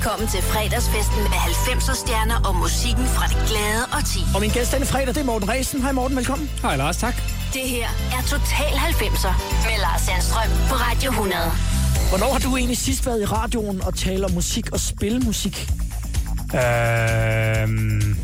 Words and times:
velkommen 0.00 0.28
til 0.28 0.42
fredagsfesten 0.42 1.16
med 1.22 1.38
90'er 1.50 1.94
stjerner 1.94 2.40
og 2.48 2.54
musikken 2.56 3.06
fra 3.06 3.26
det 3.26 3.36
glade 3.48 3.84
og 3.92 4.04
ti. 4.04 4.20
Og 4.34 4.40
min 4.40 4.50
gæst 4.50 4.72
denne 4.72 4.86
fredag, 4.86 5.06
det 5.14 5.16
er 5.16 5.24
Morten 5.24 5.48
Ræsen. 5.48 5.82
Hej 5.82 5.92
Morten, 5.92 6.16
velkommen. 6.16 6.50
Hej 6.62 6.76
Lars, 6.76 6.96
tak. 6.96 7.14
Det 7.54 7.62
her 7.62 7.86
er 8.16 8.22
Total 8.22 8.72
90'er 8.90 9.32
med 9.68 9.76
Lars 9.80 10.00
Sandstrøm 10.00 10.48
på 10.68 10.74
Radio 10.74 11.10
100. 11.10 11.38
Hvornår 12.08 12.32
har 12.32 12.38
du 12.38 12.56
egentlig 12.56 12.78
sidst 12.78 13.06
været 13.06 13.20
i 13.22 13.24
radioen 13.24 13.82
og 13.82 13.94
tale 13.94 14.24
om 14.24 14.30
musik 14.32 14.72
og 14.72 14.80
spille 14.80 15.20
musik? 15.20 15.70
Øhm, 16.54 18.16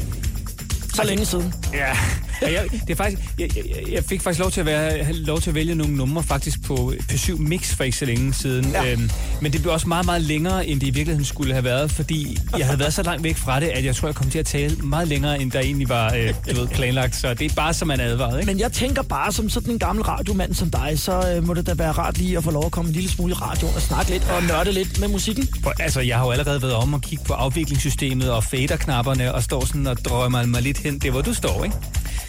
Så 0.94 1.02
længe 1.04 1.26
siden. 1.26 1.54
ja, 1.72 1.96
Ja, 2.42 2.52
jeg, 2.52 2.70
det 2.70 2.90
er 2.90 2.94
faktisk, 2.94 3.22
jeg, 3.38 3.56
jeg, 3.56 3.92
jeg 3.92 4.04
fik 4.04 4.22
faktisk 4.22 4.40
lov 4.40 4.50
til 4.50 4.60
at 4.60 4.66
være, 4.66 5.12
lov 5.12 5.40
til 5.40 5.50
at 5.50 5.54
vælge 5.54 5.74
nogle 5.74 5.94
numre 5.94 6.22
faktisk 6.22 6.62
på 6.62 6.92
P7 7.12 7.36
Mix 7.36 7.74
for 7.74 7.84
ikke 7.84 7.96
så 7.96 8.04
længe 8.04 8.34
siden. 8.34 8.70
Ja. 8.70 8.92
Øhm, 8.92 9.10
men 9.40 9.52
det 9.52 9.62
blev 9.62 9.72
også 9.72 9.88
meget, 9.88 10.06
meget 10.06 10.22
længere, 10.22 10.66
end 10.66 10.80
det 10.80 10.86
i 10.86 10.90
virkeligheden 10.90 11.24
skulle 11.24 11.52
have 11.52 11.64
været, 11.64 11.90
fordi 11.90 12.38
jeg 12.58 12.66
havde 12.66 12.78
været 12.78 12.94
så 12.94 13.02
langt 13.02 13.24
væk 13.24 13.36
fra 13.36 13.60
det, 13.60 13.66
at 13.66 13.84
jeg 13.84 13.96
tror, 13.96 14.08
jeg 14.08 14.14
kom 14.14 14.30
til 14.30 14.38
at 14.38 14.46
tale 14.46 14.76
meget 14.76 15.08
længere, 15.08 15.40
end 15.40 15.50
der 15.50 15.60
egentlig 15.60 15.88
var 15.88 16.14
øh, 16.14 16.34
du 16.50 16.60
ved, 16.60 16.68
planlagt. 16.68 17.16
Så 17.16 17.34
det 17.34 17.50
er 17.50 17.54
bare, 17.54 17.74
som 17.74 17.88
man 17.88 18.00
advarede. 18.00 18.40
Ikke? 18.40 18.52
Men 18.52 18.60
jeg 18.60 18.72
tænker 18.72 19.02
bare, 19.02 19.32
som 19.32 19.50
sådan 19.50 19.72
en 19.72 19.78
gammel 19.78 20.04
radiomand 20.04 20.54
som 20.54 20.70
dig, 20.70 20.92
så 20.96 21.32
øh, 21.36 21.46
må 21.46 21.54
det 21.54 21.66
da 21.66 21.74
være 21.74 21.92
rart 21.92 22.18
lige 22.18 22.38
at 22.38 22.44
få 22.44 22.50
lov 22.50 22.66
at 22.66 22.72
komme 22.72 22.88
en 22.88 22.94
lille 22.94 23.10
smule 23.10 23.30
i 23.30 23.34
radioen 23.34 23.74
og 23.74 23.82
snakke 23.82 24.10
lidt 24.10 24.28
og 24.36 24.42
nørde 24.42 24.72
lidt 24.72 25.00
med 25.00 25.08
musikken. 25.08 25.48
For, 25.62 25.72
altså, 25.80 26.00
jeg 26.00 26.16
har 26.16 26.24
jo 26.24 26.30
allerede 26.30 26.62
været 26.62 26.74
om 26.74 26.94
at 26.94 27.02
kigge 27.02 27.24
på 27.24 27.32
afviklingssystemet 27.32 28.30
og 28.30 28.44
fader-knapperne 28.44 29.34
og 29.34 29.42
står 29.42 29.64
sådan 29.64 29.86
og 29.86 29.96
drømmer 30.04 30.46
mig 30.46 30.62
lidt 30.62 30.78
hen. 30.78 30.94
Det 30.94 31.04
er, 31.04 31.10
hvor 31.10 31.22
du 31.22 31.34
står, 31.34 31.64
ikke? 31.64 31.76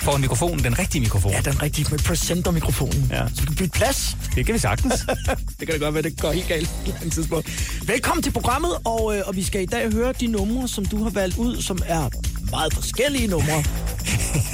Foran 0.01 0.21
mikrofonen, 0.21 0.63
den 0.63 0.79
rigtige 0.79 1.01
mikrofon. 1.01 1.31
Ja, 1.31 1.41
den 1.41 1.61
rigtige 1.61 1.87
med 1.91 1.99
presenter-mikrofonen. 1.99 3.07
Ja. 3.11 3.27
Så 3.27 3.41
du 3.41 3.45
kan 3.45 3.55
bytte 3.55 3.69
plads. 3.79 4.17
Det 4.35 4.45
kan 4.45 4.53
vi 4.55 4.59
sagtens. 4.59 4.93
det 5.59 5.67
kan 5.67 5.67
da 5.67 5.77
godt 5.77 5.93
være, 5.93 6.03
det 6.03 6.21
går 6.21 6.31
helt 6.31 6.47
galt 6.47 6.69
på 6.85 6.91
et 7.05 7.11
tidspunkt. 7.13 7.73
Velkommen 7.87 8.23
til 8.23 8.31
programmet, 8.31 8.71
og, 8.85 9.17
øh, 9.17 9.23
og 9.25 9.35
vi 9.35 9.43
skal 9.43 9.61
i 9.61 9.65
dag 9.65 9.91
høre 9.91 10.13
de 10.19 10.27
numre, 10.27 10.67
som 10.67 10.85
du 10.85 11.03
har 11.03 11.09
valgt 11.09 11.37
ud, 11.37 11.61
som 11.61 11.79
er 11.85 12.09
meget 12.51 12.73
forskellige 12.73 13.27
numre 13.27 13.63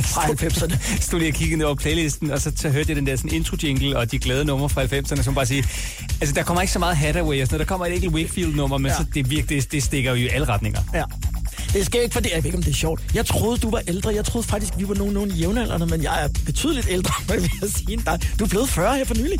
fra 0.03 0.22
90'erne. 0.31 1.02
stod 1.02 1.19
lige 1.19 1.31
og 1.31 1.35
kiggede 1.35 1.57
ned 1.57 1.66
over 1.66 1.75
playlisten, 1.75 2.31
og 2.31 2.41
så, 2.41 2.52
så 2.55 2.69
hørte 2.69 2.89
jeg 2.89 2.95
den 2.95 3.07
der 3.07 3.16
sådan 3.16 3.31
intro-jingle 3.31 3.97
og 3.97 4.11
de 4.11 4.19
glade 4.19 4.45
numre 4.45 4.69
fra 4.69 4.83
90'erne, 4.83 5.23
som 5.23 5.35
bare 5.35 5.45
siger, 5.45 5.63
altså 6.22 6.35
der 6.35 6.44
kommer 6.44 6.61
ikke 6.61 6.73
så 6.73 6.80
meget 6.80 6.97
Hathaway 6.97 7.41
og 7.41 7.47
sådan 7.47 7.55
noget, 7.55 7.67
der 7.67 7.73
kommer 7.73 7.85
et 7.85 7.94
enkelt 7.94 8.13
Wakefield-nummer, 8.13 8.78
men 8.78 8.91
Ja. 8.91 8.97
så 8.97 9.05
det, 9.13 9.30
virker, 9.30 9.47
det, 9.47 9.72
det 9.72 9.83
stikker 9.83 10.09
jo 10.11 10.16
i 10.16 10.28
alle 10.28 10.47
retninger. 10.47 10.81
Ja. 10.94 11.03
Det 11.73 11.85
skal 11.85 12.03
ikke, 12.03 12.13
fordi 12.13 12.29
jeg 12.33 12.38
ved 12.38 12.45
ikke, 12.45 12.57
om 12.57 12.63
det 12.63 12.71
er 12.71 12.75
sjovt. 12.75 13.02
Jeg 13.13 13.25
troede, 13.25 13.57
du 13.57 13.69
var 13.69 13.81
ældre. 13.88 14.13
Jeg 14.16 14.25
troede 14.25 14.47
faktisk, 14.47 14.73
vi 14.77 14.88
var 14.88 14.95
nogenlunde 14.95 15.35
jævnaldrende, 15.35 15.85
men 15.85 16.03
jeg 16.03 16.23
er 16.23 16.27
betydeligt 16.45 16.88
ældre, 16.89 17.13
vil 17.33 17.49
jeg 17.61 17.69
sige. 17.69 17.97
dig. 18.05 18.19
Du 18.39 18.43
er 18.43 18.47
blevet 18.49 18.69
40 18.69 18.95
her 18.97 19.05
for 19.05 19.16
nylig. 19.16 19.39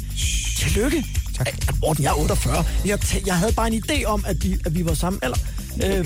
Tillykke. 0.60 1.06
Tak. 1.38 1.48
Ej, 1.48 1.54
Morten, 1.82 2.04
jeg 2.04 2.10
er 2.10 2.20
48. 2.20 2.66
Jeg, 2.86 3.00
jeg 3.26 3.36
havde 3.38 3.54
bare 3.54 3.68
en 3.74 3.84
idé 3.86 4.04
om, 4.06 4.24
at 4.28 4.44
vi, 4.44 4.58
at 4.66 4.76
vi 4.76 4.86
var 4.86 4.94
samme 4.94 5.20
alder. 5.22 5.38
Øh, 5.84 6.06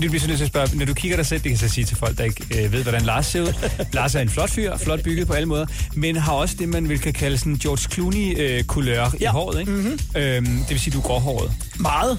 Det 0.00 0.10
bliver 0.10 0.18
så 0.20 0.26
nødt 0.26 0.36
til 0.38 0.44
at 0.44 0.50
spørge, 0.50 0.76
når 0.76 0.84
du 0.84 0.94
kigger 0.94 1.16
dig 1.16 1.26
selv, 1.26 1.38
det 1.38 1.42
kan 1.44 1.50
jeg 1.60 1.68
så 1.68 1.74
sige 1.74 1.84
til 1.84 1.96
folk, 1.96 2.18
der 2.18 2.24
ikke 2.24 2.64
øh, 2.64 2.72
ved, 2.72 2.82
hvordan 2.82 3.02
Lars 3.02 3.26
ser 3.26 3.42
ud. 3.42 3.52
Lars 3.92 4.14
er 4.14 4.20
en 4.20 4.28
flot 4.28 4.50
fyr, 4.50 4.76
flot 4.76 5.02
bygget 5.02 5.26
på 5.26 5.32
alle 5.32 5.46
måder, 5.46 5.66
men 5.94 6.16
har 6.16 6.32
også 6.32 6.54
det, 6.58 6.68
man 6.68 6.88
vil 6.88 6.98
kan 6.98 7.12
kalde 7.12 7.38
sådan 7.38 7.54
George 7.56 7.88
Clooney-kulør 7.94 9.04
øh, 9.06 9.14
i 9.14 9.16
Ja. 9.20 9.30
håret, 9.32 9.60
ikke? 9.60 9.72
Mm-hmm. 9.72 9.98
Øhm, 10.16 10.46
det 10.46 10.70
vil 10.70 10.80
sige, 10.80 10.92
du 10.94 10.98
er 10.98 11.02
gråhåret. 11.02 11.52
meget. 11.78 12.18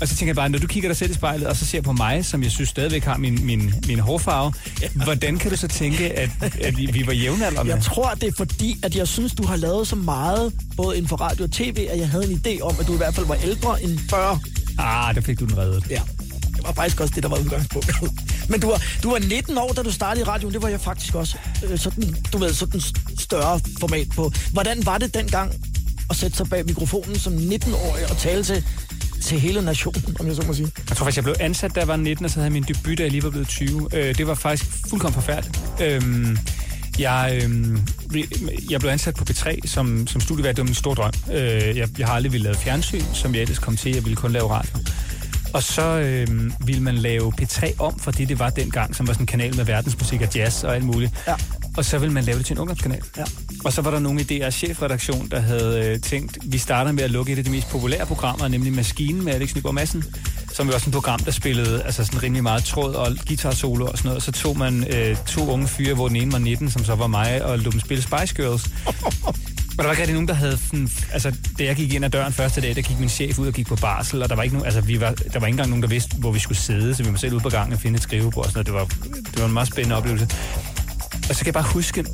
Og 0.00 0.08
så 0.08 0.16
tænker 0.16 0.28
jeg 0.30 0.36
bare, 0.36 0.48
når 0.48 0.58
du 0.58 0.66
kigger 0.66 0.88
dig 0.88 0.96
selv 0.96 1.10
i 1.10 1.14
spejlet, 1.14 1.46
og 1.46 1.56
så 1.56 1.66
ser 1.66 1.80
på 1.80 1.92
mig, 1.92 2.24
som 2.24 2.42
jeg 2.42 2.50
synes 2.50 2.68
stadigvæk 2.68 3.04
har 3.04 3.16
min, 3.16 3.46
min, 3.46 3.74
min 3.86 3.98
hårfarve, 3.98 4.52
ja. 4.82 4.88
hvordan 5.04 5.38
kan 5.38 5.50
du 5.50 5.56
så 5.56 5.68
tænke, 5.68 6.12
at, 6.18 6.30
at 6.60 6.76
vi, 6.76 6.86
vi 6.86 7.06
var 7.06 7.12
jævnaldrende? 7.12 7.74
Jeg 7.74 7.82
tror, 7.82 8.14
det 8.14 8.28
er 8.28 8.32
fordi, 8.36 8.78
at 8.82 8.96
jeg 8.96 9.08
synes, 9.08 9.34
du 9.34 9.46
har 9.46 9.56
lavet 9.56 9.88
så 9.88 9.96
meget, 9.96 10.52
både 10.76 10.96
inden 10.96 11.08
for 11.08 11.16
radio 11.16 11.44
og 11.44 11.50
tv, 11.50 11.86
at 11.90 11.98
jeg 11.98 12.08
havde 12.08 12.32
en 12.32 12.42
idé 12.46 12.60
om, 12.60 12.74
at 12.80 12.86
du 12.86 12.94
i 12.94 12.96
hvert 12.96 13.14
fald 13.14 13.26
var 13.26 13.34
ældre 13.44 13.82
end 13.82 13.98
40. 14.10 14.40
Ah, 14.78 15.14
der 15.14 15.20
fik 15.20 15.40
du 15.40 15.44
den 15.44 15.58
reddet. 15.58 15.84
Ja. 15.90 16.00
Det 16.56 16.64
var 16.66 16.72
faktisk 16.72 17.00
også 17.00 17.12
det, 17.14 17.22
der 17.22 17.28
var 17.28 17.38
udgangspunktet. 17.38 17.94
Men 18.48 18.60
du 18.60 18.66
var, 18.66 18.82
du 19.02 19.10
var 19.10 19.18
19 19.18 19.58
år, 19.58 19.72
da 19.72 19.82
du 19.82 19.92
startede 19.92 20.20
i 20.22 20.24
radioen. 20.24 20.54
Det 20.54 20.62
var 20.62 20.68
jeg 20.68 20.80
faktisk 20.80 21.14
også. 21.14 21.36
Øh, 21.70 21.78
Sådan, 21.78 22.16
du 22.32 22.38
ved, 22.38 22.52
sådan 22.54 22.80
større 23.18 23.60
format 23.80 24.08
på. 24.16 24.32
Hvordan 24.52 24.86
var 24.86 24.98
det 24.98 25.14
dengang 25.14 25.52
at 26.10 26.16
sætte 26.16 26.36
sig 26.36 26.48
bag 26.50 26.66
mikrofonen 26.66 27.18
som 27.18 27.32
19-årig 27.32 28.10
og 28.10 28.16
tale 28.18 28.44
til, 28.44 28.64
til 29.22 29.40
hele 29.40 29.62
nationen, 29.62 30.16
om 30.20 30.26
jeg 30.26 30.36
så 30.36 30.42
må 30.46 30.52
sige? 30.54 30.72
Jeg 30.88 30.96
tror 30.96 31.04
faktisk, 31.04 31.16
jeg 31.16 31.24
blev 31.24 31.34
ansat, 31.40 31.74
da 31.74 31.80
jeg 31.80 31.88
var 31.88 31.96
19, 31.96 32.24
og 32.24 32.30
så 32.30 32.36
havde 32.36 32.44
jeg 32.44 32.52
min 32.52 32.62
debut, 32.62 32.98
da 32.98 33.02
jeg 33.02 33.10
lige 33.10 33.22
var 33.22 33.30
blevet 33.30 33.48
20. 33.48 33.88
Øh, 33.92 34.18
det 34.18 34.26
var 34.26 34.34
faktisk 34.34 34.70
fuldkommen 34.88 35.14
forfærdeligt. 35.14 35.60
Øhm, 35.82 36.38
jeg, 36.98 37.40
øhm, 37.42 37.78
jeg 38.70 38.80
blev 38.80 38.90
ansat 38.90 39.14
på 39.14 39.24
P3 39.30 39.66
som, 39.66 40.06
som 40.06 40.20
studievært. 40.20 40.56
Det 40.56 40.62
var 40.62 40.66
min 40.66 40.74
store 40.74 40.94
drøm. 40.94 41.12
Øh, 41.32 41.76
jeg, 41.76 41.88
jeg 41.98 42.06
har 42.06 42.14
aldrig 42.14 42.32
ville 42.32 42.44
lave 42.44 42.56
fjernsyn, 42.56 43.02
som 43.14 43.34
jeg 43.34 43.42
ellers 43.42 43.58
kom 43.58 43.76
til. 43.76 43.94
Jeg 43.94 44.04
ville 44.04 44.16
kun 44.16 44.32
lave 44.32 44.50
radio. 44.50 44.78
Og 45.52 45.62
så 45.62 45.82
øhm, 45.82 46.52
ville 46.64 46.82
man 46.82 46.94
lave 46.94 47.32
P3 47.40 47.72
om, 47.78 47.98
for 47.98 48.10
det 48.10 48.28
det 48.28 48.38
var 48.38 48.50
dengang, 48.50 48.96
som 48.96 49.06
var 49.06 49.12
sådan 49.12 49.22
en 49.22 49.26
kanal 49.26 49.56
med 49.56 49.64
verdensmusik 49.64 50.20
og 50.20 50.28
jazz 50.34 50.64
og 50.64 50.74
alt 50.74 50.84
muligt. 50.84 51.12
Ja. 51.26 51.34
Og 51.76 51.84
så 51.84 51.98
ville 51.98 52.12
man 52.12 52.24
lave 52.24 52.38
det 52.38 52.46
til 52.46 52.54
en 52.54 52.58
ungdomskanal. 52.58 53.02
Ja. 53.16 53.24
Og 53.64 53.72
så 53.72 53.82
var 53.82 53.90
der 53.90 53.98
nogle 53.98 54.20
i 54.20 54.24
DR's 54.24 54.50
chefredaktion, 54.50 55.28
der 55.28 55.40
havde 55.40 55.86
øh, 55.86 56.00
tænkt, 56.00 56.38
vi 56.44 56.58
starter 56.58 56.92
med 56.92 57.02
at 57.02 57.10
lukke 57.10 57.32
et 57.32 57.38
af 57.38 57.44
de 57.44 57.50
mest 57.50 57.68
populære 57.70 58.06
programmer, 58.06 58.48
nemlig 58.48 58.72
Maskinen 58.72 59.24
med 59.24 59.32
Alex 59.34 59.54
Nyborg 59.56 59.74
Madsen, 59.74 60.04
som 60.52 60.68
jo 60.68 60.74
også 60.74 60.90
et 60.90 60.94
program, 60.94 61.20
der 61.20 61.30
spillede 61.30 61.82
altså 61.82 62.04
sådan 62.04 62.22
rimelig 62.22 62.42
meget 62.42 62.64
tråd 62.64 62.94
og 62.94 63.16
guitar 63.26 63.50
solo 63.50 63.86
og 63.86 63.98
sådan 63.98 64.08
noget. 64.08 64.22
Så 64.22 64.32
tog 64.32 64.58
man 64.58 64.94
øh, 64.94 65.16
to 65.26 65.50
unge 65.50 65.68
fyre, 65.68 65.94
hvor 65.94 66.08
den 66.08 66.16
ene 66.16 66.32
var 66.32 66.38
19, 66.38 66.70
som 66.70 66.84
så 66.84 66.94
var 66.94 67.06
mig, 67.06 67.44
og 67.44 67.58
lod 67.58 67.72
dem 67.72 67.80
spille 67.80 68.02
Spice 68.02 68.34
Girls. 68.34 68.70
Og 69.80 69.84
der 69.84 69.88
var 69.88 69.90
ikke 69.90 70.02
rigtig 70.02 70.14
nogen, 70.14 70.28
der 70.28 70.34
havde... 70.34 70.58
Sådan, 70.58 70.90
altså, 71.12 71.32
da 71.58 71.64
jeg 71.64 71.76
gik 71.76 71.94
ind 71.94 72.04
ad 72.04 72.10
døren 72.10 72.32
første 72.32 72.60
dag, 72.60 72.76
der 72.76 72.82
gik 72.82 72.98
min 72.98 73.08
chef 73.08 73.38
ud 73.38 73.46
og 73.46 73.52
gik 73.52 73.66
på 73.66 73.76
barsel, 73.76 74.22
og 74.22 74.28
der 74.28 74.36
var 74.36 74.42
ikke 74.42 74.54
nogen, 74.54 74.66
altså, 74.66 74.80
vi 74.80 75.00
var, 75.00 75.10
der 75.10 75.38
var 75.40 75.46
ikke 75.46 75.54
engang 75.54 75.68
nogen, 75.68 75.82
der 75.82 75.88
vidste, 75.88 76.16
hvor 76.16 76.32
vi 76.32 76.38
skulle 76.38 76.58
sidde, 76.58 76.94
så 76.94 77.02
vi 77.02 77.10
var 77.10 77.16
selv 77.16 77.34
ude 77.34 77.40
på 77.40 77.48
gangen 77.48 77.72
og 77.72 77.78
finde 77.78 77.96
et 77.96 78.02
skrivebord 78.02 78.44
og 78.44 78.50
sådan 78.52 78.72
noget. 78.72 78.90
Det 79.00 79.04
var, 79.04 79.20
det 79.30 79.40
var 79.40 79.46
en 79.46 79.52
meget 79.52 79.68
spændende 79.68 79.96
oplevelse. 79.96 80.28
Og 81.30 81.36
så 81.36 81.44
kan 81.44 81.46
jeg 81.46 81.54
bare 81.54 81.72
huske, 81.72 82.04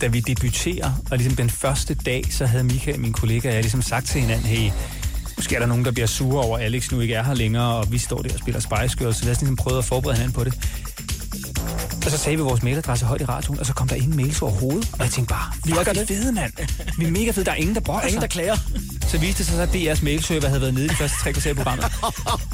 da 0.00 0.06
vi 0.06 0.20
debuterer, 0.20 0.92
og 1.10 1.16
ligesom 1.16 1.36
den 1.36 1.50
første 1.50 1.94
dag, 1.94 2.24
så 2.30 2.46
havde 2.46 2.64
Michael, 2.64 3.00
min 3.00 3.12
kollega, 3.12 3.48
og 3.48 3.54
jeg 3.54 3.62
ligesom 3.62 3.82
sagt 3.82 4.06
til 4.06 4.20
hinanden, 4.20 4.46
hey, 4.46 4.70
måske 5.36 5.54
er 5.54 5.58
der 5.58 5.66
nogen, 5.66 5.84
der 5.84 5.90
bliver 5.90 6.06
sure 6.06 6.44
over, 6.44 6.58
at 6.58 6.64
Alex 6.64 6.90
nu 6.92 7.00
ikke 7.00 7.14
er 7.14 7.22
her 7.22 7.34
længere, 7.34 7.74
og 7.74 7.92
vi 7.92 7.98
står 7.98 8.22
der 8.22 8.32
og 8.32 8.38
spiller 8.38 8.60
Spice 8.60 8.98
Girls, 8.98 9.16
så 9.16 9.24
lad 9.24 9.32
os 9.32 9.40
ligesom 9.40 9.56
prøve 9.56 9.78
at 9.78 9.84
forberede 9.84 10.16
hinanden 10.16 10.34
på 10.34 10.44
det. 10.44 10.54
Og 12.10 12.18
så 12.18 12.22
sagde 12.24 12.36
vi 12.36 12.42
vores 12.42 12.62
mailadresse 12.62 13.06
højt 13.06 13.20
i 13.20 13.24
radioen, 13.24 13.58
og 13.58 13.66
så 13.66 13.72
kom 13.72 13.88
der 13.88 13.96
ingen 13.96 14.16
mails 14.16 14.42
overhovedet. 14.42 14.88
Og 14.92 14.98
jeg 15.00 15.10
tænkte 15.10 15.34
bare, 15.34 15.52
vi 15.64 15.72
er 15.72 15.92
det? 15.92 16.08
fede, 16.08 16.32
mand. 16.32 16.52
Vi 16.98 17.04
er 17.04 17.10
mega 17.10 17.30
fede. 17.30 17.44
Der 17.44 17.50
er 17.50 17.56
ingen, 17.56 17.74
der 17.74 17.80
brokker 17.80 18.08
Ingen, 18.08 18.22
der 18.22 18.28
klager. 18.28 18.56
Så 19.08 19.18
viste 19.18 19.38
det 19.38 19.46
sig 19.46 19.62
at 19.62 19.68
DR's 19.68 20.04
mailserver 20.04 20.48
havde 20.48 20.60
været 20.60 20.74
nede 20.74 20.84
i 20.86 20.88
de 20.88 20.94
første 20.94 21.18
tre 21.22 21.32
kvarter 21.32 21.54
programmet. 21.54 21.84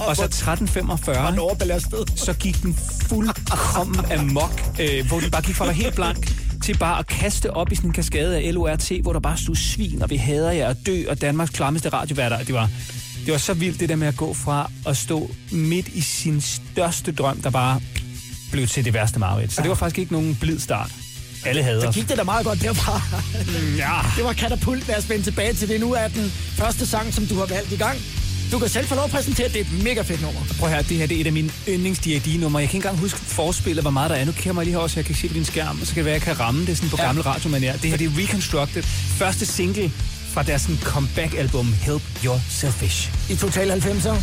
og 0.09 0.17
så 0.17 0.23
13.45 0.23 1.23
Man 1.23 1.39
overbelastet. 1.39 2.13
så 2.17 2.33
gik 2.33 2.63
den 2.63 2.79
fuldkommen 3.09 4.13
amok, 4.13 4.63
øh, 4.81 5.07
hvor 5.09 5.21
den 5.21 5.31
bare 5.31 5.43
gik 5.43 5.55
fra 5.55 5.65
at 5.65 5.69
være 5.69 5.77
helt 5.77 5.95
blank 5.95 6.33
til 6.63 6.79
bare 6.79 6.99
at 6.99 7.07
kaste 7.07 7.51
op 7.51 7.73
i 7.73 7.75
sådan 7.75 7.91
en 7.91 7.95
kaskade 7.95 8.37
af 8.37 8.55
LORT, 8.55 8.93
hvor 9.03 9.13
der 9.13 9.21
bare 9.21 9.37
stod 9.37 9.57
svin, 9.57 10.03
og 10.03 10.11
vi 10.11 10.17
hader 10.17 10.51
jer, 10.51 10.69
og 10.69 10.77
dø, 10.87 11.03
og 11.09 11.21
Danmarks 11.21 11.51
klammeste 11.51 11.89
radioværter. 11.89 12.39
Det 12.39 12.55
var, 12.55 12.71
det 13.25 13.33
var 13.33 13.39
så 13.39 13.55
vildt, 13.55 13.81
det 13.81 13.89
der 13.89 13.97
med 13.97 14.09
at 14.09 14.17
gå 14.17 14.35
fra 14.35 14.71
at 14.87 14.97
stå 14.97 15.31
midt 15.53 15.89
i 15.89 16.01
sin 16.01 16.41
største 16.41 17.13
drøm, 17.13 17.43
der 17.43 17.51
bare 17.51 17.81
blev 18.53 18.67
til 18.67 18.85
det 18.85 18.95
værste 18.95 19.19
mareridt. 19.19 19.53
Så 19.53 19.63
det 19.63 19.69
var 19.69 19.75
faktisk 19.75 19.99
ikke 19.99 20.13
nogen 20.13 20.35
blid 20.41 20.59
start. 20.59 20.91
Alle 21.45 21.63
hader 21.63 21.81
Så 21.93 21.99
gik 22.01 22.09
det 22.09 22.19
da 22.19 22.23
meget 22.25 22.47
godt 22.47 22.63
derfra. 22.63 23.03
Ja. 23.77 23.93
Det 24.17 24.25
var 24.25 24.33
katapult, 24.33 24.89
lad 24.89 24.97
os 24.97 25.09
vende 25.11 25.25
tilbage 25.25 25.53
til 25.53 25.69
det. 25.69 25.81
Nu 25.81 25.93
er 25.93 26.09
den 26.09 26.31
første 26.31 26.87
sang, 26.87 27.15
som 27.15 27.27
du 27.27 27.35
har 27.39 27.47
valgt 27.47 27.73
i 27.73 27.77
gang. 27.77 27.99
Du 28.53 28.59
kan 28.59 28.69
selv 28.69 28.87
få 28.87 28.95
lov 28.95 29.05
at 29.05 29.11
præsentere, 29.11 29.49
det 29.49 29.57
er 29.57 29.61
et 29.61 29.83
mega 29.85 30.03
fedt 30.03 30.23
nummer. 30.23 30.41
Prøv 30.59 30.69
her, 30.71 30.83
det 30.83 30.97
her 30.97 31.07
det 31.07 31.17
er 31.17 31.21
et 31.21 31.27
af 31.27 31.33
mine 31.33 31.51
yndlings 31.69 32.01
numre 32.39 32.59
Jeg 32.59 32.69
kan 32.69 32.77
ikke 32.77 32.89
engang 32.89 32.99
huske 32.99 33.19
forspillet, 33.19 33.85
hvor 33.85 33.91
meget 33.91 34.11
der 34.11 34.17
er. 34.17 34.25
Nu 34.25 34.33
kigger 34.33 34.49
jeg 34.51 34.55
mig 34.55 34.65
lige 34.65 34.73
herover, 34.73 34.89
så 34.89 34.99
jeg 35.01 35.05
kan 35.05 35.15
se 35.15 35.29
på 35.29 35.35
din 35.35 35.45
skærm, 35.45 35.81
og 35.81 35.87
så 35.87 35.95
kan 35.95 35.99
det 35.99 36.05
være, 36.05 36.15
at 36.15 36.27
jeg 36.27 36.37
kan 36.37 36.41
ramme 36.45 36.67
det 36.67 36.77
sådan 36.77 36.91
på 36.91 36.97
Ja. 36.99 37.07
gammel 37.07 37.25
radiomanér. 37.25 37.73
Det 37.83 37.91
her 37.91 37.97
det 37.97 38.07
er 38.07 38.11
Reconstructed. 38.23 38.83
Første 39.19 39.47
single 39.47 39.93
fra 40.33 40.43
deres 40.43 40.63
sådan 40.63 40.79
comeback-album 40.83 41.73
Help 41.73 42.03
Your 42.25 42.41
Selfish. 42.49 43.13
I 43.31 43.37
Total 43.37 43.71
90'er. 43.71 44.17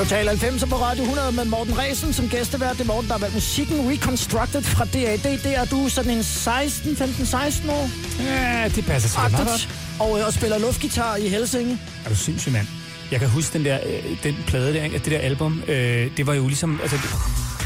Total 0.00 0.28
90 0.28 0.64
på 0.64 0.76
Radio 0.76 1.02
100 1.02 1.32
med 1.32 1.44
Morten 1.44 1.78
Resen 1.78 2.12
som 2.12 2.28
gæstevært. 2.28 2.72
Det 2.72 2.80
er 2.80 2.86
Morten, 2.86 3.08
der 3.08 3.14
har 3.14 3.20
valgt 3.20 3.34
musikken 3.34 3.90
Reconstructed 3.90 4.62
fra 4.62 4.84
DAD. 4.84 5.18
Det 5.18 5.56
er 5.58 5.64
du 5.64 5.88
sådan 5.88 6.10
en 6.10 6.22
16, 6.22 6.96
15, 6.96 7.26
16 7.26 7.70
år. 7.70 7.88
Ja, 8.22 8.68
det 8.68 8.86
passer 8.86 9.08
sig 9.08 9.30
meget 9.30 9.48
godt. 9.48 9.68
Og, 9.98 10.18
øh, 10.18 10.26
og 10.26 10.32
spiller 10.32 10.58
luftgitar 10.58 11.16
i 11.16 11.28
Helsinge. 11.28 11.78
Er 12.04 12.08
du 12.08 12.16
sindssyg, 12.16 12.52
mand? 12.52 12.66
Jeg 13.10 13.20
kan 13.20 13.28
huske 13.28 13.52
den 13.52 13.64
der, 13.64 13.78
øh, 13.86 14.16
den 14.22 14.36
plade 14.46 14.74
der, 14.74 14.88
det 14.88 15.06
der 15.06 15.18
album. 15.18 15.62
Øh, 15.68 16.16
det 16.16 16.26
var 16.26 16.34
jo 16.34 16.46
ligesom, 16.46 16.80
altså, 16.82 16.96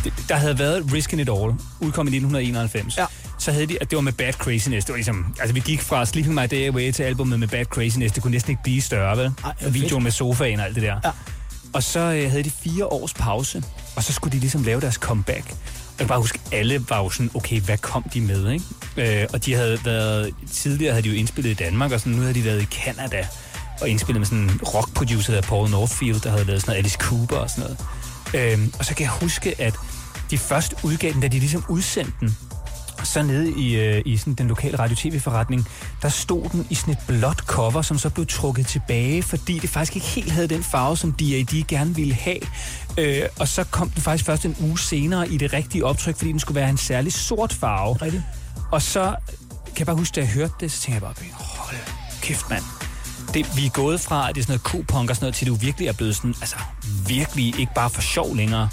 det, 0.05 0.13
der 0.29 0.35
havde 0.35 0.59
været 0.59 0.83
Riskin' 0.83 1.21
It 1.21 1.29
All, 1.29 1.55
udkom 1.81 2.07
i 2.07 2.11
1991. 2.11 2.99
Ja. 2.99 3.05
Så 3.39 3.53
havde 3.53 3.67
de, 3.67 3.79
at 3.81 3.91
det 3.91 3.97
var 3.97 4.03
med 4.03 4.13
Bad 4.13 4.33
Craziness. 4.33 4.85
Det 4.85 4.93
var 4.93 4.97
ligesom, 4.97 5.35
altså 5.41 5.55
vi 5.55 5.61
gik 5.61 5.83
fra 5.83 6.07
Sleeping 6.07 6.35
My 6.35 6.47
Day 6.51 6.69
Away 6.69 6.93
til 6.93 7.03
albumet 7.03 7.39
med 7.39 7.49
Bad 7.49 7.65
Craziness. 7.65 8.15
Det 8.15 8.23
kunne 8.23 8.33
næsten 8.33 8.51
ikke 8.51 8.63
blive 8.63 8.83
større, 8.83 9.17
vel? 9.17 9.33
Ej, 9.45 9.69
Videoen 9.69 10.03
med 10.03 10.11
sofaen 10.11 10.61
og 10.61 10.67
alt 10.67 10.75
det 10.75 10.83
der. 10.83 10.97
Ja. 11.05 11.11
Og 11.75 11.83
så 11.83 12.01
øh, 12.01 12.31
havde 12.31 12.43
de 12.43 12.51
fire 12.51 12.87
års 12.87 13.15
pause, 13.15 13.63
og 13.97 14.03
så 14.03 14.13
skulle 14.13 14.33
de 14.33 14.39
ligesom 14.39 14.63
lave 14.63 14.81
deres 14.81 14.95
comeback. 14.95 15.49
Jeg 15.49 15.99
kan 15.99 16.07
bare 16.07 16.19
huske, 16.19 16.41
alle 16.53 16.85
var 16.89 16.99
jo 16.99 17.11
sådan, 17.11 17.31
okay, 17.35 17.61
hvad 17.61 17.79
kom 17.79 18.03
de 18.15 18.21
med, 18.21 18.51
ikke? 18.51 19.23
Øh, 19.23 19.29
og 19.33 19.45
de 19.45 19.55
havde 19.55 19.79
været, 19.85 20.35
tidligere 20.53 20.93
havde 20.93 21.03
de 21.03 21.09
jo 21.09 21.15
indspillet 21.15 21.51
i 21.51 21.55
Danmark, 21.55 21.93
og 21.93 22.01
sådan, 22.01 22.13
nu 22.13 22.21
havde 22.21 22.35
de 22.35 22.45
været 22.45 22.63
i 22.63 22.65
Canada 22.65 23.27
og 23.81 23.89
indspillet 23.89 24.21
med 24.21 24.27
sådan 24.27 24.45
en 24.45 24.61
rockproducer, 24.75 25.35
der 25.35 25.41
Paul 25.43 25.71
Northfield, 25.71 26.21
der 26.21 26.31
havde 26.31 26.45
lavet 26.45 26.61
sådan 26.61 26.71
noget 26.71 26.79
Alice 26.79 26.99
Cooper 27.01 27.37
og 27.37 27.51
sådan 27.51 27.77
noget. 28.35 28.59
Øh, 28.59 28.69
og 28.79 28.85
så 28.85 28.95
kan 28.95 29.05
jeg 29.05 29.11
huske, 29.11 29.61
at 29.61 29.75
de 30.31 30.39
først 30.39 30.75
udgav 30.83 31.13
den, 31.13 31.21
da 31.21 31.29
de 31.29 31.39
ligesom 31.39 31.65
udsendte 31.69 32.13
den, 32.21 32.37
så 33.05 33.23
nede 33.23 33.61
i, 33.61 33.77
øh, 33.77 34.03
i 34.07 34.17
sådan 34.17 34.35
den 34.35 34.49
lokale 34.49 34.79
radio-tv-forretning, 34.79 35.69
der 36.03 36.09
stod 36.09 36.49
den 36.49 36.67
i 36.71 36.75
sådan 36.75 36.95
et 36.95 36.99
blåt 37.07 37.39
cover, 37.39 37.83
som 37.83 37.99
så 37.99 38.11
blev 38.11 38.27
trukket 38.27 38.67
tilbage, 38.67 39.23
fordi 39.23 39.59
det 39.59 39.71
faktisk 39.71 39.97
ikke 39.97 40.09
helt 40.09 40.31
havde 40.31 40.49
den 40.49 40.63
farve, 40.63 40.97
som 40.97 41.13
D.A.D. 41.13 41.65
gerne 41.69 41.95
ville 41.95 42.15
have. 42.15 42.41
Øh, 42.99 43.23
og 43.39 43.49
så 43.49 43.65
kom 43.65 43.91
den 43.91 44.03
faktisk 44.03 44.25
først 44.25 44.45
en 44.45 44.57
uge 44.61 44.79
senere 44.79 45.29
i 45.29 45.37
det 45.37 45.53
rigtige 45.53 45.85
optryk, 45.85 46.17
fordi 46.17 46.33
den 46.33 46.41
skulle 46.41 46.61
være 46.61 46.71
en 46.71 46.77
særlig 46.77 47.13
sort 47.13 47.53
farve. 47.53 47.95
Rigtigt. 47.95 48.23
Og 48.73 48.83
så 48.83 49.15
kan 49.67 49.79
jeg 49.79 49.87
bare 49.87 49.97
huske, 49.97 50.15
da 50.15 50.21
jeg 50.21 50.29
hørte 50.29 50.55
det, 50.61 50.73
så 50.73 50.81
tænkte 50.81 51.07
jeg 51.07 51.15
bare, 51.15 51.15
hold 51.35 51.77
kæft 52.23 52.51
mand. 52.51 52.63
Det, 53.35 53.57
vi 53.57 53.67
er 53.67 53.71
gået 53.71 54.01
fra, 54.01 54.29
at 54.29 54.35
det 54.35 54.41
er 54.41 54.45
sådan 54.45 54.53
noget 54.53 54.63
kopunk 54.63 55.11
og 55.11 55.17
sådan 55.17 55.25
noget, 55.25 55.35
til 55.35 55.47
det 55.47 55.63
virkelig 55.63 55.89
er 55.89 55.93
blevet 55.93 56.17
sådan, 56.17 56.35
altså 56.41 56.57
virkelig 57.07 57.61
ikke 57.61 57.73
bare 57.75 57.91
for 57.91 58.01
sjov 58.01 58.37
længere. 58.37 58.69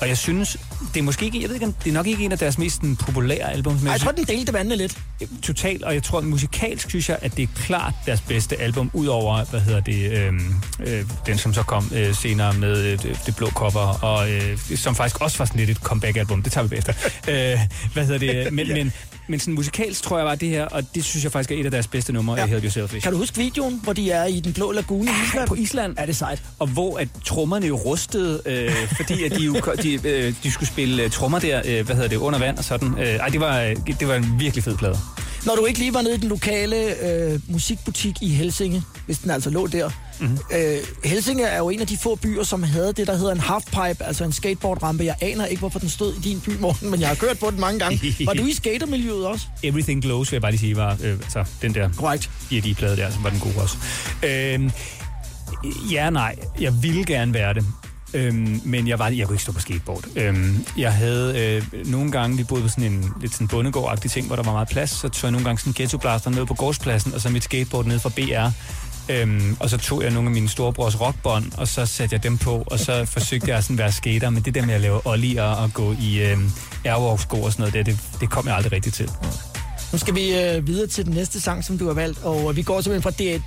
Og 0.00 0.08
jeg 0.08 0.18
synes, 0.18 0.56
det 0.94 1.00
er 1.00 1.04
måske 1.04 1.24
ikke, 1.24 1.40
jeg 1.40 1.48
ved 1.48 1.54
ikke, 1.54 1.66
det 1.66 1.90
er 1.90 1.94
nok 1.94 2.06
ikke 2.06 2.24
en 2.24 2.32
af 2.32 2.38
deres 2.38 2.58
mest 2.58 2.80
populære 3.00 3.52
album. 3.52 3.74
Men 3.74 3.86
jeg 3.86 4.00
tror, 4.00 4.12
den 4.12 4.24
delte 4.24 4.52
vandene 4.52 4.76
lidt. 4.76 4.98
Totalt, 5.42 5.82
og 5.82 5.94
jeg 5.94 6.02
tror, 6.02 6.20
musikalsk 6.20 6.90
synes 6.90 7.08
jeg, 7.08 7.18
at 7.22 7.36
det 7.36 7.42
er 7.42 7.46
klart 7.56 7.94
deres 8.06 8.20
bedste 8.20 8.56
album, 8.60 8.90
udover, 8.92 9.44
hvad 9.44 9.60
hedder 9.60 9.80
det, 9.80 10.12
øh, 10.12 10.32
øh, 10.80 11.04
den 11.26 11.38
som 11.38 11.54
så 11.54 11.62
kom 11.62 11.90
øh, 11.94 12.14
senere 12.14 12.52
med 12.52 12.84
øh, 12.84 12.98
det 13.26 13.36
blå 13.36 13.50
cover, 13.50 13.98
og 14.04 14.30
øh, 14.30 14.58
som 14.76 14.94
faktisk 14.94 15.20
også 15.20 15.38
var 15.38 15.44
sådan 15.44 15.58
lidt 15.58 15.70
et 15.70 15.76
comeback-album, 15.76 16.42
det 16.42 16.52
tager 16.52 16.66
vi 16.66 16.68
bagefter. 16.68 16.92
øh, 17.28 17.58
hvad 17.92 18.06
hedder 18.06 18.18
det, 18.18 18.52
men, 18.56 18.68
men, 18.68 18.92
men 19.28 19.40
sådan 19.40 19.54
musikalsk 19.54 20.02
tror 20.02 20.18
jeg 20.18 20.26
var 20.26 20.34
det 20.34 20.48
her, 20.48 20.64
og 20.64 20.94
det 20.94 21.04
synes 21.04 21.24
jeg 21.24 21.32
faktisk 21.32 21.50
er 21.50 21.56
et 21.56 21.64
af 21.64 21.70
deres 21.70 21.86
bedste 21.86 22.12
numre, 22.12 22.36
ja. 22.36 22.46
Help 22.46 22.64
Yourself 22.64 22.90
Fish. 22.90 23.02
Kan 23.02 23.12
du 23.12 23.18
huske 23.18 23.38
videoen, 23.38 23.80
hvor 23.82 23.92
de 23.92 24.10
er 24.10 24.24
i 24.24 24.40
den 24.40 24.52
blå 24.52 24.72
lagune 24.72 25.10
i 25.10 25.14
Island? 25.26 25.48
på 25.48 25.54
Island. 25.54 25.94
Er 25.98 26.06
det 26.06 26.16
sejt? 26.16 26.42
Og 26.58 26.66
hvor 26.66 26.98
at 26.98 27.08
trommerne 27.24 27.66
jo 27.66 27.76
rustede, 27.76 28.42
øh, 28.46 28.70
fordi 28.96 29.24
at 29.24 29.32
de, 29.32 29.44
jo, 29.44 29.54
de, 29.82 30.08
øh, 30.08 30.34
de 30.42 30.50
skulle 30.50 30.68
spille 30.68 31.02
øh, 31.02 31.10
trommer 31.10 31.38
der, 31.38 31.62
øh, 31.64 31.86
hvad 31.86 31.96
hedder 31.96 32.08
det, 32.08 32.16
under 32.16 32.38
vand 32.38 32.58
og 32.58 32.64
sådan. 32.64 32.98
Øh, 32.98 33.04
ej, 33.06 33.28
det 33.28 33.40
var, 33.40 33.60
øh, 33.60 33.76
det 34.00 34.08
var 34.08 34.14
en 34.14 34.34
virkelig 34.38 34.64
fed 34.64 34.76
plade. 34.76 34.98
Når 35.46 35.54
du 35.54 35.64
ikke 35.64 35.78
lige 35.78 35.94
var 35.94 36.02
nede 36.02 36.14
i 36.14 36.18
den 36.18 36.28
lokale 36.28 37.06
øh, 37.06 37.40
musikbutik 37.48 38.14
i 38.22 38.28
Helsinge, 38.28 38.82
hvis 39.06 39.18
den 39.18 39.30
altså 39.30 39.50
lå 39.50 39.66
der. 39.66 39.90
Mm-hmm. 40.20 40.38
Øh, 40.52 40.78
Helsinge 41.04 41.44
er 41.44 41.58
jo 41.58 41.70
en 41.70 41.80
af 41.80 41.86
de 41.86 41.96
få 41.96 42.14
byer, 42.14 42.42
som 42.42 42.62
havde 42.62 42.92
det, 42.92 43.06
der 43.06 43.16
hedder 43.16 43.32
en 43.32 43.40
halfpipe, 43.40 44.04
altså 44.04 44.24
en 44.24 44.32
skateboardrampe. 44.32 45.04
Jeg 45.04 45.14
aner 45.20 45.46
ikke, 45.46 45.60
hvorfor 45.60 45.78
den 45.78 45.88
stod 45.88 46.14
i 46.14 46.20
din 46.20 46.40
by, 46.40 46.50
Morten, 46.60 46.90
men 46.90 47.00
jeg 47.00 47.08
har 47.08 47.14
kørt 47.14 47.38
på 47.38 47.50
den 47.50 47.60
mange 47.60 47.78
gange. 47.78 48.14
Var 48.26 48.32
du 48.32 48.46
i 48.46 48.52
skatermiljøet 48.52 49.26
også? 49.26 49.46
Everything 49.62 50.02
Glows, 50.02 50.32
vil 50.32 50.36
jeg 50.36 50.42
bare 50.42 50.50
lige 50.50 50.60
sige, 50.60 50.76
var 50.76 50.98
øh, 51.04 51.12
altså, 51.12 51.44
den 51.62 51.74
der 51.74 51.92
Correct. 51.92 52.30
plade 52.76 52.96
der, 52.96 53.10
som 53.10 53.24
var 53.24 53.30
den 53.30 53.40
gode 53.40 53.54
også. 53.56 53.76
Øh, 54.22 54.70
ja, 55.92 56.10
nej. 56.10 56.36
Jeg 56.60 56.82
ville 56.82 57.04
gerne 57.04 57.34
være 57.34 57.54
det. 57.54 57.64
Øhm, 58.14 58.60
men 58.64 58.88
jeg, 58.88 58.98
var, 58.98 59.08
jeg 59.08 59.26
kunne 59.26 59.34
ikke 59.34 59.42
stå 59.42 59.52
på 59.52 59.60
skateboard. 59.60 60.04
Øhm, 60.16 60.66
jeg 60.78 60.92
havde 60.92 61.38
øh, 61.38 61.86
nogle 61.86 62.12
gange, 62.12 62.36
vi 62.36 62.44
boede 62.44 62.62
på 62.62 62.68
sådan 62.68 62.92
en 62.92 63.12
lidt 63.20 63.32
sådan 63.32 63.48
bondegård 63.48 63.98
ting, 63.98 64.26
hvor 64.26 64.36
der 64.36 64.42
var 64.42 64.52
meget 64.52 64.68
plads, 64.68 64.90
så 64.90 65.08
tog 65.08 65.22
jeg 65.22 65.32
nogle 65.32 65.44
gange 65.44 65.58
sådan 65.58 65.70
en 65.70 65.74
ghettoblaster 65.74 66.30
ned 66.30 66.46
på 66.46 66.54
gårdspladsen, 66.54 67.14
og 67.14 67.20
så 67.20 67.28
mit 67.28 67.44
skateboard 67.44 67.86
ned 67.86 67.98
fra 67.98 68.08
BR. 68.08 68.50
Øhm, 69.08 69.56
og 69.60 69.70
så 69.70 69.76
tog 69.78 70.02
jeg 70.02 70.10
nogle 70.10 70.28
af 70.28 70.34
mine 70.34 70.48
storebrors 70.48 71.00
rockbånd, 71.00 71.52
og 71.56 71.68
så 71.68 71.86
satte 71.86 72.14
jeg 72.14 72.22
dem 72.22 72.38
på, 72.38 72.64
og 72.66 72.78
så 72.78 73.04
forsøgte 73.04 73.50
jeg 73.50 73.62
sådan 73.62 73.74
at 73.74 73.78
være 73.78 73.92
skater, 73.92 74.30
men 74.30 74.42
det 74.42 74.54
der 74.54 74.66
med 74.66 74.74
at 74.74 74.80
lave 74.80 75.06
ollier 75.06 75.42
og 75.42 75.72
gå 75.72 75.94
i 76.00 76.22
øh, 76.22 76.38
airwalk-sko 76.84 77.42
og 77.42 77.52
sådan 77.52 77.62
noget, 77.62 77.74
det, 77.74 77.86
det, 77.86 78.20
det 78.20 78.30
kom 78.30 78.46
jeg 78.46 78.56
aldrig 78.56 78.72
rigtig 78.72 78.92
til. 78.92 79.10
Nu 79.92 79.98
skal 79.98 80.14
vi 80.14 80.34
øh, 80.40 80.66
videre 80.66 80.86
til 80.86 81.04
den 81.04 81.14
næste 81.14 81.40
sang, 81.40 81.64
som 81.64 81.78
du 81.78 81.86
har 81.86 81.94
valgt, 81.94 82.18
og 82.22 82.56
vi 82.56 82.62
går 82.62 82.80
simpelthen 82.80 83.02
fra 83.02 83.10
til, 83.10 83.42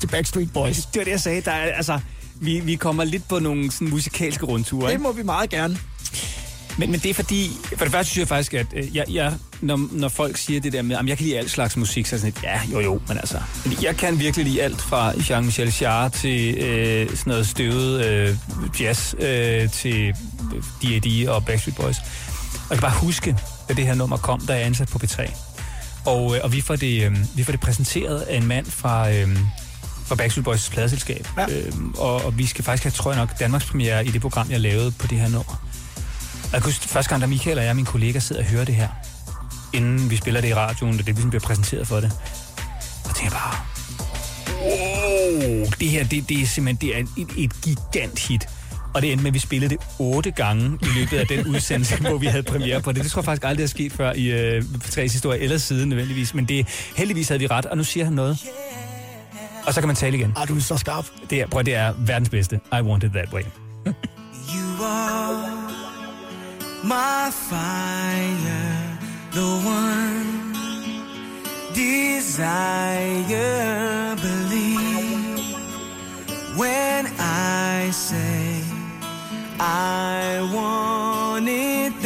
til 0.00 0.06
Backstreet 0.06 0.52
Boys. 0.52 0.76
Det 0.92 0.98
var 0.98 1.04
det, 1.04 1.10
jeg 1.10 1.20
sagde. 1.20 1.40
Der 1.40 1.50
er, 1.50 1.72
altså, 1.72 2.00
vi, 2.40 2.60
vi 2.60 2.74
kommer 2.74 3.04
lidt 3.04 3.28
på 3.28 3.38
nogle 3.38 3.72
sådan, 3.72 3.90
musikalske 3.90 4.46
rundture. 4.46 4.86
Det 4.86 4.92
Ikke? 4.92 5.02
må 5.02 5.12
vi 5.12 5.22
meget 5.22 5.50
gerne. 5.50 5.78
Men, 6.78 6.90
men 6.90 7.00
det 7.00 7.10
er 7.10 7.14
fordi, 7.14 7.50
for 7.76 7.84
det 7.84 7.92
første 7.92 8.10
synes 8.10 8.18
jeg 8.18 8.28
faktisk, 8.28 8.54
at 8.54 8.66
øh, 8.76 8.96
jeg, 8.96 9.04
jeg, 9.10 9.34
når, 9.60 9.88
når 9.92 10.08
folk 10.08 10.36
siger 10.36 10.60
det 10.60 10.72
der 10.72 10.82
med, 10.82 10.96
at 10.96 11.06
jeg 11.06 11.16
kan 11.16 11.26
lide 11.26 11.38
alt 11.38 11.50
slags 11.50 11.76
musik, 11.76 12.06
så 12.06 12.16
er 12.16 12.20
sådan 12.20 12.32
lidt, 12.34 12.44
ja, 12.44 12.60
jo 12.72 12.80
jo, 12.80 13.00
men 13.08 13.18
altså, 13.18 13.38
jeg 13.82 13.96
kan 13.96 14.18
virkelig 14.20 14.46
lide 14.46 14.62
alt 14.62 14.80
fra 14.80 15.12
Jean-Michel 15.12 15.82
Jarre 15.82 16.10
til 16.10 16.54
øh, 16.58 17.08
sådan 17.10 17.22
noget 17.26 17.46
støvet 17.46 18.04
øh, 18.04 18.36
jazz 18.80 19.14
øh, 19.18 19.70
til 19.70 20.12
D.A.D. 20.82 21.28
og 21.28 21.44
Backstreet 21.44 21.76
Boys. 21.76 21.96
Og 21.98 22.70
jeg 22.70 22.78
kan 22.78 22.80
bare 22.80 23.00
huske, 23.00 23.36
da 23.68 23.74
det 23.74 23.86
her 23.86 23.94
nummer 23.94 24.16
kom, 24.16 24.40
da 24.40 24.52
jeg 24.52 24.62
er 24.62 24.66
ansat 24.66 24.88
på 24.88 24.98
P3. 25.04 25.32
Og, 26.06 26.36
øh, 26.36 26.40
og 26.44 26.52
vi, 26.52 26.60
får 26.60 26.76
det, 26.76 27.04
øh, 27.04 27.16
vi 27.36 27.44
får 27.44 27.52
det 27.52 27.60
præsenteret 27.60 28.20
af 28.20 28.36
en 28.36 28.46
mand 28.46 28.66
fra... 28.66 29.12
Øh, 29.12 29.38
fra 30.08 30.14
Backstreet 30.14 30.44
Boys 30.44 30.70
pladeselskab. 30.70 31.28
Ja. 31.38 31.46
Øhm, 31.50 31.94
og, 31.98 32.24
og 32.24 32.38
vi 32.38 32.46
skal 32.46 32.64
faktisk 32.64 32.84
have, 32.84 32.90
tror 32.90 33.10
jeg 33.10 33.20
nok, 33.20 33.40
Danmarks 33.40 33.64
premiere 33.64 34.06
i 34.06 34.08
det 34.08 34.20
program, 34.20 34.50
jeg 34.50 34.60
lavede 34.60 34.90
på 34.90 35.06
det 35.06 35.18
her 35.18 35.28
nummer. 35.28 35.62
Og 36.44 36.52
jeg 36.52 36.62
kan 36.62 36.72
huske, 36.72 36.88
første 36.88 37.08
gang, 37.08 37.22
da 37.22 37.26
Michael 37.26 37.58
og 37.58 37.64
jeg, 37.64 37.76
min 37.76 37.84
kollega, 37.84 38.18
sidder 38.18 38.42
og 38.42 38.48
hører 38.48 38.64
det 38.64 38.74
her, 38.74 38.88
inden 39.72 40.10
vi 40.10 40.16
spiller 40.16 40.40
det 40.40 40.48
i 40.48 40.54
radioen, 40.54 40.92
og 40.92 40.98
det 40.98 41.06
ligesom 41.06 41.30
bliver 41.30 41.42
præsenteret 41.42 41.86
for 41.86 42.00
det, 42.00 42.12
og 43.04 43.14
tænker 43.14 43.22
jeg 43.24 43.32
bare, 43.32 43.56
wow, 44.62 45.66
det 45.80 45.88
her, 45.88 46.04
det, 46.04 46.28
det 46.28 46.42
er 46.42 46.46
simpelthen 46.46 46.88
det 46.88 46.98
er 46.98 47.22
et, 47.22 47.44
et 47.44 47.62
gigant 47.62 48.18
hit. 48.18 48.48
Og 48.94 49.02
det 49.02 49.12
endte 49.12 49.22
med, 49.22 49.30
at 49.30 49.34
vi 49.34 49.38
spillede 49.38 49.70
det 49.70 49.78
otte 49.98 50.30
gange 50.30 50.78
i 50.82 50.86
løbet 50.98 51.18
af 51.18 51.26
den 51.26 51.46
udsendelse, 51.46 51.96
hvor 52.00 52.18
vi 52.18 52.26
havde 52.26 52.42
premiere 52.42 52.80
på 52.80 52.92
det. 52.92 53.02
Det 53.02 53.12
tror 53.12 53.20
jeg 53.20 53.24
faktisk 53.24 53.44
aldrig 53.44 53.64
er 53.64 53.68
sket 53.68 53.92
før 53.92 54.12
i 54.12 54.26
øh, 54.26 54.64
Tres 54.90 55.12
historie 55.12 55.40
eller 55.40 55.58
siden 55.58 55.88
nødvendigvis. 55.88 56.34
Men 56.34 56.44
det, 56.44 56.66
heldigvis 56.96 57.28
havde 57.28 57.40
vi 57.40 57.46
ret, 57.46 57.66
og 57.66 57.76
nu 57.76 57.84
siger 57.84 58.04
han 58.04 58.12
noget. 58.12 58.38
Og 59.66 59.74
så 59.74 59.80
kan 59.80 59.86
man 59.86 59.96
tale 59.96 60.16
igen. 60.16 60.32
Ah, 60.36 60.48
du 60.48 60.56
er 60.56 60.60
så 60.60 60.76
skarp. 60.76 61.06
Det 61.30 61.40
er, 61.40 61.46
prøv, 61.46 61.62
det 61.62 61.74
er 61.74 61.92
verdens 61.98 62.28
bedste. 62.28 62.60
I 62.72 62.80
want 62.80 63.04
it 63.04 63.12
that 63.12 63.32
way. 63.32 63.42
You 64.54 64.84
are 64.84 65.58
my 66.84 67.30
fire, 67.30 68.98
the 69.32 69.68
one 69.68 70.38
desire. 71.74 73.36
Believe 74.16 75.38
when 76.56 77.06
I 77.18 77.90
say 77.90 78.62
I 79.60 80.40
want 80.54 81.48
it 81.48 81.97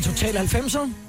i 0.00 0.02
Total 0.02 0.36
90'er. 0.36 0.99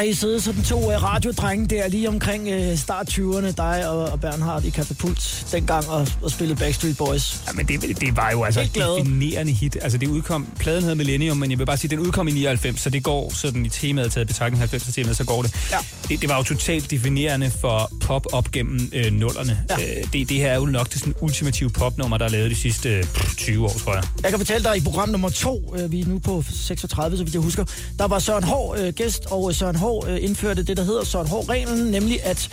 Har 0.00 0.04
I 0.04 0.14
siddet 0.14 0.42
sådan 0.42 0.62
to 0.62 0.76
uh, 0.76 1.02
radiodrenge 1.02 1.66
der 1.66 1.88
lige 1.88 2.08
omkring 2.08 2.48
uh, 2.54 2.78
start 2.78 3.08
20'erne, 3.10 3.50
dig 3.50 3.88
og, 3.88 4.04
og 4.04 4.20
Bernhard 4.20 4.64
i 4.64 4.70
Katapult 4.70 5.46
dengang 5.52 5.88
og, 5.88 6.08
og 6.22 6.30
spillede 6.30 6.58
Backstreet 6.58 6.96
Boys. 6.96 7.42
Ja, 7.46 7.52
men 7.52 7.66
det, 7.66 8.00
det 8.00 8.16
var 8.16 8.30
jo 8.30 8.44
altså 8.44 8.60
et 8.60 8.74
definerende 8.74 9.52
hit. 9.52 9.78
Altså 9.82 9.98
det 9.98 10.08
udkom, 10.08 10.46
pladen 10.58 10.82
hedder 10.82 10.96
Millennium, 10.96 11.36
men 11.36 11.50
jeg 11.50 11.58
vil 11.58 11.66
bare 11.66 11.76
sige, 11.76 11.90
den 11.90 11.98
udkom 11.98 12.28
i 12.28 12.32
99, 12.32 12.80
så 12.80 12.90
det 12.90 13.02
går 13.02 13.32
sådan 13.34 13.66
i 13.66 13.68
temaet 13.68 14.12
taget 14.12 14.26
betragtning 14.26 14.58
90 14.58 14.94
temaet, 14.94 15.16
så 15.16 15.24
går 15.24 15.42
det. 15.42 15.54
Ja. 15.72 15.76
det. 16.08 16.20
Det 16.20 16.28
var 16.28 16.36
jo 16.36 16.42
totalt 16.42 16.90
definerende 16.90 17.50
for 17.50 17.92
pop 18.00 18.26
op 18.32 18.52
gennem 18.52 18.90
øh, 18.92 19.12
nullerne. 19.12 19.64
Ja. 19.70 19.74
Øh, 19.74 20.04
det, 20.12 20.28
det 20.28 20.36
her 20.36 20.50
er 20.52 20.56
jo 20.56 20.66
nok 20.66 20.92
det 20.92 20.98
sådan 20.98 21.14
ultimative 21.20 21.70
popnummer, 21.70 22.18
der 22.18 22.24
er 22.24 22.30
lavet 22.30 22.50
de 22.50 22.56
sidste 22.56 22.88
øh, 22.88 23.04
20 23.36 23.64
år, 23.64 23.68
tror 23.68 23.94
jeg. 23.94 24.04
Jeg 24.22 24.30
kan 24.30 24.38
fortælle 24.38 24.64
dig, 24.68 24.76
i 24.76 24.80
program 24.80 25.08
nummer 25.08 25.28
to, 25.28 25.74
øh, 25.78 25.92
vi 25.92 26.00
er 26.00 26.06
nu 26.06 26.18
på 26.18 26.44
36, 26.50 27.16
så 27.16 27.24
vidt 27.24 27.34
jeg 27.34 27.42
husker, 27.42 27.64
der 27.98 28.06
var 28.06 28.18
Søren 28.18 28.44
Hård 28.44 28.78
øh, 28.78 28.92
gæst, 28.92 29.26
og 29.30 29.54
Søren 29.54 29.76
Hård 29.76 29.89
øh, 30.08 30.18
indførte 30.20 30.62
det, 30.62 30.76
der 30.76 30.82
hedder 30.82 31.04
Søren 31.04 31.28
Hård-reglen, 31.28 31.78
nemlig 31.90 32.24
at 32.24 32.50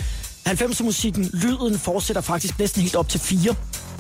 90'er-musikken, 0.48 1.30
lyden 1.34 1.80
fortsætter 1.80 2.22
faktisk 2.22 2.60
næsten 2.60 2.82
helt 2.82 2.96
op 2.96 3.10
til 3.10 3.20
4. 3.20 3.56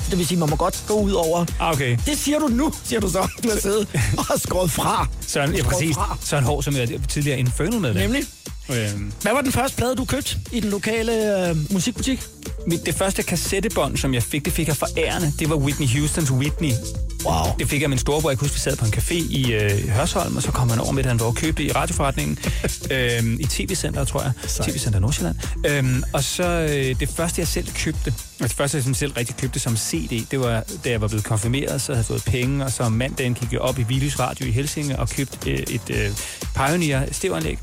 Det 0.10 0.18
vil 0.18 0.28
sige, 0.28 0.40
man 0.40 0.50
må 0.50 0.56
godt 0.56 0.84
gå 0.88 0.94
ud 0.94 1.12
over... 1.12 1.46
Ah, 1.60 1.72
okay. 1.74 1.98
Det 2.06 2.18
siger 2.18 2.40
du 2.40 2.48
nu, 2.48 2.74
siger 2.84 3.00
du 3.00 3.10
så. 3.10 3.28
Du 3.44 3.50
har 3.50 3.60
siddet 3.60 3.88
og 4.18 4.26
har 4.26 4.38
skåret 4.38 4.72
fra. 4.72 5.08
Søren, 5.28 5.56
ja, 5.56 5.64
præcis. 5.64 5.96
fra. 5.96 6.18
Søren 6.22 6.44
Hård, 6.44 6.64
som 6.64 6.76
er 6.76 6.86
tidligere 7.10 7.40
Infernal 7.40 7.82
med 7.82 7.94
Nemlig. 7.94 8.24
Øhm, 8.70 9.12
Hvad 9.22 9.34
var 9.34 9.42
den 9.42 9.52
første 9.52 9.78
plade, 9.78 9.96
du 9.96 10.06
købte 10.06 10.38
i 10.52 10.60
den 10.60 10.70
lokale 10.70 11.48
øh, 11.50 11.56
musikbutik? 11.74 12.28
mit, 12.68 12.86
det 12.86 12.96
første 12.96 13.24
kassettebånd, 13.24 13.98
som 13.98 14.14
jeg 14.14 14.24
fik, 14.24 14.46
det 14.46 14.54
fik 14.54 14.68
jeg 14.68 14.78
forærende. 14.78 15.34
Det 15.40 15.50
var 15.50 15.56
Whitney 15.56 15.88
Houstons 15.88 16.32
Whitney. 16.32 16.72
Wow. 17.26 17.56
Det 17.60 17.70
fik 17.70 17.80
jeg 17.80 17.84
af 17.86 17.90
min 17.90 18.00
storebror. 18.00 18.30
Jeg 18.30 18.38
kan 18.38 18.46
huske, 18.46 18.56
vi 18.56 18.60
sad 18.60 18.78
på 18.78 18.86
en 18.86 18.94
café 18.94 19.14
i 19.14 19.54
øh, 19.54 19.90
Hørsholm, 19.90 20.36
og 20.36 20.44
så 20.44 20.52
kom 20.52 20.70
han 20.70 20.80
over 20.80 20.92
med, 20.92 21.04
at 21.04 21.10
han 21.10 21.20
var 21.20 21.26
og 21.26 21.36
købte 21.36 21.64
i 21.64 21.72
radioforretningen. 21.72 22.40
øhm, 22.92 23.38
I 23.40 23.46
tv-centret, 23.46 24.08
tror 24.08 24.22
jeg. 24.22 24.32
TV-center 24.48 25.00
Nordsjælland. 25.00 25.36
Øhm, 25.68 26.04
og 26.14 26.24
så 26.24 26.44
øh, 26.44 27.00
det 27.00 27.10
første, 27.10 27.40
jeg 27.40 27.48
selv 27.48 27.68
købte, 27.74 28.14
og 28.40 28.44
det 28.44 28.54
første, 28.54 28.78
jeg 28.88 28.96
selv 28.96 29.12
rigtig 29.12 29.36
købte 29.36 29.60
som 29.60 29.78
CD, 29.78 30.28
det 30.32 30.40
var, 30.40 30.64
da 30.84 30.90
jeg 30.90 31.02
var 31.02 31.08
blevet 31.08 31.26
konfirmeret, 31.26 31.82
så 31.82 31.92
havde 31.92 31.98
jeg 32.00 32.06
fået 32.06 32.24
penge, 32.24 32.66
og 32.66 32.72
så 32.72 32.84
om 32.84 32.92
mandagen 32.92 33.34
gik 33.34 33.54
jeg 33.54 33.60
op 33.62 33.80
i 33.80 33.84
Vilys 33.84 34.20
Radio 34.20 34.46
i 34.46 34.52
Helsinge 34.52 35.00
og 35.00 35.10
købte 35.10 35.52
øh, 35.52 35.58
et 35.60 35.90
øh, 35.90 36.10
Pioneer 36.56 37.06
stereoanlæg. 37.12 37.60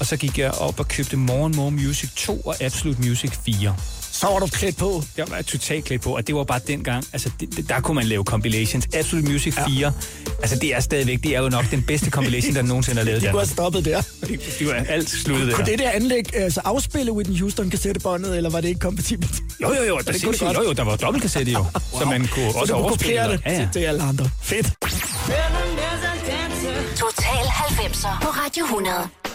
Og 0.00 0.06
så 0.06 0.16
gik 0.16 0.38
jeg 0.38 0.50
op 0.50 0.80
og 0.80 0.88
købte 0.88 1.16
More 1.16 1.44
and 1.44 1.54
More 1.54 1.70
Music 1.70 2.10
2 2.16 2.40
og 2.40 2.62
Absolute 2.62 3.00
Music 3.02 3.30
4. 3.44 3.76
Så 4.12 4.26
var 4.26 4.38
du 4.38 4.46
klædt 4.46 4.76
på. 4.76 5.02
Jeg 5.16 5.26
var 5.30 5.42
totalt 5.42 5.84
klædt 5.84 6.02
på, 6.02 6.16
og 6.16 6.26
det 6.26 6.34
var 6.34 6.44
bare 6.44 6.60
dengang, 6.66 7.04
altså 7.12 7.30
det, 7.40 7.56
det- 7.56 7.68
der 7.68 7.80
kunne 7.80 7.94
man 7.94 8.04
lave 8.06 8.24
compilations. 8.24 8.86
Absolute 8.94 9.28
Music 9.32 9.54
4, 9.54 9.64
ja. 9.78 9.90
altså 10.42 10.56
det 10.58 10.74
er 10.74 10.80
stadigvæk, 10.80 11.22
det 11.22 11.36
er 11.36 11.40
jo 11.40 11.48
nok 11.48 11.64
den 11.70 11.82
bedste 11.82 12.10
compilation, 12.10 12.54
der 12.54 12.62
nogensinde 12.62 12.98
har 13.00 13.04
lavet 13.04 13.20
Du 13.22 13.26
har 13.26 13.32
Danmark. 13.32 13.48
stoppet 13.52 13.84
der. 13.84 14.02
Det, 14.20 14.40
det 14.58 14.66
var 14.66 14.72
alt 14.74 15.10
sluttet 15.10 15.48
der. 15.48 15.54
Kunne 15.54 15.66
det 15.66 15.78
der 15.78 15.90
anlæg 15.90 16.36
altså 16.36 16.60
afspille 16.64 17.12
Whitney 17.12 17.40
Houston 17.40 17.70
kassettebåndet, 17.70 18.36
eller 18.36 18.50
var 18.50 18.60
det 18.60 18.68
ikke 18.68 18.80
kompatibelt? 18.80 19.32
Jo, 19.62 19.74
jo, 19.74 19.82
jo, 19.82 19.98
der, 19.98 20.02
det 20.12 20.22
kunne 20.22 20.32
det 20.32 20.40
godt. 20.40 20.56
jo, 20.56 20.62
jo, 20.62 20.72
der 20.72 20.82
var 20.84 20.96
dobbeltkassette 20.96 21.52
jo, 21.52 21.58
wow. 21.92 22.00
så 22.00 22.04
man 22.04 22.26
kunne 22.26 22.52
Så 22.52 22.58
også 22.58 22.72
kunne 22.72 22.84
overspille. 22.84 23.18
kopiere 23.18 23.32
det 23.32 23.40
Ja, 23.46 23.52
ja. 23.52 23.58
til, 23.58 23.68
til 23.72 23.80
alle 23.80 24.02
andre. 24.02 24.30
Fedt. 24.42 24.66
Total 26.96 27.44
90'er 27.44 28.22
på 28.22 28.28
Radio 28.28 28.64
100. 28.64 28.92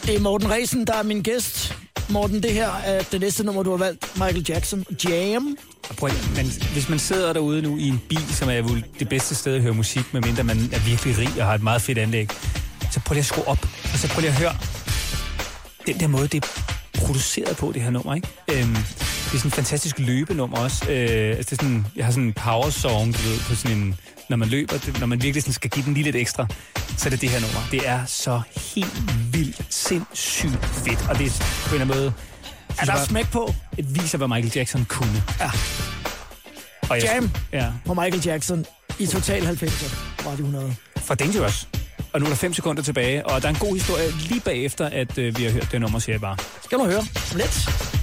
Det 0.10 0.18
er 0.18 0.22
Morten 0.22 0.52
Resen, 0.52 0.88
der 0.88 0.94
er 0.94 1.04
min 1.04 1.22
gæst. 1.22 1.76
Morten, 2.10 2.44
det 2.44 2.54
her 2.54 2.70
er 2.86 3.02
det 3.02 3.22
næste 3.22 3.44
nummer, 3.44 3.64
du 3.64 3.70
har 3.70 3.78
valgt. 3.78 4.16
Michael 4.16 4.46
Jackson. 4.50 4.86
Jam. 5.04 5.58
Prøv, 5.98 6.10
man, 6.10 6.18
men 6.36 6.46
hvis 6.74 6.90
man 6.90 7.00
sidder 7.00 7.34
derude 7.34 7.62
nu 7.62 7.78
i 7.78 7.88
en 7.88 8.02
bil, 8.10 8.36
som 8.36 8.50
er 8.50 8.82
det 9.00 9.10
bedste 9.10 9.36
sted 9.36 9.56
at 9.56 9.62
høre 9.62 9.74
musik, 9.74 10.14
medmindre 10.14 10.44
man 10.44 10.58
er 10.74 10.80
virkelig 10.80 11.18
rig 11.18 11.42
og 11.42 11.46
har 11.46 11.56
et 11.56 11.64
meget 11.64 11.82
fedt 11.82 11.98
anlæg, 11.98 12.30
så 12.92 13.00
prøv 13.00 13.14
lige 13.14 13.20
at 13.20 13.26
skrue 13.26 13.48
op, 13.48 13.68
og 13.94 14.00
så 14.00 14.10
prøv 14.10 14.22
lige 14.22 14.32
at 14.32 14.38
høre 14.38 14.56
den 15.86 16.00
der 16.00 16.08
måde, 16.08 16.28
det 16.28 16.46
produceret 16.98 17.58
på, 17.58 17.72
det 17.74 17.82
her 17.82 17.90
nummer, 17.90 18.16
ikke? 18.16 18.28
Øhm, 18.48 18.74
det 18.74 19.34
er 19.34 19.38
sådan 19.38 19.48
en 19.48 19.52
fantastisk 19.52 20.00
løbenummer 20.00 20.58
også. 20.58 20.86
Øh, 20.90 21.38
altså 21.38 21.50
det 21.50 21.52
er 21.52 21.56
sådan, 21.56 21.86
jeg 21.96 22.06
har 22.06 22.12
sådan 22.12 22.24
en 22.24 22.34
power 22.34 22.70
song, 22.70 23.14
du 23.18 23.22
ved, 23.22 23.40
på 23.40 23.56
sådan 23.56 23.78
en, 23.78 23.98
når 24.30 24.38
man 24.38 24.48
løber, 24.48 24.78
det, 24.78 25.00
når 25.00 25.08
man 25.08 25.22
virkelig 25.22 25.44
sådan 25.44 25.54
skal 25.54 25.70
give 25.70 25.86
den 25.86 25.94
lige 25.94 26.04
lidt 26.04 26.16
ekstra, 26.16 26.48
så 26.98 27.06
er 27.06 27.10
det 27.10 27.22
det 27.22 27.30
her 27.30 27.40
nummer. 27.40 27.60
Det 27.72 27.88
er 27.88 28.06
så 28.06 28.42
helt 28.76 29.04
vildt, 29.34 29.62
sindssygt 29.70 30.66
fedt, 30.66 31.10
og 31.10 31.18
det 31.18 31.26
er 31.26 31.30
på 31.68 31.76
en 31.76 31.82
eller 31.82 31.86
anden 31.86 31.98
måde... 31.98 32.14
Er 32.80 32.86
der 32.86 33.06
smæk 33.06 33.32
på? 33.32 33.54
Det 33.76 34.02
viser, 34.02 34.18
hvad 34.18 34.28
Michael 34.28 34.52
Jackson 34.56 34.86
kunne. 34.86 35.24
Ja. 35.40 35.52
Og 36.90 36.98
jeg, 36.98 37.04
Jam. 37.04 37.32
Ja, 37.54 37.72
På 37.86 37.94
Michael 37.94 38.22
Jackson 38.26 38.66
i 39.00 39.06
Total 39.06 39.42
90'er. 39.48 40.26
Radio 40.28 40.46
100. 40.46 40.76
fra 40.98 41.16
Dangerous. 41.16 41.68
Og 42.14 42.20
nu 42.20 42.26
er 42.26 42.30
der 42.30 42.36
fem 42.36 42.54
sekunder 42.54 42.84
tilbage, 42.84 43.26
og 43.26 43.42
der 43.42 43.48
er 43.48 43.54
en 43.54 43.60
god 43.60 43.74
historie 43.74 44.12
lige 44.30 44.42
bagefter, 44.42 44.86
at 44.86 45.18
øh, 45.18 45.38
vi 45.38 45.44
har 45.44 45.52
hørt 45.52 45.68
det 45.72 45.82
nummer, 45.82 46.00
siger 46.00 46.14
jeg 46.14 46.22
bare. 46.22 46.38
Skal 46.64 46.78
du 46.78 46.86
høre? 46.86 47.00
Om 47.00 47.38
lidt. 47.38 47.99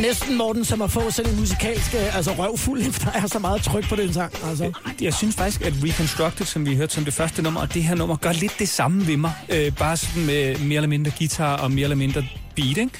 Er 0.00 0.06
næsten 0.06 0.36
Morten, 0.36 0.64
som 0.64 0.82
at 0.82 0.90
få 0.90 1.10
sådan 1.10 1.32
en 1.32 1.40
musikalsk 1.40 1.94
øh, 1.94 2.16
altså 2.16 2.32
røvfuld, 2.32 2.80
efter 2.88 3.10
der 3.10 3.20
er 3.20 3.26
så 3.26 3.38
meget 3.38 3.62
tryk 3.62 3.88
på 3.88 3.96
den 3.96 4.12
sang. 4.12 4.32
Altså. 4.44 4.72
Jeg 5.00 5.14
synes 5.14 5.36
faktisk, 5.36 5.60
at 5.62 5.72
Reconstructed, 5.84 6.46
som 6.46 6.66
vi 6.66 6.76
hørte 6.76 6.94
som 6.94 7.04
det 7.04 7.14
første 7.14 7.42
nummer, 7.42 7.60
og 7.60 7.74
det 7.74 7.84
her 7.84 7.94
nummer, 7.94 8.16
gør 8.16 8.32
lidt 8.32 8.58
det 8.58 8.68
samme 8.68 9.06
ved 9.06 9.16
mig. 9.16 9.32
Øh, 9.48 9.72
bare 9.76 9.96
sådan 9.96 10.26
med 10.26 10.58
mere 10.58 10.76
eller 10.76 10.88
mindre 10.88 11.12
guitar 11.18 11.56
og 11.56 11.72
mere 11.72 11.82
eller 11.82 11.96
mindre 11.96 12.24
beat, 12.56 12.76
ikke? 12.76 12.90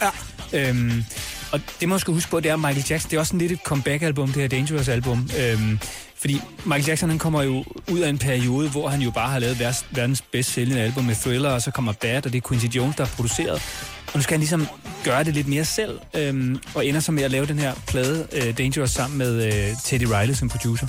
Ja. 0.52 0.68
Øhm, 0.68 1.04
Og 1.52 1.60
det 1.80 1.88
man 1.88 1.98
skal 1.98 2.14
huske 2.14 2.30
på, 2.30 2.40
det 2.40 2.50
er, 2.50 2.56
Michael 2.56 2.84
Jackson, 2.90 3.10
det 3.10 3.16
er 3.16 3.20
også 3.20 3.30
sådan 3.30 3.38
lidt 3.38 3.52
et 3.52 3.60
comeback-album, 3.64 4.26
det 4.32 4.36
her 4.42 4.48
Dangerous-album. 4.48 5.30
Øhm, 5.40 5.78
fordi 6.20 6.40
Michael 6.64 6.86
Jackson, 6.86 7.08
han 7.10 7.18
kommer 7.18 7.42
jo 7.42 7.64
ud 7.90 7.98
af 7.98 8.08
en 8.08 8.18
periode, 8.18 8.68
hvor 8.68 8.88
han 8.88 9.00
jo 9.00 9.10
bare 9.10 9.30
har 9.30 9.38
lavet 9.38 9.58
verdens, 9.58 9.86
verdens 9.90 10.22
bedst 10.22 10.52
sælgende 10.52 10.82
album 10.82 11.04
med 11.04 11.14
Thriller, 11.14 11.50
og 11.50 11.62
så 11.62 11.70
kommer 11.70 11.92
Bad, 11.92 12.26
og 12.26 12.32
det 12.32 12.44
er 12.44 12.48
Quincy 12.48 12.66
Jones, 12.66 12.96
der 12.96 13.04
har 13.04 13.14
produceret. 13.16 13.62
Og 14.06 14.12
nu 14.14 14.22
skal 14.22 14.34
han 14.34 14.40
ligesom 14.40 14.66
gøre 15.04 15.24
det 15.24 15.34
lidt 15.34 15.48
mere 15.48 15.64
selv, 15.64 15.98
øhm, 16.14 16.60
og 16.74 16.86
ender 16.86 17.00
så 17.00 17.12
med 17.12 17.22
at 17.22 17.30
lave 17.30 17.46
den 17.46 17.58
her 17.58 17.74
plade, 17.86 18.26
øh, 18.32 18.58
Dangerous, 18.58 18.90
sammen 18.90 19.18
med 19.18 19.46
øh, 19.46 19.76
Teddy 19.84 20.04
Riley 20.04 20.34
som 20.34 20.48
producer. 20.48 20.86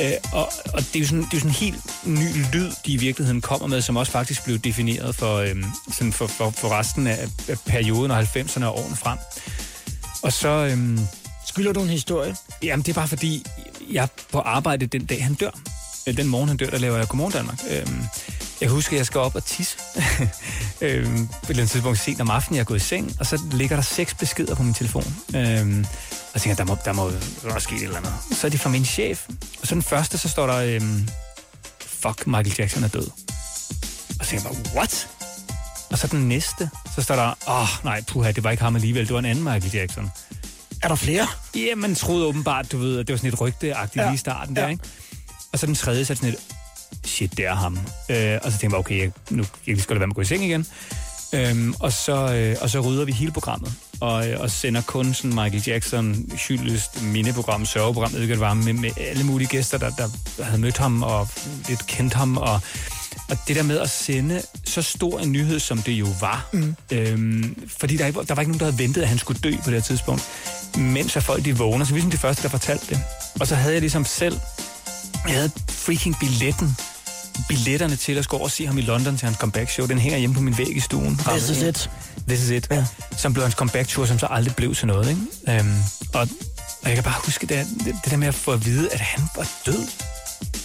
Øh, 0.00 0.12
og, 0.32 0.48
og 0.74 0.80
det 0.80 0.96
er 0.96 1.00
jo 1.00 1.06
sådan, 1.06 1.22
det 1.22 1.32
er 1.32 1.36
jo 1.36 1.38
sådan 1.38 1.50
en 1.50 1.54
helt 1.54 1.76
ny 2.04 2.54
lyd, 2.54 2.70
de 2.86 2.92
i 2.92 2.96
virkeligheden 2.96 3.40
kommer 3.40 3.66
med, 3.66 3.80
som 3.80 3.96
også 3.96 4.12
faktisk 4.12 4.44
blev 4.44 4.58
defineret 4.58 5.14
for, 5.14 5.36
øhm, 5.36 5.64
sådan 5.92 6.12
for, 6.12 6.26
for, 6.26 6.50
for 6.50 6.68
resten 6.78 7.06
af, 7.06 7.28
af 7.48 7.58
perioden 7.66 8.10
og 8.10 8.20
90'erne 8.20 8.64
og 8.64 8.78
årene 8.78 8.96
frem. 8.96 9.18
Og 10.22 10.32
så... 10.32 10.48
Øhm, 10.48 10.98
Skylder 11.46 11.72
du 11.72 11.80
en 11.82 11.88
historie? 11.88 12.36
Jamen, 12.62 12.82
det 12.82 12.90
er 12.90 12.94
bare 12.94 13.08
fordi, 13.08 13.46
jeg 13.90 14.02
er 14.02 14.06
på 14.32 14.38
arbejde 14.38 14.86
den 14.86 15.04
dag, 15.04 15.24
han 15.24 15.34
dør. 15.34 15.50
Øh, 16.06 16.16
den 16.16 16.26
morgen, 16.26 16.48
han 16.48 16.56
dør, 16.56 16.70
der 16.70 16.78
laver 16.78 16.96
jeg 16.96 17.08
Godmorgen 17.08 17.32
Danmark. 17.32 17.58
Øhm, 17.70 18.04
jeg 18.60 18.70
husker, 18.70 18.96
at 18.96 18.98
jeg 18.98 19.06
skal 19.06 19.20
op 19.20 19.34
og 19.34 19.44
tisse. 19.44 19.76
øhm, 20.80 21.26
på 21.26 21.34
et 21.34 21.50
eller 21.50 21.62
andet 21.62 21.70
tidspunkt 21.70 21.98
sent 21.98 22.20
om 22.20 22.30
aftenen, 22.30 22.56
jeg 22.56 22.60
er 22.60 22.64
gået 22.64 22.78
i 22.78 22.84
seng, 22.84 23.16
og 23.20 23.26
så 23.26 23.40
ligger 23.52 23.76
der 23.76 23.82
seks 23.82 24.14
beskeder 24.14 24.54
på 24.54 24.62
min 24.62 24.74
telefon. 24.74 25.14
Øhm, 25.36 25.86
og 26.10 26.34
jeg 26.34 26.42
tænker 26.42 26.56
der 26.56 26.64
må, 26.64 26.76
der 26.84 26.92
må 26.92 27.10
der 27.42 27.52
må 27.52 27.58
ske 27.58 27.74
et 27.74 27.82
eller 27.82 27.96
andet. 27.96 28.12
Så 28.32 28.46
er 28.46 28.50
det 28.50 28.60
fra 28.60 28.70
min 28.70 28.84
chef. 28.84 29.28
Og 29.60 29.66
så 29.66 29.74
den 29.74 29.82
første, 29.82 30.18
så 30.18 30.28
står 30.28 30.46
der, 30.46 30.56
øhm, 30.56 31.08
fuck, 31.80 32.26
Michael 32.26 32.54
Jackson 32.58 32.84
er 32.84 32.88
død. 32.88 33.06
Og 34.20 34.26
så 34.26 34.30
tænker 34.30 34.48
jeg 34.48 34.62
bare, 34.64 34.74
what? 34.74 35.08
Og 35.90 35.98
så 35.98 36.06
den 36.06 36.28
næste, 36.28 36.70
så 36.94 37.02
står 37.02 37.16
der, 37.16 37.34
åh, 37.48 37.62
oh, 37.62 37.68
nej, 37.84 38.02
puha, 38.08 38.32
det 38.32 38.44
var 38.44 38.50
ikke 38.50 38.62
ham 38.62 38.76
alligevel, 38.76 39.06
det 39.06 39.12
var 39.12 39.18
en 39.18 39.24
anden 39.24 39.44
Michael 39.44 39.72
Jackson. 39.74 40.10
Er 40.82 40.88
der 40.88 40.94
flere? 40.94 41.26
Ja, 41.56 41.74
man 41.76 41.94
troede 41.94 42.26
åbenbart, 42.26 42.72
du 42.72 42.78
ved, 42.78 42.98
at 42.98 43.06
det 43.06 43.12
var 43.12 43.16
sådan 43.16 43.32
et 43.32 43.40
rygteagtigt 43.40 43.96
ja. 44.02 44.06
Lige 44.08 44.14
i 44.14 44.18
starten 44.18 44.56
der, 44.56 44.62
Ja. 44.62 44.68
ikke? 44.68 44.84
Og 45.52 45.58
så 45.58 45.66
den 45.66 45.74
tredje, 45.74 46.04
så 46.04 46.12
er 46.12 46.14
det 46.14 46.24
sådan 46.24 46.34
et, 46.34 47.08
shit, 47.08 47.36
det 47.36 47.46
er 47.46 47.54
ham. 47.54 47.78
Øh, 48.08 48.38
og 48.42 48.52
så 48.52 48.58
tænkte 48.58 48.74
jeg, 48.74 48.80
okay, 48.80 49.00
jeg, 49.00 49.10
nu 49.30 49.44
jeg 49.66 49.78
skal 49.78 49.96
da 49.96 49.98
være 49.98 50.06
med 50.06 50.12
at 50.12 50.16
gå 50.16 50.22
i 50.22 50.24
seng 50.24 50.44
igen. 50.44 50.66
Øhm, 51.34 51.74
og, 51.80 51.92
så, 51.92 52.34
øh, 52.34 52.56
og 52.60 52.70
så 52.70 52.80
rydder 52.80 53.04
vi 53.04 53.12
hele 53.12 53.32
programmet, 53.32 53.72
og, 54.00 54.28
øh, 54.30 54.40
og 54.40 54.50
sender 54.50 54.80
kun 54.82 55.14
sådan 55.14 55.30
Michael 55.34 55.62
Jackson, 55.66 56.30
hyldest, 56.48 57.02
mindeprogram, 57.02 57.66
sørgeprogram, 57.66 58.10
jeg 58.10 58.14
ved 58.14 58.22
ikke, 58.22 58.32
det 58.32 58.40
var, 58.40 58.54
med, 58.54 58.72
med 58.72 58.90
alle 58.96 59.24
mulige 59.24 59.48
gæster, 59.48 59.78
der, 59.78 59.90
der 59.90 60.08
havde 60.44 60.60
mødt 60.60 60.78
ham 60.78 61.02
og 61.02 61.28
lidt 61.68 61.86
kendt 61.86 62.14
ham, 62.14 62.36
og, 62.36 62.60
og 63.30 63.38
det 63.48 63.56
der 63.56 63.62
med 63.62 63.78
at 63.78 63.90
sende 63.90 64.42
så 64.64 64.82
stor 64.82 65.20
en 65.20 65.32
nyhed, 65.32 65.58
som 65.60 65.78
det 65.82 65.92
jo 65.92 66.06
var, 66.20 66.48
mm. 66.52 66.76
øhm, 66.92 67.68
fordi 67.78 67.96
der, 67.96 68.10
der 68.10 68.34
var 68.34 68.42
ikke 68.42 68.52
nogen, 68.52 68.58
der 68.60 68.64
havde 68.64 68.78
ventet, 68.78 69.02
at 69.02 69.08
han 69.08 69.18
skulle 69.18 69.40
dø 69.40 69.50
på 69.64 69.70
det 69.70 69.72
her 69.74 69.80
tidspunkt, 69.80 70.22
mens 70.76 71.16
at 71.16 71.22
folk 71.22 71.44
de 71.44 71.56
vågner, 71.56 71.84
så 71.84 71.94
vi 71.94 72.00
er 72.00 72.10
de 72.10 72.18
første, 72.18 72.42
der 72.42 72.48
fortalte 72.48 72.86
det. 72.88 73.00
Og 73.40 73.46
så 73.46 73.54
havde 73.54 73.72
jeg 73.72 73.80
ligesom 73.80 74.04
selv, 74.04 74.40
jeg 75.26 75.34
havde 75.34 75.50
freaking 75.68 76.16
billetten, 76.20 76.76
billetterne 77.48 77.96
til 77.96 78.18
at 78.18 78.24
skulle 78.24 78.38
over 78.38 78.48
og 78.48 78.50
se 78.50 78.66
ham 78.66 78.78
i 78.78 78.80
London 78.80 79.16
til 79.16 79.26
hans 79.26 79.38
comeback 79.38 79.70
show. 79.70 79.86
Den 79.86 79.98
hænger 79.98 80.18
hjemme 80.18 80.34
på 80.34 80.42
min 80.42 80.58
væg 80.58 80.76
i 80.76 80.80
stuen. 80.80 81.16
This 81.16 81.48
is 81.48 81.62
it. 81.62 81.90
This 82.28 82.42
is 82.42 82.50
it. 82.50 82.68
Ja. 82.70 82.84
Som 83.16 83.32
blev 83.32 83.42
hans 83.42 83.54
comeback 83.54 83.88
tour, 83.88 84.06
som 84.06 84.18
så 84.18 84.26
aldrig 84.30 84.56
blev 84.56 84.74
til 84.74 84.86
noget. 84.86 85.08
Ikke? 85.08 85.60
Øhm, 85.60 85.76
og, 86.14 86.28
og 86.82 86.88
jeg 86.88 86.94
kan 86.94 87.04
bare 87.04 87.20
huske 87.24 87.46
det, 87.46 87.66
det, 87.84 88.10
der 88.10 88.16
med 88.16 88.28
at 88.28 88.34
få 88.34 88.52
at 88.52 88.66
vide, 88.66 88.92
at 88.92 89.00
han 89.00 89.24
var 89.36 89.48
død. 89.66 89.86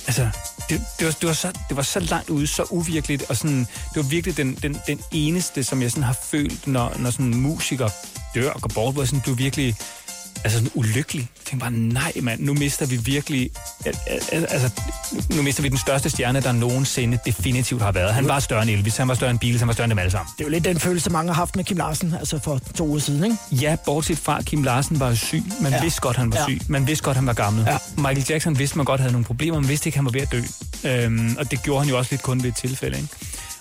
Altså, 0.07 0.29
det, 0.69 0.81
det, 0.99 1.07
var, 1.07 1.11
det, 1.11 1.27
var 1.27 1.33
så, 1.33 1.51
det 1.69 1.77
var 1.77 1.83
så 1.83 1.99
langt 1.99 2.29
ude, 2.29 2.47
så 2.47 2.63
uvirkeligt, 2.69 3.23
og 3.29 3.37
sådan, 3.37 3.59
det 3.59 3.95
var 3.95 4.01
virkelig 4.01 4.37
den, 4.37 4.57
den, 4.61 4.77
den 4.87 4.99
eneste, 5.11 5.63
som 5.63 5.81
jeg 5.81 5.91
sådan 5.91 6.03
har 6.03 6.17
følt, 6.23 6.67
når, 6.67 6.93
når 6.97 7.11
sådan 7.11 7.25
en 7.25 7.37
musiker 7.41 7.89
dør 8.41 8.49
og 8.51 8.61
går 8.61 8.69
bort, 8.75 8.93
hvor 8.93 9.05
sådan 9.05 9.21
blev 9.21 9.37
virkelig 9.37 9.75
altså 10.43 10.57
sådan 10.57 10.71
ulykkelig. 10.75 11.21
Jeg 11.37 11.45
tænkte 11.45 11.63
bare, 11.63 11.71
nej 11.71 12.11
mand, 12.21 12.41
nu 12.41 12.53
mister 12.53 12.85
vi 12.85 12.95
virkelig, 12.95 13.49
al- 13.85 13.95
al- 14.07 14.21
al- 14.31 14.47
altså, 14.49 14.69
nu 15.35 15.41
mister 15.41 15.63
vi 15.63 15.69
den 15.69 15.77
største 15.77 16.09
stjerne, 16.09 16.41
der 16.41 16.51
nogensinde 16.51 17.19
definitivt 17.25 17.81
har 17.81 17.91
været. 17.91 18.13
Han 18.13 18.27
var 18.27 18.39
større 18.39 18.61
end 18.61 18.69
Elvis, 18.71 18.97
han 18.97 19.07
var 19.07 19.13
større 19.13 19.31
end 19.31 19.39
Beatles, 19.39 19.61
han 19.61 19.67
var 19.67 19.73
større 19.73 19.85
end 19.85 19.89
dem 19.91 19.99
alle 19.99 20.11
sammen. 20.11 20.29
Det 20.37 20.43
er 20.43 20.45
jo 20.47 20.51
lidt 20.51 20.65
den 20.65 20.79
følelse, 20.79 21.09
mange 21.09 21.29
har 21.29 21.35
haft 21.35 21.55
med 21.55 21.63
Kim 21.63 21.77
Larsen, 21.77 22.13
altså 22.19 22.39
for 22.39 22.59
to 22.75 22.87
uger 22.87 22.99
siden, 22.99 23.23
ikke? 23.23 23.37
Ja, 23.51 23.75
bortset 23.85 24.17
fra, 24.17 24.37
at 24.39 24.45
Kim 24.45 24.63
Larsen 24.63 24.99
var 24.99 25.13
syg. 25.15 25.43
Man. 25.61 25.71
Ja. 25.71 25.81
vidste 25.81 26.01
godt, 26.01 26.17
han 26.17 26.31
var 26.31 26.37
Ja. 26.37 26.43
syg. 26.43 26.61
Man 26.67 26.87
vidste 26.87 27.03
godt, 27.03 27.17
han 27.17 27.27
var 27.27 27.33
gammel. 27.33 27.65
Ja. 27.67 27.77
Michael 27.97 28.25
Jackson 28.29 28.59
vidste, 28.59 28.77
man 28.77 28.85
godt 28.85 28.99
havde 29.01 29.11
nogle 29.13 29.25
problemer. 29.25 29.59
Man 29.59 29.69
vidste 29.69 29.87
ikke, 29.87 29.97
han 29.97 30.05
var 30.05 30.11
ved 30.11 30.21
at 30.21 30.31
dø. 30.31 30.41
Øhm, 30.83 31.35
og 31.39 31.51
det 31.51 31.63
gjorde 31.63 31.79
han 31.81 31.89
jo 31.89 31.97
også 31.97 32.11
lidt 32.11 32.21
kun 32.21 32.43
ved 32.43 32.49
et 32.49 32.55
tilfælde. 32.55 32.97
Ikke? 32.97 33.09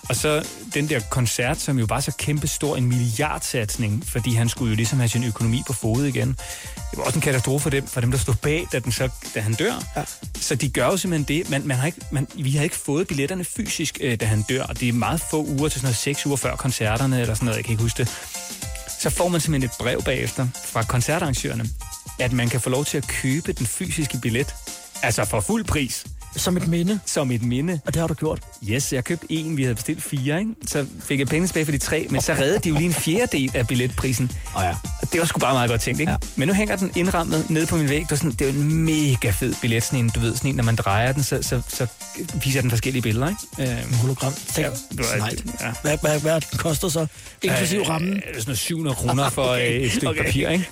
Og 0.09 0.15
så 0.15 0.47
den 0.73 0.89
der 0.89 0.99
koncert, 1.09 1.57
som 1.57 1.79
jo 1.79 1.85
var 1.89 1.99
så 1.99 2.11
kæmpe 2.17 2.47
stor, 2.47 2.77
en 2.77 2.85
milliardsatsning, 2.85 4.03
fordi 4.07 4.33
han 4.33 4.49
skulle 4.49 4.69
jo 4.69 4.75
ligesom 4.75 4.99
have 4.99 5.09
sin 5.09 5.23
økonomi 5.23 5.63
på 5.67 5.73
fod 5.73 6.05
igen. 6.05 6.27
Det 6.91 6.97
var 6.97 7.03
også 7.03 7.17
en 7.17 7.21
katastrofe 7.21 7.63
for 7.63 7.69
dem, 7.69 7.87
for 7.87 8.01
dem 8.01 8.11
der 8.11 8.17
stod 8.17 8.35
bag, 8.35 8.67
da, 8.71 8.79
den 8.79 8.91
så, 8.91 9.09
da 9.35 9.39
han 9.39 9.53
dør. 9.53 9.73
Ja. 9.95 10.03
Så 10.35 10.55
de 10.55 10.69
gør 10.69 10.85
jo 10.85 10.97
simpelthen 10.97 11.37
det. 11.37 11.49
Man, 11.49 11.67
man 11.67 11.77
har 11.77 11.85
ikke, 11.85 12.01
man, 12.11 12.27
vi 12.35 12.51
har 12.51 12.63
ikke 12.63 12.75
fået 12.75 13.07
billetterne 13.07 13.43
fysisk, 13.43 13.97
øh, 14.01 14.19
da 14.19 14.25
han 14.25 14.41
dør. 14.41 14.63
Og 14.63 14.79
det 14.79 14.89
er 14.89 14.93
meget 14.93 15.21
få 15.31 15.45
uger 15.45 15.69
til 15.69 15.79
sådan 15.79 15.85
noget 15.85 15.97
seks 15.97 16.25
uger 16.25 16.37
før 16.37 16.55
koncerterne, 16.55 17.21
eller 17.21 17.33
sådan 17.33 17.45
noget, 17.45 17.57
jeg 17.57 17.65
kan 17.65 17.71
ikke 17.71 17.83
huske 17.83 17.97
det 17.97 18.09
så 18.99 19.09
får 19.09 19.27
man 19.27 19.41
simpelthen 19.41 19.69
et 19.69 19.77
brev 19.79 20.01
bagefter 20.03 20.47
fra 20.65 20.83
koncertarrangørerne, 20.83 21.65
at 22.19 22.33
man 22.33 22.49
kan 22.49 22.61
få 22.61 22.69
lov 22.69 22.85
til 22.85 22.97
at 22.97 23.07
købe 23.07 23.53
den 23.53 23.65
fysiske 23.65 24.19
billet, 24.21 24.55
altså 25.03 25.25
for 25.25 25.39
fuld 25.39 25.65
pris, 25.65 26.05
Som 26.37 26.57
et 26.57 26.67
minde, 26.67 26.99
som 27.05 27.31
et 27.31 27.41
minde. 27.43 27.79
og 27.85 27.93
det 27.93 27.99
har 27.99 28.07
du 28.07 28.13
gjort. 28.13 28.39
Yes, 28.69 28.93
jeg 28.93 29.03
købte 29.03 29.25
en, 29.29 29.57
vi 29.57 29.61
havde 29.63 29.75
bestilt 29.75 30.03
fire, 30.03 30.39
ikke? 30.39 30.51
så 30.67 30.85
fik 30.99 31.19
jeg 31.19 31.27
penge 31.27 31.47
tilbage 31.47 31.65
for 31.65 31.71
de 31.71 31.77
tre, 31.77 32.07
men 32.09 32.21
så 32.21 32.33
reddede 32.33 32.59
de 32.59 32.69
jo 32.69 32.75
lige 32.75 32.85
en 32.85 32.93
fjerdedel 32.93 33.51
af 33.53 33.67
billetprisen. 33.67 34.31
Oh, 34.55 34.61
ja. 34.63 34.75
Det 35.11 35.19
var 35.19 35.25
sgu 35.25 35.39
bare 35.39 35.53
meget 35.53 35.69
godt 35.69 35.81
tænkt, 35.81 35.99
ikke? 35.99 36.11
Ja. 36.11 36.17
Men 36.35 36.47
nu 36.47 36.53
hænger 36.53 36.75
den 36.75 36.91
indrammet 36.95 37.49
nede 37.49 37.65
på 37.67 37.75
min 37.77 37.89
væg. 37.89 38.01
Det 38.01 38.11
er, 38.11 38.15
sådan, 38.15 38.31
det 38.31 38.41
er 38.41 38.51
jo 38.53 38.59
en 38.59 38.71
mega 38.85 39.29
fed 39.29 39.53
billet, 39.61 39.83
sådan 39.83 39.99
en, 39.99 40.09
du 40.09 40.19
ved, 40.19 40.35
sådan 40.35 40.49
en, 40.49 40.55
når 40.55 40.63
man 40.63 40.75
drejer 40.75 41.11
den, 41.11 41.23
så, 41.23 41.39
så, 41.41 41.61
så 41.67 41.87
viser 42.43 42.61
den 42.61 42.69
forskellige 42.69 43.01
billeder, 43.01 43.27
ikke? 43.59 43.71
Øhm, 43.81 43.93
Hologram. 43.93 44.33
Tænk, 44.33 44.67
Ja, 44.67 44.71
det 44.91 44.99
var- 45.19 45.31
ja. 45.61 45.71
Hvad, 45.81 45.97
hvad, 46.01 46.19
hvad 46.19 46.41
den 46.41 46.57
koster 46.57 46.89
så? 46.89 47.07
Inklusiv 47.43 47.79
øh, 47.79 47.89
rammen. 47.89 48.13
øh, 48.13 48.21
Sådan 48.23 48.43
noget 48.45 48.57
700 48.59 48.95
kroner 48.95 49.29
for 49.29 49.43
okay. 49.53 49.85
et 49.85 49.91
stykke 49.91 50.07
okay. 50.09 50.23
papir, 50.25 50.49
ikke? 50.49 50.69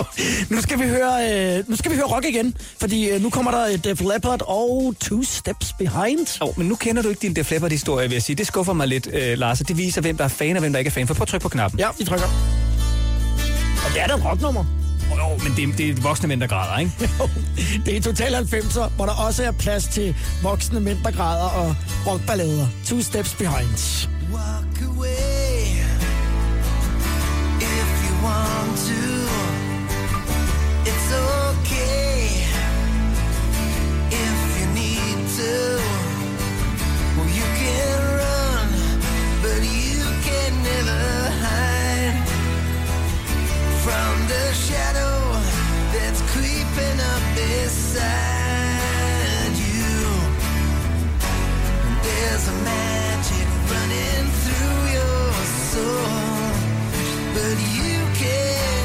nu 0.54 0.62
skal 0.62 0.78
vi 0.78 0.84
høre, 0.88 1.32
øh, 1.58 1.64
nu 1.70 1.76
skal 1.76 1.90
vi 1.90 1.96
høre 1.96 2.06
rock 2.06 2.24
igen, 2.24 2.56
fordi 2.80 3.08
øh, 3.08 3.22
nu 3.22 3.30
kommer 3.30 3.50
der 3.50 3.58
et 3.66 3.84
Def 3.84 4.00
Leppard 4.00 4.42
og 4.46 4.94
Two 5.02 5.22
Steps 5.22 5.72
Behind. 5.72 6.38
Oh, 6.40 6.58
men 6.58 6.66
nu 6.68 6.74
kender 6.74 7.02
du 7.02 7.08
ikke 7.08 7.22
din 7.22 7.34
Def 7.34 7.50
Leppard-historie, 7.50 8.08
vil 8.08 8.14
jeg 8.14 8.22
sige. 8.22 8.36
Det 8.36 8.46
skuffer 8.46 8.72
mig 8.72 8.88
lidt, 8.88 9.08
øh, 9.12 9.38
Lars, 9.38 9.60
og 9.60 9.68
det 9.68 9.76
viser, 9.76 10.00
hvem 10.00 10.16
der 10.16 10.24
er 10.24 10.28
fan 10.28 10.56
og 10.56 10.60
hvem 10.60 10.72
der 10.72 10.78
ikke 10.78 10.88
er 10.88 10.92
fan. 10.92 11.06
For 11.06 11.14
prøv 11.14 11.22
at 11.22 11.28
trykke 11.28 11.42
på 11.42 11.48
knappen. 11.48 11.80
Ja, 11.80 11.88
vi 11.98 12.04
trykker. 12.04 12.26
Og 13.86 13.94
det 13.94 14.02
er 14.02 14.06
da 14.06 14.14
et 14.14 14.24
rocknummer. 14.24 14.64
Jo, 15.10 15.16
jo, 15.16 15.38
men 15.42 15.52
det, 15.56 15.78
det 15.78 15.90
er 15.90 16.02
voksne 16.02 16.28
mænd, 16.28 16.40
der 16.40 16.46
græder, 16.46 16.78
ikke? 16.78 16.92
Det 17.86 17.96
er 17.96 18.00
Total 18.00 18.34
90'er, 18.34 18.88
hvor 18.96 19.06
der 19.06 19.12
også 19.12 19.44
er 19.44 19.52
plads 19.52 19.84
til 19.88 20.14
voksne 20.42 20.80
mænd, 20.80 20.98
der 21.04 21.10
græder 21.10 21.48
og 21.48 21.76
rockballader. 22.06 22.66
Two 22.86 23.00
Steps 23.02 23.34
Behind. 23.34 24.08
Walk 24.32 24.82
away 24.96 25.62
if 27.60 27.90
you 28.08 28.26
want 28.26 28.78
to. 28.88 29.02
It's 30.90 31.12
okay 31.14 32.21
need. 35.42 35.80
Well, 37.16 37.30
you 37.38 37.46
can 37.60 37.98
run, 38.20 38.68
but 39.42 39.60
you 39.62 40.02
can 40.26 40.50
never 40.70 41.02
hide 41.44 42.18
from 43.84 44.12
the 44.32 44.44
shadow 44.66 45.16
that's 45.94 46.20
creeping 46.32 46.98
up 47.12 47.22
beside 47.36 48.32
you. 49.68 49.94
There's 52.06 52.44
a 52.48 52.56
magic 52.72 53.48
running 53.72 54.26
through 54.42 54.80
your 54.98 55.26
soul, 55.70 56.10
but 57.34 57.56
you 57.78 57.96
can 58.20 58.81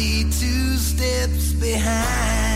be 0.00 0.22
two 0.22 0.78
steps 0.78 1.52
behind. 1.52 2.49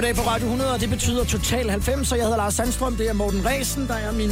Eftermiddag 0.00 0.24
på 0.24 0.30
Radio 0.30 0.46
100, 0.46 0.72
og 0.72 0.80
det 0.80 0.90
betyder 0.90 1.24
Total 1.24 1.70
90, 1.70 2.08
så 2.08 2.14
jeg 2.14 2.24
hedder 2.24 2.36
Lars 2.36 2.54
Sandstrøm, 2.54 2.96
det 2.96 3.08
er 3.08 3.12
Morten 3.12 3.46
Resen, 3.46 3.88
der 3.88 3.94
er 3.94 4.12
min 4.12 4.30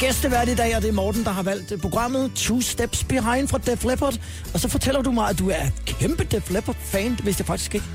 gæstevært 0.00 0.48
i 0.48 0.54
dag, 0.54 0.76
og 0.76 0.82
det 0.82 0.88
er 0.88 0.92
Morten, 0.92 1.24
der 1.24 1.30
har 1.30 1.42
valgt 1.42 1.72
øh, 1.72 1.78
programmet 1.78 2.32
Two 2.34 2.60
Steps 2.60 3.04
Behind 3.04 3.48
fra 3.48 3.58
Def 3.58 3.84
Leppard. 3.84 4.20
Og 4.54 4.60
så 4.60 4.68
fortæller 4.68 5.02
du 5.02 5.12
mig, 5.12 5.28
at 5.28 5.38
du 5.38 5.50
er 5.50 5.66
kæmpe 5.86 6.24
Def 6.24 6.50
Leppard-fan, 6.50 7.10
det 7.10 7.26
vidste 7.26 7.40
jeg 7.40 7.46
faktisk 7.46 7.74
ikke. 7.74 7.86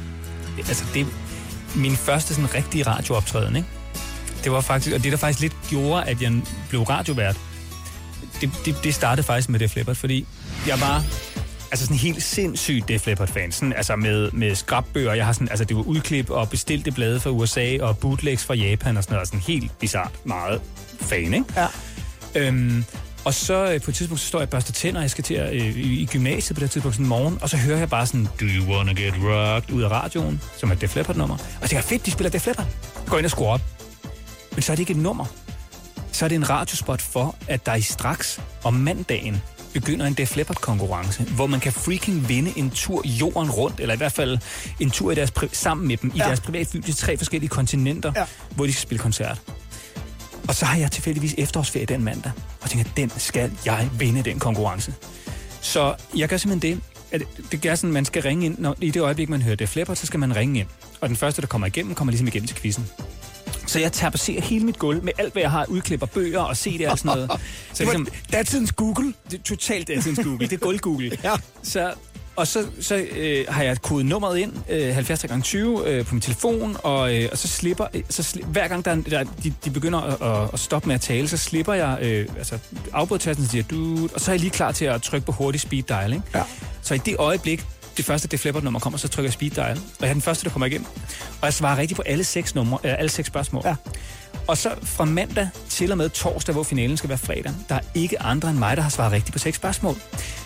Altså, 0.58 0.84
det 0.94 1.02
er 1.02 1.06
min 1.76 1.96
første 1.96 2.34
sådan 2.34 2.56
rigtige 2.56 2.84
radiooptræden, 2.84 3.56
ikke? 3.56 3.68
Det 4.44 4.52
var 4.52 4.62
faktisk, 4.62 4.96
og 4.96 5.04
det 5.04 5.12
der 5.12 5.18
faktisk 5.18 5.42
lidt 5.42 5.56
gjorde, 5.70 6.04
at 6.04 6.22
jeg 6.22 6.42
blev 6.70 6.82
radiovært, 6.82 7.38
det, 8.42 8.52
det, 8.66 8.76
det 8.84 8.96
startede 8.96 9.26
faktisk 9.26 9.50
med 9.50 9.60
Def 9.60 9.76
Leppard, 9.76 9.96
fordi 9.96 10.28
jeg 10.68 10.82
var 10.82 11.04
altså 11.74 11.86
sådan 11.86 11.98
helt 11.98 12.24
sindssygt 12.24 12.88
Def 12.88 13.08
Leppard-fan. 13.08 13.52
Sådan, 13.52 13.74
altså 13.74 13.96
med, 13.96 14.32
med 14.32 14.56
skrabbøger. 14.56 15.14
Jeg 15.14 15.26
har 15.26 15.34
sådan, 15.34 15.50
altså 15.50 15.66
det 15.66 15.78
var 15.78 15.84
udklip 15.84 16.30
og 16.30 16.50
bestilte 16.50 16.92
blade 16.92 17.20
fra 17.20 17.30
USA 17.30 17.78
og 17.82 17.98
bootlegs 17.98 18.46
fra 18.46 18.54
Japan 18.54 18.98
og 18.98 19.04
sådan 19.04 19.14
noget. 19.14 19.28
Sådan 19.28 19.40
helt 19.40 19.80
bizart 19.80 20.12
meget 20.24 20.62
fan, 21.02 21.34
ikke? 21.34 21.46
Ja. 21.56 21.68
Øhm, 22.36 22.86
og 23.26 23.34
så 23.34 23.74
øh, 23.74 23.82
på 23.82 23.92
et 23.92 23.96
tidspunkt, 23.96 24.22
så 24.22 24.28
står 24.28 24.40
jeg 24.40 24.46
og 24.46 24.50
børster 24.50 24.74
tænder, 24.74 25.00
og 25.00 25.02
jeg 25.02 25.12
skal 25.12 25.24
til 25.24 25.34
at, 25.34 25.54
øh, 25.54 25.62
i, 25.62 26.02
i 26.02 26.06
gymnasiet 26.06 26.56
på 26.56 26.60
det 26.60 26.72
tidspunkt 26.72 26.96
sådan 26.96 27.06
en 27.06 27.10
morgen, 27.10 27.38
og 27.42 27.50
så 27.50 27.58
hører 27.58 27.78
jeg 27.78 27.90
bare 27.90 28.06
sådan, 28.06 28.26
Do 28.40 28.46
you 28.46 28.76
wanna 28.76 28.94
get 28.94 29.14
rocked, 29.24 29.76
ud 29.76 29.82
af 29.82 29.90
radioen, 29.92 30.42
som 30.58 30.72
er 30.72 30.76
Def 30.76 30.96
Leppard-nummer. 30.96 31.36
Og 31.36 31.62
jeg 31.62 31.70
tænker, 31.70 31.84
fedt, 31.84 32.06
de 32.06 32.12
spiller 32.12 32.32
Def 32.32 32.46
Leppard. 32.48 32.68
Gå 33.08 33.18
ind 33.18 33.26
og 33.26 33.32
skruer 33.32 33.50
op. 33.50 33.62
Men 34.52 34.62
så 34.62 34.72
er 34.72 34.76
det 34.76 34.82
ikke 34.82 34.92
et 34.92 34.98
nummer. 34.98 35.26
Så 36.12 36.26
er 36.26 36.30
det 36.30 36.36
en 36.36 36.50
radiospot 36.50 37.02
for, 37.02 37.36
at 37.48 37.66
der 37.66 37.76
i 37.76 37.82
straks 37.82 38.42
om 38.64 38.74
mandagen 38.74 39.42
begynder 39.74 40.06
en 40.06 40.14
Def 40.14 40.36
Leppard-konkurrence, 40.36 41.24
hvor 41.24 41.48
man 41.48 41.60
kan 41.60 41.74
freaking 41.74 42.30
vinde 42.30 42.54
en 42.56 42.70
tur 42.70 43.08
jorden 43.08 43.52
rundt, 43.52 43.80
eller 43.80 43.94
i 43.94 43.98
hvert 43.98 44.12
fald 44.12 44.38
en 44.80 44.92
tur 44.92 45.12
i 45.12 45.16
deres 45.16 45.34
sammen 45.52 45.88
med 45.88 45.98
dem 45.98 46.12
i 46.14 46.18
Ja. 46.18 46.24
ja. 46.24 46.28
deres 46.28 46.40
privatfly 46.42 46.80
til 46.82 46.96
tre 46.96 47.18
forskellige 47.18 47.50
kontinenter, 47.50 48.12
Ja. 48.16 48.24
hvor 48.56 48.66
de 48.66 48.74
skal 48.74 48.82
spille 48.82 49.00
koncert. 49.02 49.42
Og 50.48 50.56
så 50.56 50.66
har 50.66 50.78
jeg 50.78 50.92
tilfældigvis 50.92 51.36
efterårsferie 51.38 51.86
den 51.86 52.04
mandag, 52.04 52.32
og 52.62 52.70
tænker, 52.70 52.90
den 52.98 53.12
skal 53.18 53.52
jeg 53.66 53.90
vinde, 54.00 54.24
den 54.24 54.40
konkurrence. 54.40 54.94
Så 55.62 55.96
jeg 56.16 56.30
gør 56.30 56.38
simpelthen 56.38 56.76
det, 56.76 56.82
at 57.12 57.22
det 57.52 57.62
gør 57.62 57.76
sådan, 57.76 57.90
at 57.90 57.94
man 57.94 58.06
skal 58.06 58.22
ringe 58.22 58.46
ind, 58.46 58.56
når, 58.60 58.76
i 58.82 58.92
det 58.92 59.00
øjeblik, 59.02 59.30
man 59.30 59.42
hører 59.42 59.56
Def 59.56 59.76
Leppard, 59.76 59.96
så 59.96 60.06
skal 60.06 60.20
man 60.20 60.36
ringe 60.36 60.60
ind. 60.60 60.68
Og 61.02 61.10
den 61.10 61.18
første, 61.18 61.42
der 61.42 61.48
kommer 61.48 61.68
igennem, 61.68 61.96
kommer 61.96 62.12
ligesom 62.12 62.28
igennem 62.28 62.48
til 62.48 62.58
quizzen. 62.58 62.86
Så 63.74 63.80
jeg 63.80 63.92
tapasserer 63.92 64.42
hele 64.42 64.66
mit 64.66 64.80
gulv 64.80 65.04
med 65.04 65.14
alt, 65.18 65.34
hvad 65.34 65.42
jeg 65.42 65.52
har, 65.52 65.66
udklipper 65.70 66.06
bøger 66.06 66.40
og 66.40 66.52
CD'er 66.52 66.92
og 66.92 67.00
sådan 67.00 67.12
noget. 67.18 67.32
Så 67.74 67.84
ligesom, 67.84 68.08
Datidens 68.32 68.72
Google. 68.72 69.14
det 69.32 69.40
er 69.40 69.44
totalt 69.44 69.88
datidens 69.88 70.20
Google. 70.24 70.48
Det 70.48 70.54
er 70.54 70.66
gulv-Google. 70.66 71.18
Ja. 71.24 71.34
Så, 71.64 71.94
og 72.36 72.48
så, 72.48 72.66
så 72.82 72.96
øh, 72.96 73.46
har 73.50 73.64
jeg 73.64 73.82
kodet 73.82 74.06
nummeret 74.06 74.38
ind, 74.38 74.54
øh, 74.70 74.94
70 74.94 75.24
gange 75.24 75.44
20 75.44 75.90
øh, 75.90 76.06
på 76.06 76.16
min 76.16 76.22
telefon, 76.22 76.78
og, 76.84 77.16
øh, 77.16 77.30
og 77.32 77.38
så 77.38 77.48
slipper, 77.48 77.86
øh, 77.94 78.02
så 78.10 78.24
sli, 78.24 78.44
hver 78.48 78.68
gang 78.68 78.86
der, 78.86 78.92
er 78.92 78.96
der, 78.96 79.24
de, 79.44 79.54
de 79.66 79.70
begynder 79.70 80.00
at, 80.00 80.50
at, 80.54 80.60
stoppe 80.60 80.88
med 80.88 80.96
at 80.96 81.02
tale, 81.02 81.28
så 81.28 81.38
slipper 81.38 81.74
jeg, 81.74 81.98
øh, 82.02 82.28
altså 82.38 82.58
afbrydertasten 82.94 83.48
siger, 83.48 83.64
du, 83.64 84.10
og 84.14 84.22
så 84.22 84.32
er 84.32 84.34
jeg 84.34 84.40
lige 84.40 84.52
klar 84.52 84.72
til 84.72 84.86
at 84.86 85.02
trykke 85.02 85.26
på 85.26 85.32
hurtig 85.32 85.62
speed 85.62 85.84
dial, 85.84 86.14
ikke? 86.14 86.26
Ja. 86.36 86.44
Så 86.82 86.94
i 86.94 86.98
det 86.98 87.16
øjeblik, 87.20 87.66
det 87.98 88.06
første 88.06 88.28
Def 88.28 88.46
Leppard 88.46 88.64
nummer 88.64 88.80
kommer, 88.80 88.98
så 89.00 89.08
trykker 89.08 89.28
jeg 89.28 89.34
speed 89.34 89.52
dial, 89.52 89.78
og 89.78 90.02
jeg 90.02 90.10
er 90.10 90.14
den 90.14 90.22
første, 90.22 90.44
der 90.44 90.50
kommer 90.50 90.66
igennem. 90.66 90.88
Og 91.42 91.46
jeg 91.46 91.54
svarer 91.54 91.78
rigtigt 91.78 91.96
på 91.96 92.02
alle 92.06 92.24
seks, 92.24 92.56
numre, 92.56 92.78
øh, 92.84 92.94
alle 92.98 93.10
seks 93.10 93.28
spørgsmål. 93.28 93.62
Ja. 93.66 93.76
Og 94.48 94.58
så 94.58 94.72
fra 94.84 95.06
mandag 95.06 95.50
til 95.70 95.92
og 95.92 95.98
med 95.98 96.10
torsdag, 96.10 96.54
hvor 96.54 96.64
finalen 96.64 96.98
skal 96.98 97.10
være 97.10 97.18
fredag, 97.18 97.52
der 97.70 97.76
er 97.76 97.80
ikke 97.94 98.22
andre 98.22 98.50
end 98.50 98.58
mig, 98.58 98.78
der 98.78 98.84
har 98.84 98.90
svaret 98.90 99.12
rigtigt 99.12 99.34
på 99.34 99.40
seks 99.40 99.58
spørgsmål. 99.58 99.96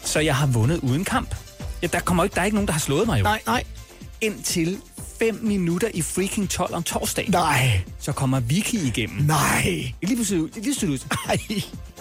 Så 0.04 0.20
jeg 0.20 0.36
har 0.36 0.48
vundet 0.48 0.78
uden 0.80 1.04
kamp. 1.06 1.36
Ja, 1.82 1.88
der, 1.88 2.00
kommer 2.00 2.24
ikke, 2.24 2.34
der 2.36 2.42
er 2.42 2.46
ikke 2.46 2.56
nogen, 2.56 2.68
der 2.68 2.74
har 2.74 2.80
slået 2.80 3.08
mig 3.08 3.20
jo. 3.20 3.24
Nej, 3.24 3.42
nej, 3.48 3.64
Indtil 4.22 4.78
5 5.20 5.40
minutter 5.44 5.88
i 5.94 6.02
freaking 6.02 6.50
12 6.50 6.74
om 6.74 6.84
torsdag. 6.84 7.30
nej, 7.30 7.82
Så 8.00 8.12
kommer 8.12 8.40
Vicky 8.40 8.74
igennem. 8.76 9.26
nej, 9.26 9.94
Lige 10.02 10.16
pludselig 10.16 10.42
ud. 10.44 10.50
Lige 10.54 10.64
pludselig 10.64 10.90
ud. 10.90 11.00
nej. 11.28 11.38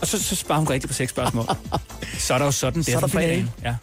Og 0.01 0.07
så, 0.07 0.23
så 0.23 0.37
sparer 0.37 0.59
hun 0.59 0.69
rigtigt 0.71 0.89
på 0.91 0.95
seks 0.95 1.11
spørgsmål. 1.11 1.47
så 2.19 2.35
er 2.35 2.39
der 2.39 2.45
jo 2.45 2.51
sådan, 2.51 2.79
det 2.79 2.87
Så 2.87 2.97
er 2.97 3.01
der 3.01 3.07
for 3.07 3.09
fredagen. 3.19 3.51
finale. 3.59 3.71
Ja, 3.71 3.75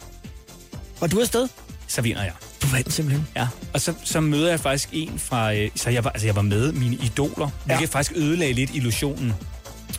Og 1.04 1.10
du 1.10 1.16
er 1.16 1.20
afsted? 1.20 1.48
så 1.86 2.02
vinder 2.02 2.22
jeg. 2.22 2.32
Du 2.62 2.66
vandt 2.66 2.92
simpelthen. 2.92 3.26
Ja, 3.36 3.48
og 3.72 3.80
så, 3.80 3.94
så 4.04 4.20
møder 4.20 4.50
jeg 4.50 4.60
faktisk 4.60 4.88
en 4.92 5.18
fra... 5.18 5.54
Øh, 5.54 5.70
så 5.76 5.90
jeg 5.90 6.04
var, 6.04 6.10
altså 6.10 6.26
jeg 6.26 6.36
var 6.36 6.42
med 6.42 6.72
mine 6.72 6.96
idoler, 6.96 7.48
Ja. 7.68 7.76
hvilket 7.76 7.88
faktisk 7.92 8.12
ødelagde 8.16 8.52
lidt 8.52 8.70
illusionen. 8.74 9.32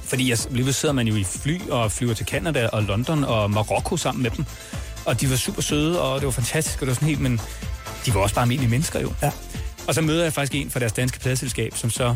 Fordi 0.03 0.29
jeg, 0.29 0.37
lige 0.51 0.73
sidder 0.73 0.93
man 0.93 1.07
jo 1.07 1.15
i 1.15 1.23
fly 1.23 1.61
og 1.69 1.91
flyver 1.91 2.13
til 2.13 2.25
Canada 2.25 2.67
og 2.67 2.83
London 2.83 3.23
og 3.23 3.51
Marokko 3.51 3.97
sammen 3.97 4.23
med 4.23 4.31
dem. 4.31 4.45
Og 5.05 5.21
de 5.21 5.29
var 5.29 5.35
super 5.35 5.61
søde, 5.61 6.01
og 6.01 6.19
det 6.19 6.25
var 6.25 6.31
fantastisk, 6.31 6.75
og 6.75 6.81
det 6.81 6.87
var 6.87 6.93
sådan 6.95 7.07
helt, 7.07 7.21
men 7.21 7.41
de 8.05 8.13
var 8.13 8.19
også 8.21 8.35
bare 8.35 8.43
almindelige 8.43 8.69
mennesker 8.71 8.99
jo. 8.99 9.13
Ja. 9.21 9.31
Og 9.87 9.95
så 9.95 10.01
møder 10.01 10.23
jeg 10.23 10.33
faktisk 10.33 10.55
en 10.55 10.71
fra 10.71 10.79
deres 10.79 10.93
danske 10.93 11.19
pladselskab, 11.19 11.73
som 11.75 11.89
så 11.89 12.15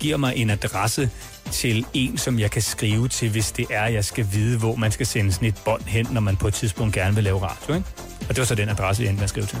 giver 0.00 0.16
mig 0.16 0.36
en 0.36 0.50
adresse 0.50 1.10
til 1.52 1.86
en, 1.94 2.18
som 2.18 2.38
jeg 2.38 2.50
kan 2.50 2.62
skrive 2.62 3.08
til, 3.08 3.30
hvis 3.30 3.52
det 3.52 3.66
er, 3.70 3.86
jeg 3.86 4.04
skal 4.04 4.26
vide, 4.32 4.58
hvor 4.58 4.74
man 4.74 4.92
skal 4.92 5.06
sende 5.06 5.32
sådan 5.32 5.48
et 5.48 5.54
bånd 5.64 5.82
hen, 5.86 6.06
når 6.10 6.20
man 6.20 6.36
på 6.36 6.48
et 6.48 6.54
tidspunkt 6.54 6.94
gerne 6.94 7.14
vil 7.14 7.24
lave 7.24 7.42
radio. 7.42 7.74
Ikke? 7.74 7.86
Og 8.20 8.28
det 8.28 8.38
var 8.38 8.44
så 8.44 8.54
den 8.54 8.68
adresse, 8.68 9.02
jeg 9.02 9.08
endte 9.08 9.20
med 9.20 9.24
at 9.24 9.30
skrive 9.30 9.46
til. 9.46 9.58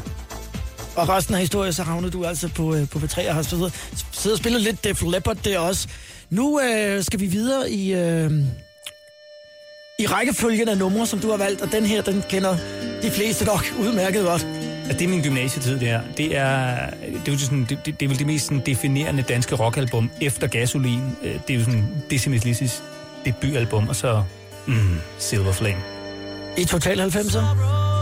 Og 0.96 1.08
resten 1.08 1.34
af 1.34 1.40
historien, 1.40 1.72
så 1.72 1.82
havnede 1.82 2.12
du 2.12 2.24
altså 2.24 2.48
på, 2.48 2.74
øh, 2.74 2.88
på 2.88 2.98
P3 2.98 3.28
og 3.28 3.34
har 3.34 3.42
siddet, 3.42 3.72
siddet 4.12 4.32
og 4.32 4.38
spillet 4.38 4.62
lidt 4.62 4.84
Def 4.84 5.02
Leppard 5.02 5.36
der 5.36 5.58
også. 5.58 5.88
Nu 6.30 6.60
øh, 6.60 7.04
skal 7.04 7.20
vi 7.20 7.26
videre 7.26 7.70
i, 7.70 7.94
øh, 7.94 8.32
i 9.98 10.06
rækkefølgen 10.06 10.68
af 10.68 10.78
numre, 10.78 11.06
som 11.06 11.18
du 11.18 11.30
har 11.30 11.36
valgt, 11.36 11.60
og 11.62 11.72
den 11.72 11.86
her, 11.86 12.02
den 12.02 12.24
kender 12.28 12.56
de 13.02 13.10
fleste 13.10 13.44
nok 13.44 13.64
udmærket 13.78 14.24
godt. 14.24 14.46
Det 14.88 15.02
er 15.02 15.08
min 15.08 15.22
gymnasietid, 15.22 15.72
det 15.80 15.88
her. 15.88 16.00
Det 16.16 16.36
er, 16.36 16.76
det 17.24 17.28
er, 17.28 17.32
jo 17.32 17.38
sådan, 17.38 17.66
det, 17.68 17.78
det, 17.86 18.00
det 18.00 18.06
er 18.06 18.08
vel 18.08 18.18
det 18.18 18.26
mest 18.26 18.44
sådan, 18.44 18.62
definerende 18.66 19.22
danske 19.22 19.54
rockalbum 19.54 20.10
efter 20.20 20.46
Gasolin. 20.46 21.02
Øh, 21.22 21.34
Det 21.48 21.54
er 21.54 21.58
jo 21.58 21.64
sådan 21.64 21.88
Decimus 22.10 22.44
Lissis 22.44 22.82
debutalbum, 23.24 23.88
og 23.88 23.96
så 23.96 24.22
mm, 24.66 24.98
Silver 25.18 25.52
Flame. 25.52 25.80
I 26.56 26.64
Total 26.64 27.00
90'er. 27.00 27.93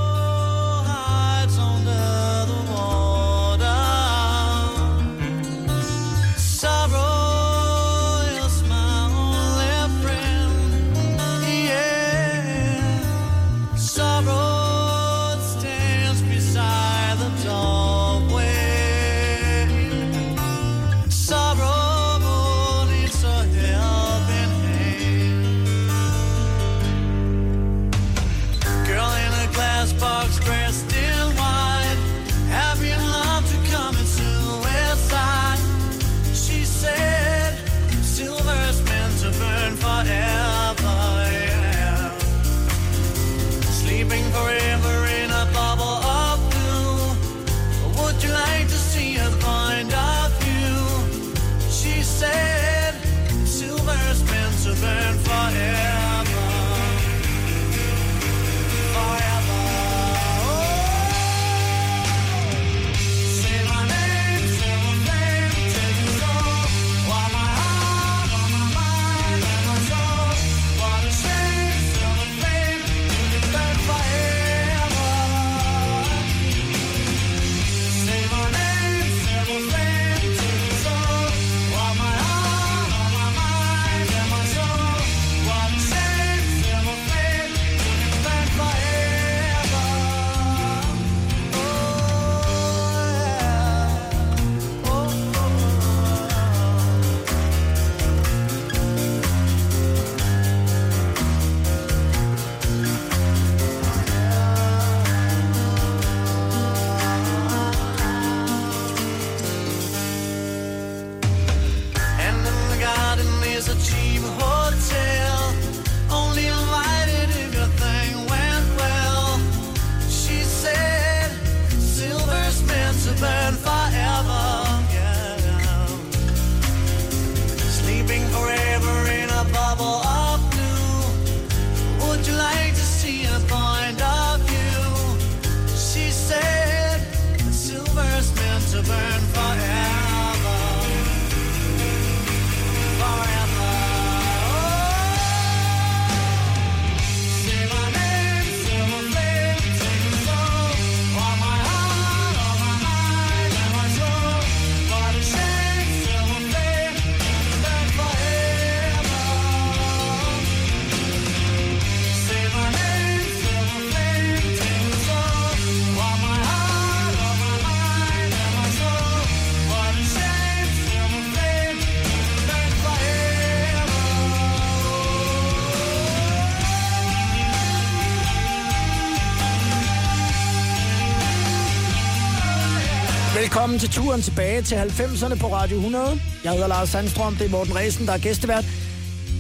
Velkommen 183.53 183.79
til 183.79 183.91
turen 183.91 184.23
tilbage 184.23 184.63
til 184.63 184.75
90'erne 184.75 185.35
på 185.35 185.55
Radio 185.55 185.77
100. 185.77 186.21
Jeg 186.45 186.53
hedder 186.53 186.67
Lars 186.67 186.89
Sandstrøm, 186.89 187.37
det 187.37 187.47
er 187.47 187.51
Morten 187.51 187.77
Ræsen, 187.77 188.07
der 188.07 188.13
er 188.13 188.19
gæstevært. 188.19 188.65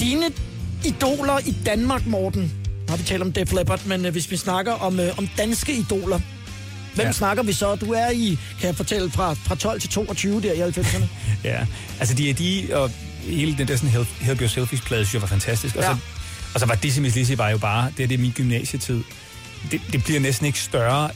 Dine 0.00 0.24
idoler 0.84 1.38
i 1.38 1.56
Danmark, 1.66 2.06
Morten. 2.06 2.52
Har 2.88 2.96
vi 2.96 3.02
talt 3.02 3.22
om 3.22 3.32
Def 3.32 3.52
Leppard, 3.52 3.86
men 3.86 4.06
øh, 4.06 4.12
hvis 4.12 4.30
vi 4.30 4.36
snakker 4.36 4.72
om, 4.72 5.00
øh, 5.00 5.18
om 5.18 5.28
danske 5.38 5.74
idoler, 5.74 6.20
hvem 6.94 7.06
ja. 7.06 7.12
Snakker 7.12 7.42
vi 7.42 7.52
så? 7.52 7.74
Du 7.74 7.92
er 7.92 8.10
i, 8.10 8.38
kan 8.60 8.66
jeg 8.66 8.76
fortælle, 8.76 9.10
fra, 9.10 9.32
fra 9.32 9.54
12 9.54 9.80
til 9.80 9.90
22 9.90 10.40
der 10.40 10.52
i 10.52 10.60
90'erne. 10.70 11.04
Ja, 11.44 11.66
altså 12.00 12.14
de 12.14 12.30
er 12.30 12.34
de, 12.34 12.68
og 12.72 12.90
hele 13.20 13.58
den 13.58 13.68
der 13.68 13.76
sådan 13.76 13.90
Help, 13.90 14.08
Help 14.20 14.40
Your 14.40 14.48
Selfish-plade, 14.48 15.04
synes 15.04 15.12
jeg 15.14 15.22
var 15.22 15.28
fantastisk. 15.28 15.76
Og, 15.76 15.82
Ja. 15.82 15.88
så, 15.88 15.96
og 16.54 16.60
så 16.60 16.66
var 16.66 16.74
Dizzy 16.74 16.98
Miss 16.98 17.16
Lizzy 17.16 17.32
var 17.32 17.48
jo 17.48 17.58
bare, 17.58 17.92
det 17.96 18.02
er 18.02 18.08
det 18.08 18.14
er 18.14 18.18
min 18.18 18.32
gymnasietid. 18.32 19.02
Det, 19.70 19.80
det 19.92 20.04
bliver 20.04 20.20
næsten 20.20 20.46
ikke 20.46 20.58
større 20.58 21.10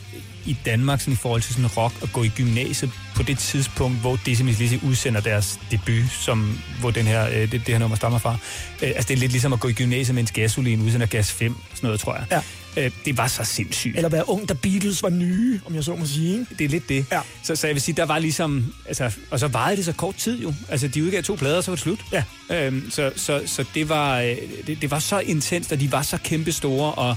i 0.46 0.56
Danmark 0.64 1.00
sådan 1.00 1.12
i 1.12 1.16
forhold 1.16 1.42
til 1.42 1.54
sådan 1.54 1.66
rock 1.66 1.94
at 2.02 2.12
gå 2.12 2.22
i 2.22 2.28
gymnasiet 2.28 2.90
på 3.16 3.22
det 3.22 3.38
tidspunkt, 3.38 3.98
hvor 4.00 4.44
Miss 4.44 4.59
Lizzy 4.59 4.74
udsender 4.85 5.20
deres 5.20 5.61
debut, 5.70 6.11
som, 6.20 6.59
hvor 6.80 6.90
den 6.90 7.06
her, 7.06 7.28
øh, 7.28 7.35
det, 7.35 7.50
det 7.52 7.68
her 7.68 7.78
nummer 7.78 7.96
stammer 7.96 8.18
fra. 8.18 8.37
Øh, 8.82 8.88
altså 8.88 9.09
det 9.09 9.14
er 9.14 9.18
lidt 9.18 9.32
ligesom 9.32 9.52
at 9.52 9.61
gå 9.61 9.68
i 9.68 9.72
gymnasiet, 9.72 10.14
mens 10.14 10.30
gasolin 10.32 10.82
udsender 10.82 11.06
gas 11.06 11.32
5, 11.32 11.54
sådan 11.74 11.87
noget, 11.87 12.00
tror 12.00 12.14
jeg. 12.14 12.26
Ja. 12.30 12.40
Øh, 12.76 12.90
det 13.04 13.18
var 13.18 13.26
så 13.26 13.44
sindssygt. 13.44 13.96
Eller 13.96 14.09
være 14.09 14.28
ung, 14.28 14.48
da 14.48 14.54
Beatles 14.54 15.02
var 15.02 15.09
nye, 15.09 15.61
om 15.66 15.74
jeg 15.74 15.85
så 15.85 15.96
må 15.96 16.06
sige. 16.06 16.46
Det 16.59 16.64
er 16.64 16.68
lidt 16.68 16.88
det. 16.88 17.06
Ja. 17.12 17.20
Så, 17.42 17.56
så 17.56 17.66
jeg 17.66 17.74
vil 17.74 17.82
sige, 17.82 17.94
der 17.94 18.04
var 18.04 18.18
ligesom... 18.18 18.74
Altså, 18.87 19.12
og 19.30 19.40
så 19.40 19.48
varede 19.48 19.76
det 19.76 19.85
så 19.85 19.92
kort 19.92 20.14
tid 20.14 20.42
jo. 20.42 20.54
Altså, 20.68 20.88
de 20.88 21.04
udgav 21.04 21.22
to 21.22 21.35
plader, 21.35 21.56
og 21.56 21.64
så 21.64 21.70
var 21.70 21.76
det 21.76 21.82
slut. 21.82 22.00
Ja. 22.12 22.22
Øhm, 22.50 22.90
så, 22.90 23.12
så, 23.16 23.42
så 23.46 23.64
det 23.74 23.88
var, 23.88 24.20
øh, 24.20 24.37
det, 24.66 24.82
det 24.82 24.90
var 24.90 24.98
så 24.98 25.18
intenst, 25.18 25.72
og 25.72 25.80
de 25.80 25.92
var 25.92 26.02
så 26.02 26.18
kæmpe 26.24 26.52
store, 26.52 26.92
og, 26.92 27.16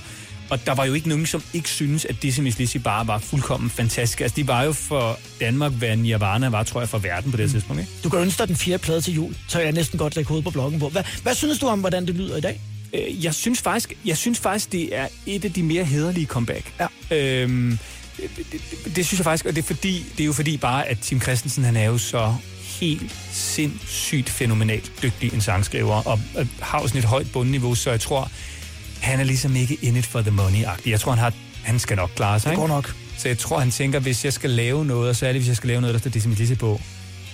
og 0.49 0.65
der 0.65 0.71
var 0.73 0.85
jo 0.85 0.93
ikke 0.93 1.09
nogen, 1.09 1.25
som 1.25 1.43
ikke 1.53 1.69
synes 1.69 2.05
at 2.05 2.15
Dizzy 2.21 2.39
Miss 2.39 2.57
Lizzy 2.57 2.77
bare 2.77 3.07
var 3.07 3.19
fuldkommen 3.19 3.69
fantastiske. 3.69 4.23
Altså, 4.23 4.35
de 4.35 4.47
var 4.47 4.63
jo 4.63 4.71
for 4.71 5.19
Danmark, 5.39 5.71
hvad 5.71 5.95
Nirvana 5.95 6.49
var, 6.49 6.63
tror 6.63 6.81
jeg, 6.81 6.89
for 6.89 6.97
verden 6.97 7.31
på 7.31 7.37
det 7.37 7.45
mm. 7.45 7.51
tidspunkt, 7.51 7.81
ikke? 7.81 7.91
Du 8.03 8.09
kan 8.09 8.19
ønske 8.19 8.39
dig 8.39 8.47
den 8.47 8.55
fjerde 8.55 8.83
plade 8.83 9.01
til 9.01 9.13
jul, 9.13 9.35
så 9.47 9.59
jeg 9.59 9.71
næsten 9.71 9.99
godt 9.99 10.15
lægge 10.15 10.27
hovedet 10.27 10.43
på 10.43 10.51
bloggen 10.51 10.79
på. 10.79 10.89
Hvad, 10.89 11.03
hvad 11.23 11.35
synes 11.35 11.59
du 11.59 11.67
om, 11.67 11.79
hvordan 11.79 12.05
det 12.05 12.15
lyder 12.15 12.37
i 12.37 12.41
dag? 12.41 12.61
Øh, 12.93 13.25
jeg 13.25 13.33
synes 13.33 13.61
faktisk, 13.61 13.93
jeg 14.05 14.17
synes 14.17 14.39
faktisk, 14.39 14.71
det 14.71 14.95
er 14.95 15.07
et 15.25 15.45
af 15.45 15.53
de 15.53 15.63
mere 15.63 15.83
hederlige 15.83 16.25
comeback. 16.25 16.73
Ja. 16.79 16.87
Øhm, 17.17 17.79
det, 18.17 18.29
det, 18.37 18.45
det, 18.51 18.95
det, 18.95 19.05
synes 19.05 19.19
jeg 19.19 19.23
faktisk, 19.23 19.45
og 19.45 19.55
det 19.55 19.61
er, 19.61 19.65
fordi, 19.65 20.05
det 20.17 20.23
er 20.23 20.25
jo 20.25 20.33
fordi 20.33 20.57
bare, 20.57 20.87
at 20.87 20.99
Tim 20.99 21.21
Christensen, 21.21 21.63
han 21.63 21.77
er 21.77 21.85
jo 21.85 21.97
så 21.97 22.35
helt 22.79 23.15
sindssygt 23.31 24.29
fænomenalt 24.29 24.91
dygtig 25.03 25.33
en 25.33 25.41
sangskriver, 25.41 26.07
og, 26.07 26.19
og 26.35 26.47
har 26.59 26.81
jo 26.81 26.87
sådan 26.87 26.99
et 26.99 27.05
højt 27.05 27.31
bundniveau, 27.31 27.75
så 27.75 27.89
jeg 27.89 27.99
tror, 27.99 28.31
han 29.01 29.19
er 29.19 29.23
ligesom 29.23 29.55
ikke 29.55 29.77
in 29.81 29.95
it 29.95 30.05
for 30.05 30.21
the 30.21 30.31
money-agtig. 30.31 30.89
Jeg 30.89 30.99
tror, 30.99 31.11
han, 31.11 31.19
har, 31.19 31.33
han 31.63 31.79
skal 31.79 31.97
nok 31.97 32.09
klare 32.15 32.39
sig. 32.39 32.49
Det 32.49 32.57
går 32.57 32.65
ikke? 32.65 32.75
nok. 32.75 32.95
Så 33.17 33.27
jeg 33.27 33.37
tror, 33.37 33.59
han 33.59 33.71
tænker, 33.71 33.99
hvis 33.99 34.25
jeg 34.25 34.33
skal 34.33 34.49
lave 34.49 34.85
noget, 34.85 35.09
og 35.09 35.15
særligt 35.15 35.41
hvis 35.41 35.47
jeg 35.47 35.55
skal 35.55 35.67
lave 35.67 35.81
noget, 35.81 35.93
der 35.93 35.99
står 35.99 36.09
Dizzy 36.09 36.27
Lizzy 36.27 36.53
på, 36.53 36.81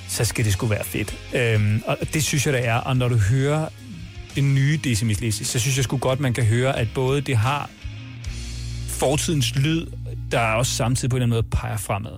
så 0.07 0.25
skal 0.25 0.45
det 0.45 0.53
sgu 0.53 0.65
være 0.65 0.83
fedt. 0.83 1.15
Øhm, 1.33 1.81
og 1.87 1.97
det 2.13 2.23
synes 2.23 2.45
jeg, 2.45 2.53
det 2.53 2.67
er. 2.67 2.75
Og 2.75 2.97
når 2.97 3.07
du 3.07 3.17
hører 3.17 3.69
den 4.35 4.55
nye 4.55 4.79
Dizzy 4.83 5.03
Lizzy, 5.03 5.43
så 5.43 5.59
synes 5.59 5.77
jeg 5.77 5.83
sgu 5.83 5.97
godt, 5.97 6.19
man 6.19 6.33
kan 6.33 6.45
høre, 6.45 6.79
at 6.79 6.87
både 6.95 7.21
det 7.21 7.37
har 7.37 7.69
fortidens 8.87 9.55
lyd, 9.55 9.87
der 10.31 10.39
er 10.39 10.53
også 10.53 10.71
samtidig 10.71 11.09
på 11.09 11.15
en 11.15 11.21
eller 11.21 11.35
anden 11.35 11.45
måde 11.51 11.61
peger 11.61 11.77
fremad. 11.77 12.11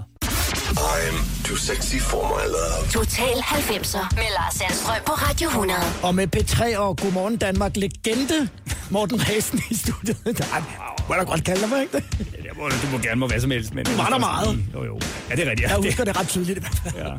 I'm 0.76 1.16
too 1.46 1.56
sexy 1.56 2.00
for 2.00 2.24
my 2.36 2.46
love. 2.56 2.88
Total 2.92 3.36
90'er 3.38 4.16
med 4.16 4.24
Lars 4.38 4.54
Sandstrøm 4.54 4.96
på 5.06 5.12
Radio 5.12 5.48
100. 5.48 5.80
Og 6.04 6.16
med 6.16 6.28
P3 6.36 6.78
og 6.78 6.98
Godmorgen 6.98 7.38
Danmark 7.38 7.78
legende 7.78 8.50
Morten 8.90 9.30
Ræsen 9.30 9.62
i 9.70 9.76
studiet. 9.76 10.18
Nej, 10.52 10.62
må 11.08 11.16
jeg 11.16 11.26
da 11.26 11.30
godt 11.32 11.44
kalde 11.44 11.62
dig 11.62 11.70
mig, 11.70 11.82
ikke 11.82 11.98
det? 11.98 12.04
Jeg 12.20 12.52
må, 12.58 12.70
du 12.70 12.88
må 12.92 12.98
gerne 12.98 13.20
må 13.20 13.28
hvad 13.28 13.40
som 13.42 13.52
helst, 13.52 13.74
men... 13.74 13.86
Du 13.86 13.92
var 13.92 14.10
der 14.10 14.18
meget. 14.18 14.60
Jo, 14.74 14.84
jo. 14.84 15.00
Ja, 15.30 15.36
det 15.36 15.48
er 15.48 15.50
rigtigt. 15.52 15.70
Jeg 15.70 15.78
Ja, 15.78 15.86
husker 15.88 16.04
det, 16.04 16.14
det 16.14 16.22
ret 16.22 16.28
tydeligt 16.28 16.58
i 16.58 16.62
hvert 16.62 16.82
fald. 16.84 16.96
Ja. 17.06 17.14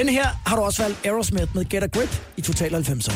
Den 0.00 0.08
her 0.08 0.26
har 0.46 0.56
du 0.56 0.62
også 0.62 0.82
valgt 0.82 0.98
Aerosmith 1.06 1.56
med 1.56 1.64
Get 1.64 1.82
a 1.82 1.86
Grip 1.86 2.20
i 2.36 2.40
Total 2.40 2.74
90'er. 2.74 2.90
Once 2.90 3.10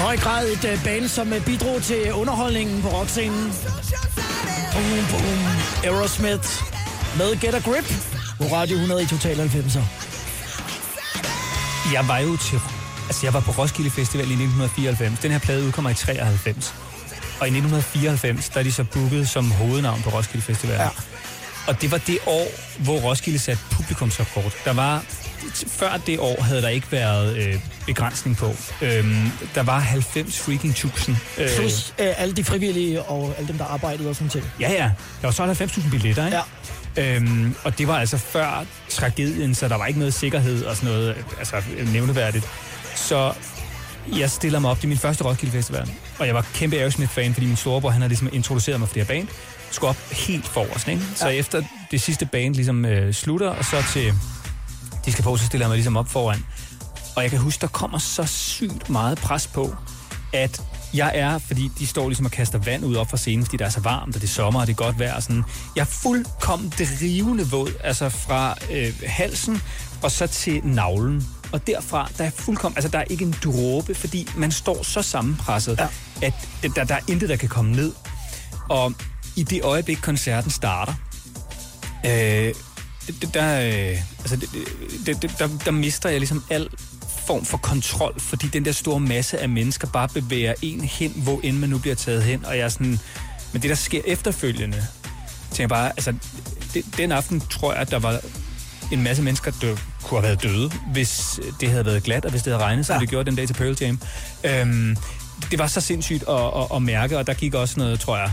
høj 0.00 0.16
grad 0.16 0.48
et 0.48 0.64
uh, 0.64 0.84
band, 0.84 1.08
som 1.08 1.32
uh, 1.32 1.44
bidrog 1.44 1.82
til 1.82 2.12
underholdningen 2.12 2.82
på 2.82 2.88
rockscenen. 2.88 3.52
Boom, 4.72 5.04
boom. 5.10 5.40
Aerosmith 5.84 6.48
med 7.18 7.40
Get 7.40 7.54
a 7.54 7.58
Grip 7.58 7.88
på 8.38 8.44
Radio 8.56 8.76
100 8.76 9.02
i 9.02 9.06
Total 9.06 9.36
90'er. 9.36 9.84
Jeg 11.92 12.08
var 12.08 12.18
jo 12.18 12.36
til... 12.36 12.60
Altså, 13.06 13.26
jeg 13.26 13.34
var 13.34 13.40
på 13.40 13.50
Roskilde 13.50 13.90
Festival 13.90 14.26
i 14.26 14.32
1994. 14.32 15.18
Den 15.20 15.30
her 15.30 15.38
plade 15.38 15.66
udkommer 15.66 15.90
i 15.90 15.94
93. 15.94 16.74
Og 17.40 17.46
i 17.46 17.50
1994, 17.50 18.48
der 18.48 18.60
er 18.60 18.64
de 18.64 18.72
så 18.72 18.84
booket 18.84 19.28
som 19.28 19.50
hovednavn 19.50 20.02
på 20.02 20.10
Roskilde 20.10 20.44
Festival. 20.44 20.74
Ja. 20.74 20.88
Og 21.68 21.82
det 21.82 21.90
var 21.90 21.98
det 21.98 22.18
år, 22.26 22.46
hvor 22.84 22.98
Roskilde 22.98 23.38
satte 23.38 23.62
publikumsrekord. 23.70 24.52
Der 24.64 24.72
var... 24.72 25.04
Før 25.68 25.96
det 26.06 26.18
år 26.18 26.42
havde 26.42 26.62
der 26.62 26.68
ikke 26.68 26.92
været 26.92 27.36
øh, 27.36 27.54
begrænsning 27.86 28.36
på. 28.36 28.54
Øhm, 28.82 29.30
der 29.54 29.62
var 29.62 29.78
90 29.78 30.38
freaking 30.38 30.74
tusind. 30.76 31.16
Øh, 31.38 31.48
Plus 31.56 31.94
uh, 31.98 32.04
alle 32.22 32.34
de 32.34 32.44
frivillige 32.44 33.02
og 33.02 33.34
alle 33.38 33.48
dem, 33.48 33.58
der 33.58 33.64
arbejdede 33.64 34.08
og 34.08 34.14
sådan 34.14 34.28
ting. 34.28 34.44
Ja, 34.60 34.72
ja. 34.72 34.90
Der 35.20 35.26
var 35.26 35.30
så 35.30 35.64
90.000 35.64 35.90
billetter, 35.90 36.26
ikke? 36.26 36.38
Ja. 36.96 37.16
Øhm, 37.16 37.54
og 37.64 37.78
det 37.78 37.88
var 37.88 37.98
altså 37.98 38.18
før 38.18 38.64
tragedien, 38.88 39.54
så 39.54 39.68
der 39.68 39.76
var 39.76 39.86
ikke 39.86 39.98
noget 39.98 40.14
sikkerhed 40.14 40.64
og 40.64 40.76
sådan 40.76 40.90
noget 40.90 41.16
altså, 41.38 41.56
nævneværdigt. 41.92 42.48
Så 42.96 43.32
jeg 44.18 44.30
stiller 44.30 44.58
mig 44.58 44.70
op 44.70 44.80
til 44.80 44.88
min 44.88 44.98
første 44.98 45.24
Roskilde 45.24 45.52
Festival, 45.52 45.90
og 46.18 46.26
jeg 46.26 46.34
var 46.34 46.46
kæmpe 46.54 46.76
Aerosmith-fan, 46.78 47.32
fordi 47.34 47.46
min 47.46 47.56
storebror, 47.56 47.90
han 47.90 48.00
havde 48.00 48.08
ligesom 48.08 48.28
introduceret 48.32 48.80
mig 48.80 48.88
for 48.88 48.94
det 48.94 49.06
her 49.06 49.14
band. 49.14 49.28
Skulle 49.70 49.88
op 49.88 49.96
helt 50.12 50.46
forrest, 50.48 50.88
ikke? 50.88 51.02
Så 51.14 51.28
Ja. 51.28 51.34
efter 51.34 51.62
det 51.90 52.00
sidste 52.00 52.26
band 52.26 52.54
ligesom 52.54 52.84
øh, 52.84 53.14
slutter, 53.14 53.48
og 53.48 53.64
så 53.64 53.76
til 53.92 54.12
de 55.04 55.12
skal 55.12 55.24
på, 55.24 55.36
så 55.36 55.46
stiller 55.46 55.64
jeg 55.66 55.68
mig 55.68 55.76
ligesom 55.76 55.96
op 55.96 56.08
foran. 56.08 56.44
Og 57.16 57.22
jeg 57.22 57.30
kan 57.30 57.40
huske, 57.40 57.60
der 57.60 57.66
kommer 57.66 57.98
så 57.98 58.24
sygt 58.26 58.90
meget 58.90 59.18
pres 59.18 59.46
på, 59.46 59.74
at 60.32 60.62
jeg 60.94 61.12
er, 61.14 61.38
fordi 61.38 61.70
de 61.78 61.86
står 61.86 62.08
ligesom 62.08 62.26
og 62.26 62.32
kaster 62.32 62.58
vand 62.58 62.84
ud 62.84 62.96
op 62.96 63.10
fra 63.10 63.16
scenen, 63.16 63.44
fordi 63.44 63.56
der 63.56 63.64
er 63.66 63.70
så 63.70 63.80
varmt, 63.80 64.14
og 64.16 64.22
det 64.22 64.28
er 64.28 64.32
sommer, 64.32 64.60
og 64.60 64.66
det 64.66 64.72
er 64.72 64.76
godt 64.76 64.98
vejr. 64.98 65.14
Og 65.14 65.22
sådan. 65.22 65.44
Jeg 65.76 65.80
er 65.82 65.86
fuldkommen 65.86 66.72
drivende 66.78 67.46
våd, 67.50 67.72
altså 67.84 68.08
fra 68.08 68.54
øh, 68.70 68.92
halsen 69.06 69.62
og 70.02 70.10
så 70.10 70.26
til 70.26 70.60
navlen. 70.64 71.28
Og 71.52 71.66
derfra, 71.66 72.10
der 72.18 72.24
er 72.24 72.30
fuldkommen, 72.30 72.76
altså 72.76 72.88
der 72.88 72.98
er 72.98 73.04
ikke 73.04 73.24
en 73.24 73.34
dråbe, 73.44 73.94
fordi 73.94 74.28
man 74.36 74.50
står 74.52 74.82
så 74.82 75.02
sammenpresset, 75.02 75.78
Ja. 76.22 76.30
at 76.62 76.70
der, 76.76 76.84
der 76.84 76.94
er 76.94 77.00
intet, 77.08 77.28
der 77.28 77.36
kan 77.36 77.48
komme 77.48 77.72
ned. 77.72 77.92
Og 78.68 78.92
i 79.36 79.42
det 79.42 79.62
øjeblik, 79.62 79.98
koncerten 80.02 80.50
starter, 80.50 80.94
øh, 82.06 82.54
det- 83.06 83.34
der, 83.34 83.60
øh, 83.60 83.98
altså, 84.18 84.36
det, 84.36 84.48
det, 85.06 85.22
det, 85.22 85.34
der, 85.38 85.48
der 85.64 85.70
mister 85.70 86.08
jeg 86.08 86.18
ligesom 86.20 86.44
al 86.50 86.68
form 87.26 87.44
for 87.44 87.56
kontrol, 87.58 88.20
fordi 88.20 88.46
den 88.48 88.64
der 88.64 88.72
store 88.72 89.00
masse 89.00 89.38
af 89.38 89.48
mennesker 89.48 89.88
bare 89.88 90.08
bevæger 90.08 90.54
en 90.62 90.80
hen, 90.80 91.12
hvor 91.16 91.40
end 91.42 91.56
man 91.58 91.68
nu 91.68 91.78
bliver 91.78 91.96
taget 91.96 92.22
hen, 92.22 92.44
og 92.44 92.56
jeg 92.58 92.64
er 92.64 92.68
sådan, 92.68 92.98
men 93.52 93.62
det 93.62 93.68
der 93.70 93.74
sker 93.76 94.00
efterfølgende, 94.06 94.76
tænker 95.50 95.62
jeg 95.62 95.68
bare, 95.68 95.88
altså, 95.88 96.14
det, 96.74 96.84
den 96.96 97.12
aften 97.12 97.40
tror 97.40 97.72
jeg, 97.72 97.80
at 97.80 97.90
der 97.90 97.98
var 97.98 98.20
en 98.92 99.02
masse 99.02 99.22
mennesker, 99.22 99.50
der 99.60 99.76
kunne 100.02 100.20
have 100.20 100.22
været 100.22 100.42
døde, 100.42 100.70
hvis 100.92 101.40
det 101.60 101.70
havde 101.70 101.86
været 101.86 102.02
glat, 102.02 102.24
og 102.24 102.30
hvis 102.30 102.42
det 102.42 102.52
havde 102.52 102.64
regnet, 102.64 102.86
som 102.86 102.94
ja. 102.94 103.00
det 103.00 103.08
gjorde 103.08 103.26
den 103.30 103.36
dag 103.36 103.46
til 103.46 103.54
Pearl 103.54 103.76
Jam. 103.80 104.00
Øhm, 104.44 104.96
det 105.50 105.58
var 105.58 105.66
så 105.66 105.80
sindssygt 105.80 106.24
at, 106.28 106.34
at, 106.36 106.66
at 106.74 106.82
mærke, 106.82 107.18
og 107.18 107.26
der 107.26 107.34
gik 107.34 107.54
også 107.54 107.74
noget, 107.80 108.00
tror 108.00 108.16
jeg, 108.16 108.32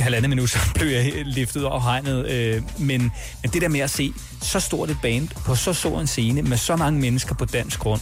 halvandet 0.00 0.30
minut, 0.30 0.50
så 0.50 0.58
blev 0.74 0.88
jeg 0.88 1.12
liftet 1.24 1.64
og 1.64 1.82
hegnet. 1.82 2.30
Øh, 2.30 2.62
men, 2.78 3.00
men 3.42 3.50
det 3.52 3.62
der 3.62 3.68
med 3.68 3.80
at 3.80 3.90
se 3.90 4.12
så 4.42 4.60
stort 4.60 4.90
et 4.90 4.96
band 5.02 5.28
på 5.28 5.54
så 5.54 5.72
stor 5.72 6.00
en 6.00 6.06
scene 6.06 6.42
med 6.42 6.56
så 6.56 6.76
mange 6.76 7.00
mennesker 7.00 7.34
på 7.34 7.44
dansk 7.44 7.78
grund, 7.78 8.00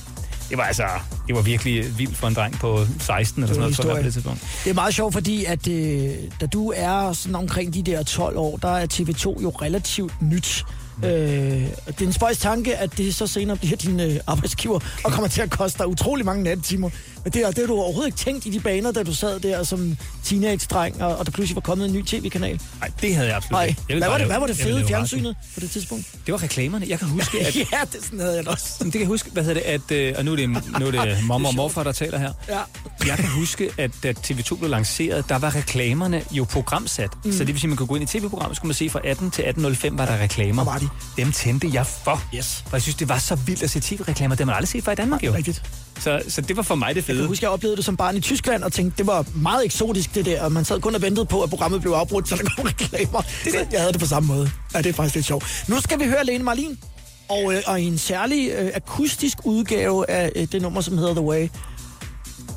det 0.49 0.59
var 0.59 0.65
altså, 0.65 0.87
det 1.27 1.35
var 1.35 1.43
virkelig 1.43 1.99
vildt 1.99 2.17
for 2.17 2.29
en 2.29 2.35
dreng 2.35 2.59
på 2.59 2.87
16 2.99 3.43
eller 3.43 3.55
sådan 3.55 3.61
noget, 3.61 3.77
tror 3.77 3.85
jeg, 3.85 3.97
på 3.97 4.03
det 4.03 4.13
tidspunkt. 4.13 4.41
Det 4.65 4.71
er 4.71 4.75
meget 4.75 4.95
sjovt, 4.95 5.13
fordi 5.13 5.45
at 5.45 5.69
øh, 5.69 6.11
da 6.41 6.47
du 6.47 6.73
er 6.77 7.13
sådan 7.13 7.35
omkring 7.35 7.75
de 7.75 7.83
der 7.83 8.03
12 8.03 8.37
år, 8.37 8.57
der 8.57 8.69
er 8.69 8.87
TV2 8.93 9.43
jo 9.43 9.51
relativt 9.51 10.23
nyt. 10.23 10.65
Øh, 11.05 11.11
det 11.11 12.01
er 12.01 12.07
en 12.07 12.13
spøjs 12.13 12.39
tanke, 12.39 12.77
at 12.77 12.99
det 12.99 13.15
så 13.15 13.27
senere 13.27 13.57
bliver 13.57 13.77
din 13.77 14.01
øh, 14.01 14.17
arbejdsgiver 14.27 14.81
og 15.05 15.13
kommer 15.13 15.29
til 15.29 15.43
at 15.43 15.51
koste 15.51 15.79
dig 15.79 15.87
utrolig 15.87 16.25
mange 16.27 16.43
nattetimer. 16.43 16.91
Men 17.25 17.33
det, 17.33 17.43
er- 17.43 17.47
det 17.51 17.59
har 17.59 17.67
du 17.67 17.75
overhovedet 17.81 18.09
ikke 18.09 18.19
tænkt 18.19 18.47
i 18.47 18.51
de 18.51 18.61
baner, 18.61 18.93
da 18.93 19.03
du 19.03 19.15
sad 19.15 19.41
der 19.41 19.63
som 19.63 19.97
teenage-dreng, 20.25 21.03
og, 21.03 21.17
og 21.17 21.27
der 21.27 21.33
pludselig 21.33 21.55
var 21.55 21.61
kommet 21.61 21.87
en 21.87 21.93
ny 21.93 22.05
tv-kanal. 22.05 22.61
Nej, 22.81 22.91
det 23.03 23.15
havde 23.15 23.29
jeg 23.29 23.37
absolut 23.37 23.69
ikke. 23.69 23.81
Jeg 23.89 23.99
hvad 23.99 24.09
var 24.09 24.19
det, 24.19 24.27
hvad 24.27 24.39
var 24.39 24.47
det 24.47 24.57
fede 24.57 24.81
i 24.81 24.85
fjernsynet 24.85 25.37
på 25.55 25.61
det 25.61 25.71
tidspunkt? 25.71 26.07
Det 26.27 26.33
var 26.33 26.43
reklamerne. 26.43 26.87
Jeg 26.89 26.99
kan 26.99 27.09
huske, 27.09 27.41
at... 27.47 27.57
ja, 27.57 27.63
det 27.93 27.97
sådan 28.03 28.21
havde 28.21 28.37
jeg 28.37 28.49
også. 28.49 28.65
Det 28.85 28.93
kan 28.93 29.01
jeg 29.01 29.09
huske, 29.09 29.31
hvad 29.31 29.45
hedder 29.45 29.61
det, 29.79 29.95
at, 29.95 30.09
øh, 30.09 30.15
og 30.19 30.25
nu 30.25 30.33
er 30.33 30.37
det, 30.37 30.49
nu 30.81 30.87
er 30.87 30.91
det 30.91 31.19
mommer 31.25 31.49
og 31.49 31.55
morfar, 31.55 31.83
der 31.83 31.93
taler 31.93 32.19
her. 32.19 32.33
Ja. 32.49 32.61
Jeg 33.07 33.17
kan 33.17 33.29
huske, 33.29 33.71
at 33.79 33.91
da 34.03 34.15
TV2 34.27 34.57
blev 34.57 34.71
lanceret, 34.71 35.29
der 35.29 35.39
var 35.39 35.55
reklamerne 35.55 36.23
jo 36.31 36.45
programsat. 36.45 37.11
Mm. 37.25 37.33
Så 37.33 37.39
det 37.39 37.47
vil 37.49 37.61
sige, 37.61 37.65
at 37.65 37.69
man 37.69 37.77
kunne 37.77 37.87
gå 37.87 37.95
ind 37.95 38.05
i 38.15 38.19
tv-programmet, 38.19 38.57
så 38.57 38.61
kunne 38.61 38.69
man 38.69 38.75
se 38.75 38.91
fra 38.91 39.01
18 39.05 39.31
til 39.31 39.43
18.05 39.43 39.97
var 39.97 40.07
der 40.07 40.19
reklamer. 40.23 40.63
Hvor 40.63 40.73
var 40.73 40.79
de? 40.79 40.89
Dem 41.17 41.33
tændte 41.33 41.71
jeg 41.73 41.87
for. 41.87 42.23
Yes. 42.35 42.65
For 42.69 42.77
jeg 42.77 42.83
synes, 42.83 42.97
det 42.97 43.09
var 43.09 43.19
så 43.19 43.35
vildt 43.35 43.63
at 43.63 43.71
se 43.71 43.81
tv-reklamer. 43.81 44.35
Det 44.35 44.41
har 44.41 44.47
man 44.47 44.55
aldrig 44.55 44.69
set 44.69 44.85
før 44.85 44.93
i 44.93 44.95
Danmark 44.95 45.23
jo. 45.25 45.35
Rigtigt. 45.35 45.63
Så, 46.05 46.23
så 46.29 46.41
det 46.41 46.57
var 46.57 46.63
for 46.63 46.75
mig 46.75 46.89
det 46.89 46.97
Jeg 46.97 47.05
fede. 47.05 47.19
kan 47.19 47.27
huske, 47.27 47.45
jeg 47.45 47.51
oplevede 47.51 47.77
det 47.77 47.85
som 47.85 47.97
barn 47.97 48.17
i 48.17 48.21
Tyskland, 48.21 48.63
og 48.63 48.73
tænkte, 48.73 48.99
det 48.99 49.07
var 49.07 49.27
meget 49.37 49.65
eksotisk 49.65 50.15
det 50.15 50.25
der, 50.27 50.43
og 50.43 50.53
man 50.53 50.65
sad 50.65 50.81
kun 50.81 50.95
og 50.95 51.03
ventede 51.03 51.27
på, 51.27 51.43
at 51.43 51.51
programmet 51.51 51.81
blev 51.81 51.93
afbrudt, 51.93 52.29
så 52.29 52.37
der 52.37 52.43
kom 52.57 52.65
reklamer. 52.65 53.23
Det, 53.45 53.55
jeg 53.73 53.81
havde 53.81 53.93
det 53.93 54.01
på 54.01 54.07
samme 54.07 54.27
måde. 54.27 54.51
Ja, 54.75 54.79
det 54.79 54.87
er 54.87 54.93
faktisk 54.93 55.15
lidt 55.15 55.27
sjovt. 55.27 55.65
Nu 55.69 55.81
skal 55.81 55.99
vi 56.01 56.05
høre 56.05 56.25
Lene 56.25 56.45
Marlin, 56.45 56.79
og, 57.29 57.55
øh, 57.55 57.63
og 57.67 57.83
en 57.83 57.99
særlig 57.99 58.51
øh, 58.51 58.71
akustisk 58.75 59.39
udgave 59.45 60.11
af 60.11 60.33
øh, 60.37 60.47
det 60.53 60.63
nummer, 60.63 60.81
som 60.81 60.99
hedder 60.99 61.15
The 61.15 61.23
Way. 61.25 61.49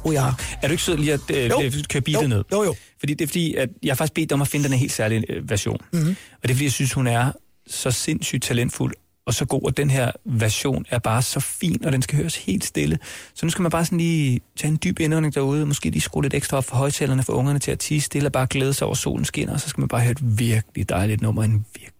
Oh 0.03 0.13
ja. 0.13 0.25
Er 0.61 0.67
du 0.67 0.71
ikke 0.71 0.83
sød 0.83 0.97
lige 0.97 1.13
at 1.13 1.19
øh, 1.29 1.49
Jo. 1.49 1.61
køre 1.89 2.01
beatet 2.01 2.23
Jo, 2.23 2.27
ned? 2.27 2.43
jo, 2.51 2.63
jo. 2.63 2.75
Fordi 2.99 3.13
det 3.13 3.21
er 3.25 3.27
fordi, 3.27 3.55
at 3.55 3.69
jeg 3.83 3.91
har 3.91 3.95
faktisk 3.95 4.13
bedt 4.13 4.31
om 4.31 4.41
at 4.41 4.47
finde 4.47 4.63
den 4.63 4.71
her 4.73 4.79
helt 4.79 4.91
særlige 4.91 5.23
øh, 5.31 5.49
version. 5.49 5.77
Mhm. 5.93 6.01
Mm-hmm. 6.01 6.15
Og 6.33 6.43
det 6.43 6.49
er 6.49 6.53
fordi, 6.55 6.63
jeg 6.63 6.71
synes, 6.71 6.93
hun 6.93 7.07
er 7.07 7.31
så 7.69 7.91
sindssygt 7.91 8.43
talentfuld 8.43 8.93
og 9.27 9.33
så 9.33 9.45
god, 9.45 9.61
og 9.63 9.77
den 9.77 9.89
her 9.89 10.11
version 10.25 10.85
er 10.89 10.99
bare 10.99 11.21
så 11.21 11.39
fin, 11.39 11.85
og 11.85 11.91
den 11.91 12.01
skal 12.01 12.17
høres 12.17 12.35
helt 12.35 12.63
stille. 12.63 12.99
Så 13.33 13.45
nu 13.45 13.49
skal 13.49 13.61
man 13.61 13.71
bare 13.71 13.85
sådan 13.85 13.97
lige 13.97 14.39
tage 14.57 14.71
en 14.71 14.79
dyb 14.83 14.99
indånding 14.99 15.35
derude, 15.35 15.65
måske 15.65 15.89
lige 15.89 16.01
skrue 16.01 16.23
lidt 16.23 16.33
ekstra 16.33 16.57
op 16.57 16.65
for 16.65 16.75
højtalerne 16.75 17.23
for 17.23 17.33
ungerne 17.33 17.59
til 17.59 17.71
at 17.71 17.79
tige 17.79 18.01
stille, 18.01 18.27
og 18.27 18.31
bare 18.31 18.47
glæde 18.49 18.73
sig 18.73 18.87
over 18.87 18.95
solen 18.95 19.25
skinner, 19.25 19.53
og 19.53 19.59
så 19.59 19.69
skal 19.69 19.81
man 19.81 19.87
bare 19.87 20.01
høre 20.01 20.11
et 20.11 20.39
virkelig 20.39 20.89
dejligt 20.89 21.21
nummer, 21.21 21.43
en 21.43 21.65
virkelig 21.75 21.96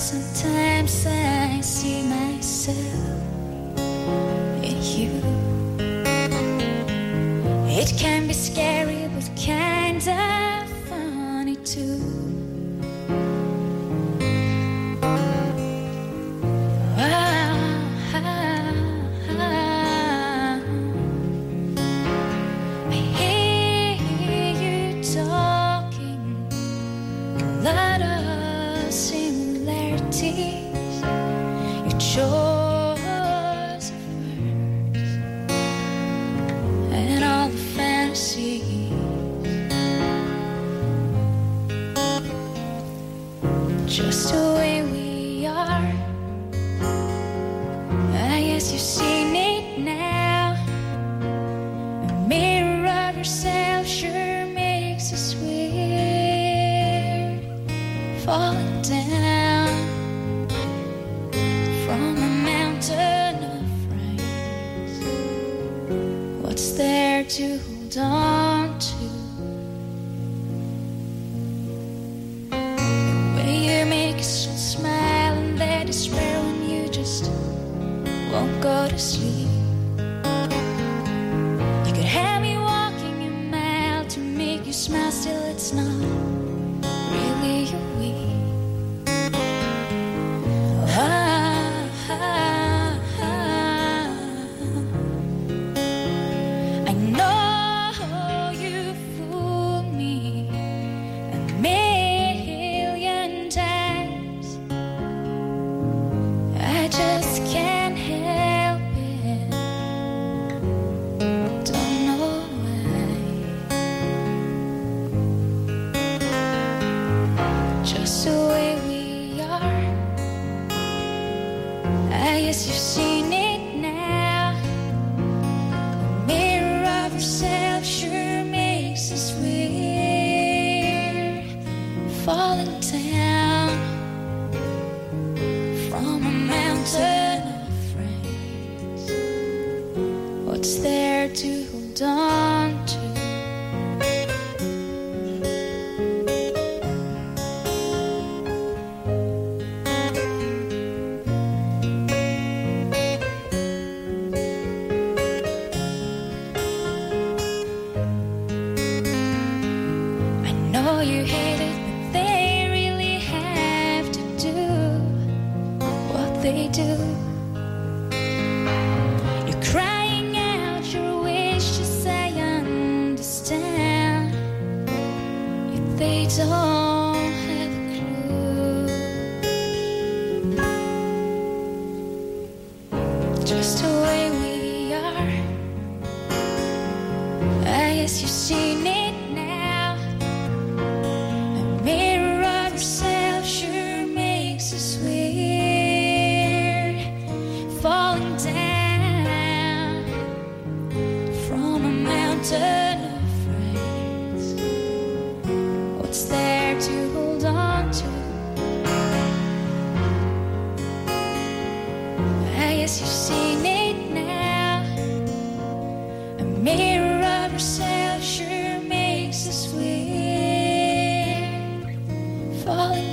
sometimes 0.00 1.06
I 1.06 1.60
see 1.60 2.02
myself 2.04 2.74
in 4.64 4.82
you. 4.82 5.12
It 7.68 7.92
can 7.98 8.26
be 8.26 8.32
scary, 8.32 9.10
but 9.14 9.30
kinda 9.36 10.66
funny 10.88 11.56
too. 11.56 12.09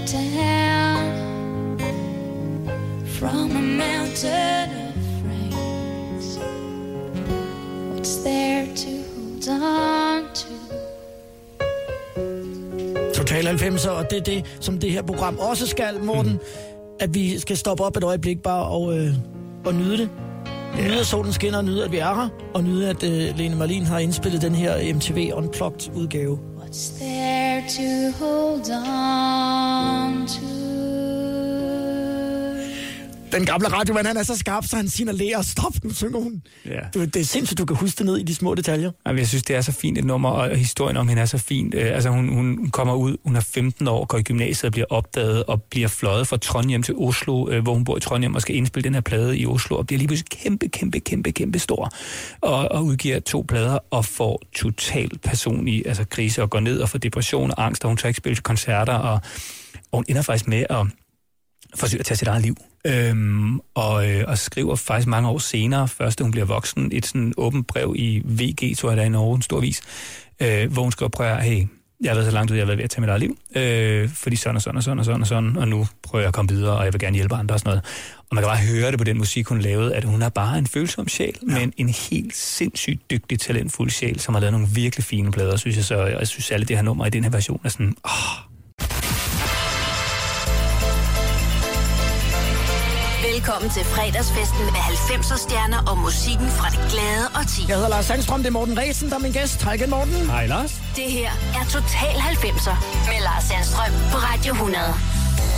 Down 0.07 1.77
from 3.19 3.51
a 3.51 3.61
mountain 3.61 4.69
of 4.87 4.95
friends. 5.21 6.39
What's 7.91 8.23
there 8.23 8.65
to 8.75 8.91
hold 9.15 9.49
on 9.49 10.23
to? 10.33 10.53
Total 13.13 13.47
90'er, 13.47 13.89
og 13.89 14.09
det 14.09 14.17
er 14.17 14.23
det, 14.23 14.45
som 14.59 14.79
det 14.79 14.91
her 14.91 15.01
program 15.01 15.39
også 15.39 15.67
skal, 15.67 16.03
Morten. 16.03 16.31
Mm. 16.31 16.39
At 16.99 17.13
vi 17.13 17.39
skal 17.39 17.57
stoppe 17.57 17.83
op 17.83 17.97
et 17.97 18.03
øjeblik 18.03 18.41
bare 18.43 18.65
og, 18.65 18.97
øh, 18.97 19.13
og 19.65 19.73
nyde 19.73 19.97
det. 19.97 20.09
Nyde, 20.77 20.99
at 20.99 21.05
solen 21.05 21.33
skinner, 21.33 21.57
og 21.57 21.65
nyde, 21.65 21.85
at 21.85 21.91
vi 21.91 21.97
er 21.97 22.15
her, 22.15 22.29
og 22.53 22.63
nyde, 22.63 22.89
at 22.89 23.03
øh, 23.03 23.37
Lene 23.37 23.55
Marlin 23.55 23.85
har 23.85 23.99
indspillet 23.99 24.41
den 24.41 24.55
her 24.55 24.93
MTV 24.93 25.31
Unplugged 25.33 25.95
udgave. 25.95 26.39
What's 26.57 26.99
there 26.99 27.61
to 27.61 28.11
hold 28.25 28.71
on 28.71 29.36
Den 33.31 33.45
gamle 33.45 33.67
radiomand, 33.67 34.07
han 34.07 34.17
er 34.17 34.23
så 34.23 34.37
skarp, 34.37 34.65
så 34.65 34.75
han 34.75 34.89
signalerer, 34.89 35.41
stop, 35.41 35.73
nu 35.83 35.93
synger 35.93 36.19
hun. 36.19 36.43
Ja. 36.65 36.79
Du, 36.93 37.05
det 37.05 37.15
er 37.15 37.23
sindssygt, 37.23 37.57
du 37.57 37.65
kan 37.65 37.75
huske 37.75 37.97
det 37.97 38.05
ned 38.05 38.17
i 38.17 38.23
de 38.23 38.35
små 38.35 38.55
detaljer. 38.55 38.91
Jamen, 39.05 39.19
jeg 39.19 39.27
synes, 39.27 39.43
det 39.43 39.55
er 39.55 39.61
så 39.61 39.71
fint 39.71 39.97
et 39.97 40.05
nummer, 40.05 40.29
og 40.29 40.55
historien 40.57 40.97
om 40.97 41.07
hende 41.07 41.21
er 41.21 41.25
så 41.25 41.37
fint. 41.37 41.75
Øh, 41.75 41.95
altså, 41.95 42.09
hun, 42.09 42.29
hun 42.29 42.69
kommer 42.71 42.93
ud, 42.93 43.17
hun 43.25 43.35
er 43.35 43.39
15 43.39 43.87
år, 43.87 44.05
går 44.05 44.17
i 44.17 44.21
gymnasiet 44.21 44.65
og 44.65 44.71
bliver 44.71 44.85
opdaget, 44.89 45.43
og 45.43 45.63
bliver 45.63 45.87
fløjet 45.87 46.27
fra 46.27 46.37
Trondheim 46.37 46.83
til 46.83 46.95
Oslo, 46.97 47.49
øh, 47.49 47.63
hvor 47.63 47.73
hun 47.73 47.83
bor 47.83 47.97
i 47.97 47.99
Trondheim, 47.99 48.35
og 48.35 48.41
skal 48.41 48.55
indspille 48.55 48.83
den 48.83 48.93
her 48.93 49.01
plade 49.01 49.37
i 49.37 49.45
Oslo, 49.45 49.77
og 49.77 49.87
bliver 49.87 49.97
lige 49.97 50.07
pludselig 50.07 50.29
kæmpe, 50.29 50.67
kæmpe, 50.67 50.99
kæmpe, 50.99 51.31
kæmpe 51.31 51.59
stor, 51.59 51.91
og, 52.41 52.71
og 52.71 52.85
udgiver 52.85 53.19
to 53.19 53.45
plader, 53.47 53.79
og 53.91 54.05
får 54.05 54.41
total 54.55 55.09
personlig 55.23 55.83
altså, 55.87 56.05
krise, 56.09 56.41
og 56.41 56.49
går 56.49 56.59
ned 56.59 56.79
og 56.79 56.89
får 56.89 56.99
depression 56.99 57.51
og 57.51 57.65
angst, 57.65 57.83
og 57.83 57.89
hun 57.89 57.97
tager 57.97 58.07
ikke 58.07 58.17
spille 58.17 58.35
koncerter, 58.35 58.93
og, 58.93 59.19
og 59.91 59.97
hun 59.97 60.05
ender 60.07 60.21
faktisk 60.21 60.47
med 60.47 60.65
at 60.69 60.87
forsøger 61.77 62.01
at 62.01 62.05
tage 62.05 62.17
sit 62.17 62.27
eget 62.27 62.41
liv. 62.41 62.55
Øhm, 62.85 63.59
og, 63.75 64.09
øh, 64.09 64.23
og 64.27 64.37
skriver 64.37 64.75
faktisk 64.75 65.07
mange 65.07 65.29
år 65.29 65.37
senere, 65.37 65.87
først 65.87 66.19
da 66.19 66.23
hun 66.23 66.31
bliver 66.31 66.45
voksen, 66.45 66.89
et 66.93 67.05
sådan 67.05 67.33
åbent 67.37 67.67
brev 67.67 67.93
i 67.97 68.21
VG, 68.25 68.77
tror 68.77 68.89
jeg, 68.89 68.97
der 68.97 69.03
er 69.03 69.07
i 69.07 69.09
Norge, 69.09 69.35
en 69.35 69.41
stor 69.41 69.59
vis, 69.59 69.81
øh, 70.41 70.71
hvor 70.71 70.83
hun 70.83 70.91
skriver, 70.91 71.09
prøv 71.09 71.27
at, 71.27 71.43
hey, 71.43 71.65
jeg 72.01 72.09
har 72.09 72.15
været 72.15 72.25
så 72.25 72.31
langt 72.31 72.51
ud, 72.51 72.57
jeg 72.57 72.61
har 72.61 72.65
været 72.65 72.77
ved 72.77 72.83
at 72.83 72.89
tage 72.89 73.01
mit 73.01 73.09
eget 73.09 73.19
liv, 73.19 73.37
øh, 73.55 74.09
fordi 74.09 74.35
sådan 74.35 74.55
og 74.55 74.61
sådan 74.61 74.77
og 74.77 74.83
sådan 74.83 74.99
og 74.99 75.05
sådan 75.05 75.21
og 75.21 75.27
sådan, 75.27 75.57
og 75.57 75.67
nu 75.67 75.87
prøver 76.03 76.21
jeg 76.21 76.27
at 76.27 76.33
komme 76.33 76.49
videre, 76.49 76.77
og 76.77 76.85
jeg 76.85 76.93
vil 76.93 76.99
gerne 76.99 77.15
hjælpe 77.15 77.35
andre 77.35 77.55
og 77.55 77.59
sådan 77.59 77.69
noget. 77.69 77.83
Og 78.17 78.35
man 78.35 78.43
kan 78.43 78.49
bare 78.49 78.57
høre 78.57 78.91
det 78.91 78.97
på 78.97 79.03
den 79.03 79.17
musik, 79.17 79.47
hun 79.47 79.59
lavede, 79.59 79.95
at 79.95 80.03
hun 80.03 80.21
er 80.21 80.29
bare 80.29 80.57
en 80.57 80.67
følsom 80.67 81.07
sjæl, 81.07 81.35
ja. 81.49 81.59
men 81.59 81.73
en 81.77 81.89
helt 81.89 82.35
sindssygt 82.35 83.11
dygtig, 83.11 83.39
talentfuld 83.39 83.89
sjæl, 83.89 84.19
som 84.19 84.33
har 84.33 84.41
lavet 84.41 84.53
nogle 84.53 84.67
virkelig 84.67 85.03
fine 85.03 85.31
plader, 85.31 85.57
synes 85.57 85.75
jeg. 85.75 85.85
Så 85.85 85.95
og 85.95 86.11
jeg 86.11 86.27
synes 86.27 86.51
alle 86.51 86.65
det 86.65 86.75
her 86.75 86.83
nummer 86.83 87.05
i 87.05 87.09
den 87.09 87.23
her 87.23 87.31
version 87.31 87.61
er 87.63 87.69
sådan, 87.69 87.95
åh, 88.05 88.47
Velkommen 93.37 93.69
til 93.69 93.83
fredagsfesten 93.83 94.65
med 94.65 94.81
90'er 94.91 95.37
stjerner 95.45 95.77
og 95.91 95.97
musikken 95.97 96.47
fra 96.49 96.69
det 96.69 96.91
glade 96.91 97.25
og 97.35 97.43
ti. 97.53 97.61
Jeg 97.67 97.75
hedder 97.75 97.89
Lars 97.89 98.05
Sandstrøm, 98.05 98.39
det 98.39 98.47
er 98.47 98.51
Morten 98.51 98.77
Ræsen, 98.79 99.09
der 99.09 99.15
er 99.15 99.19
min 99.19 99.31
gæst. 99.31 99.63
Hej 99.63 99.73
igen, 99.73 99.89
Morten. 99.89 100.13
hej 100.13 100.47
Lars. 100.47 100.71
Det 100.95 101.03
her 101.03 101.29
er 101.59 101.65
Total 101.65 102.15
90'er 102.33 102.75
med 103.09 103.19
Lars 103.27 103.43
Sandstrøm 103.43 103.91
på 104.11 104.17
Radio 104.17 104.53
100. 104.53 104.83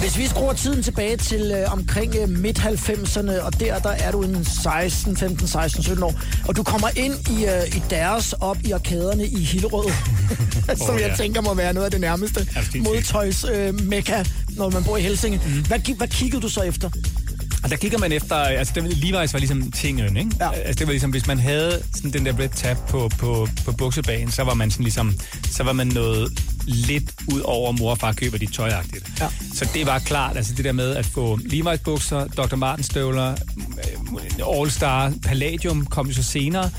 Hvis 0.01 0.17
vi 0.17 0.27
skruer 0.27 0.53
tiden 0.53 0.83
tilbage 0.83 1.17
til 1.17 1.51
øh, 1.55 1.73
omkring 1.73 2.15
øh, 2.15 2.29
midt-90'erne, 2.29 3.41
og 3.41 3.59
der, 3.59 3.79
der 3.79 3.89
er 3.89 4.11
du 4.11 4.23
en 4.23 4.45
16, 4.45 5.17
15, 5.17 5.47
16, 5.47 5.83
17 5.83 6.03
år, 6.03 6.13
og 6.47 6.55
du 6.55 6.63
kommer 6.63 6.87
ind 6.95 7.13
i, 7.29 7.45
øh, 7.45 7.77
i 7.77 7.83
deres 7.89 8.33
op 8.33 8.57
i 8.63 8.71
arkaderne 8.71 9.25
i 9.25 9.43
Hillerød, 9.43 9.91
som 10.85 10.95
Åh, 10.95 11.01
jeg 11.01 11.09
ja. 11.09 11.15
tænker 11.15 11.41
må 11.41 11.53
være 11.53 11.73
noget 11.73 11.85
af 11.85 11.91
det 11.91 12.01
nærmeste 12.01 12.47
modtøjs 12.79 13.45
øh, 13.53 13.81
mekka, 13.81 14.23
når 14.49 14.69
man 14.69 14.83
bor 14.83 14.97
i 14.97 15.01
Helsinge. 15.01 15.41
Mm. 15.45 15.65
Hvad, 15.67 15.95
hvad 15.97 16.07
kiggede 16.07 16.41
du 16.41 16.49
så 16.49 16.61
efter? 16.61 16.89
Og 17.63 17.69
der 17.69 17.75
kigger 17.75 17.97
man 17.97 18.11
efter, 18.11 18.35
altså 18.35 18.73
det, 18.75 18.83
Levi's 18.83 19.33
var 19.33 19.37
ligesom 19.37 19.71
tingen, 19.71 20.17
ikke? 20.17 20.31
Ja. 20.39 20.51
Altså 20.51 20.79
det 20.79 20.87
var 20.87 20.93
ligesom, 20.93 21.11
hvis 21.11 21.27
man 21.27 21.39
havde 21.39 21.83
sådan 21.95 22.11
den 22.11 22.25
der 22.25 22.39
red 22.39 22.49
tab 22.49 22.77
på, 22.87 23.09
på, 23.19 23.47
på 23.65 23.71
buksebanen, 23.71 24.31
så 24.31 24.43
var 24.43 24.53
man 24.53 24.71
sådan 24.71 24.83
ligesom, 24.83 25.13
så 25.51 25.63
var 25.63 25.73
man 25.73 25.87
noget 25.87 26.43
lidt 26.65 27.11
ud 27.33 27.41
over 27.41 27.71
mor 27.71 27.91
og 27.91 27.97
far 27.97 28.13
køber 28.13 28.37
dit 28.37 28.53
tøjagtigt. 28.53 29.11
Ja. 29.19 29.27
Så 29.53 29.69
det 29.73 29.85
var 29.85 29.99
klart, 29.99 30.37
altså 30.37 30.53
det 30.53 30.65
der 30.65 30.71
med 30.71 30.95
at 30.95 31.05
få 31.05 31.39
Levi's 31.43 31.83
bukser, 31.83 32.27
Dr. 32.27 32.55
Martens 32.55 32.85
støvler, 32.85 33.31
øh, 33.31 34.59
All 34.59 34.71
Star, 34.71 35.13
Palladium 35.25 35.85
kom 35.85 36.07
jo 36.07 36.13
så 36.13 36.23
senere. 36.23 36.69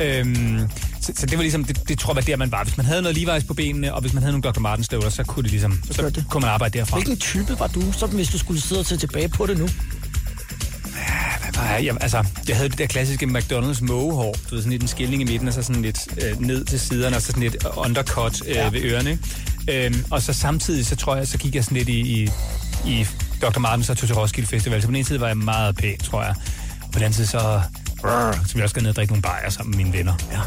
Øhm, 0.00 0.58
så, 1.00 1.12
så 1.16 1.26
det 1.26 1.38
var 1.38 1.42
ligesom, 1.42 1.64
det, 1.64 1.88
det 1.88 1.98
tror 1.98 2.12
jeg 2.12 2.16
var 2.16 2.22
der, 2.22 2.36
man 2.36 2.52
var. 2.52 2.64
Hvis 2.64 2.76
man 2.76 2.86
havde 2.86 3.02
noget 3.02 3.16
Levi's 3.16 3.46
på 3.46 3.54
benene, 3.54 3.94
og 3.94 4.00
hvis 4.00 4.12
man 4.12 4.22
havde 4.22 4.32
nogle 4.32 4.52
Dr. 4.52 4.60
Martens 4.60 4.86
støvler, 4.86 5.08
så 5.10 5.24
kunne 5.24 5.42
det 5.42 5.50
ligesom, 5.50 5.82
så, 5.90 6.10
det. 6.10 6.24
kunne 6.30 6.40
man 6.40 6.50
arbejde 6.50 6.78
derfra. 6.78 6.96
Hvilken 6.96 7.16
type 7.16 7.58
var 7.58 7.66
du, 7.66 7.92
så 7.92 8.06
hvis 8.06 8.28
du 8.28 8.38
skulle 8.38 8.60
sidde 8.60 8.80
og 8.80 8.86
se 8.86 8.96
tilbage 8.96 9.28
på 9.28 9.46
det 9.46 9.58
nu? 9.58 9.68
Nej, 11.58 11.82
jeg, 11.86 11.96
altså, 12.00 12.24
jeg 12.48 12.56
havde 12.56 12.68
det 12.68 12.78
der 12.78 12.86
klassiske 12.86 13.26
McDonald's 13.26 13.84
mågehår, 13.84 14.32
du 14.50 14.54
ved, 14.54 14.62
sådan 14.62 14.70
lidt 14.70 14.82
en 14.82 14.88
skilning 14.88 15.22
i 15.22 15.24
midten, 15.24 15.48
og 15.48 15.54
så 15.54 15.62
sådan 15.62 15.82
lidt 15.82 16.08
øh, 16.24 16.40
ned 16.40 16.64
til 16.64 16.80
siderne, 16.80 17.16
og 17.16 17.22
så 17.22 17.26
sådan 17.26 17.42
lidt 17.42 17.66
undercut 17.76 18.42
øh, 18.46 18.54
ja. 18.54 18.68
ved 18.68 18.82
ørerne. 18.82 19.18
Øhm, 19.70 20.04
og 20.10 20.22
så 20.22 20.32
samtidig, 20.32 20.86
så 20.86 20.96
tror 20.96 21.16
jeg, 21.16 21.28
så 21.28 21.38
gik 21.38 21.54
jeg 21.54 21.64
sådan 21.64 21.78
lidt 21.78 21.88
i, 21.88 22.00
i, 22.00 22.30
i 22.86 23.06
Dr. 23.42 23.58
Martens 23.58 23.90
og 23.90 23.96
tog 23.96 24.06
til 24.06 24.16
Roskilde 24.16 24.48
Festival. 24.48 24.82
Så 24.82 24.86
på 24.86 24.90
den 24.90 24.96
ene 24.96 25.04
side 25.04 25.20
var 25.20 25.26
jeg 25.26 25.36
meget 25.36 25.76
pæn, 25.76 25.98
tror 25.98 26.22
jeg. 26.22 26.34
På 26.80 26.94
den 26.94 27.02
anden 27.02 27.12
side, 27.12 27.26
så, 27.26 27.60
så 28.00 28.08
ville 28.08 28.48
jeg 28.54 28.62
også 28.62 28.74
gå 28.74 28.80
ned 28.80 28.90
og 28.90 28.96
drikke 28.96 29.12
nogle 29.12 29.22
bajer 29.22 29.50
sammen 29.50 29.76
med 29.76 29.84
mine 29.84 29.98
venner. 29.98 30.14
Ja. 30.32 30.40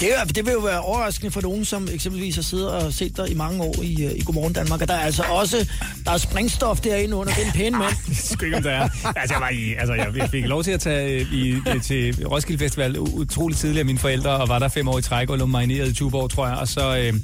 Det, 0.00 0.08
er- 0.18 0.24
det 0.24 0.46
vil 0.46 0.52
jo 0.52 0.58
være 0.58 0.80
overraskende 0.80 1.30
for 1.30 1.40
nogen, 1.40 1.64
som 1.64 1.88
eksempelvis 1.92 2.34
har 2.34 2.42
siddet 2.42 2.68
og 2.70 2.92
set 2.92 3.16
dig 3.16 3.30
i 3.30 3.34
mange 3.34 3.62
år 3.62 3.74
i, 3.82 4.04
øh, 4.04 4.12
i 4.12 4.22
Godmorgen 4.24 4.52
Danmark. 4.52 4.80
Og 4.82 4.88
der 4.88 4.94
er 4.94 4.98
altså 5.00 5.22
også 5.22 5.68
der 6.04 6.10
er 6.10 6.16
springstof 6.18 6.80
derinde 6.80 7.16
under 7.16 7.32
den 7.34 7.52
pæne 7.54 7.78
mand. 7.78 7.94
det 8.30 8.40
ved 8.40 8.46
ikke, 8.46 8.56
om 8.56 8.62
der 8.62 8.70
er. 8.70 8.88
Altså, 9.16 9.34
jeg, 9.34 9.40
var 9.40 9.48
i, 9.48 9.74
altså, 9.78 9.94
jeg 9.94 10.06
jeg 10.16 10.30
fik 10.30 10.44
lov 10.44 10.64
til 10.64 10.70
at 10.70 10.80
tage 10.80 11.20
øh, 11.20 11.32
i, 11.32 11.54
øh, 11.68 11.82
til 11.82 12.26
Roskilde 12.26 12.58
Festival 12.58 12.98
utrolig 12.98 13.20
utroligt 13.20 13.60
tidligt 13.60 13.78
af 13.78 13.86
mine 13.86 13.98
forældre, 13.98 14.30
og 14.30 14.48
var 14.48 14.58
der 14.58 14.68
fem 14.68 14.88
år 14.88 14.98
i 14.98 15.02
træk 15.02 15.30
og 15.30 15.38
lå 15.38 15.46
marineret 15.46 15.88
i 15.88 15.94
Tuborg, 15.94 16.30
tror 16.30 16.46
jeg. 16.46 16.56
Og 16.56 16.68
så, 16.68 16.96
øh, 16.98 17.14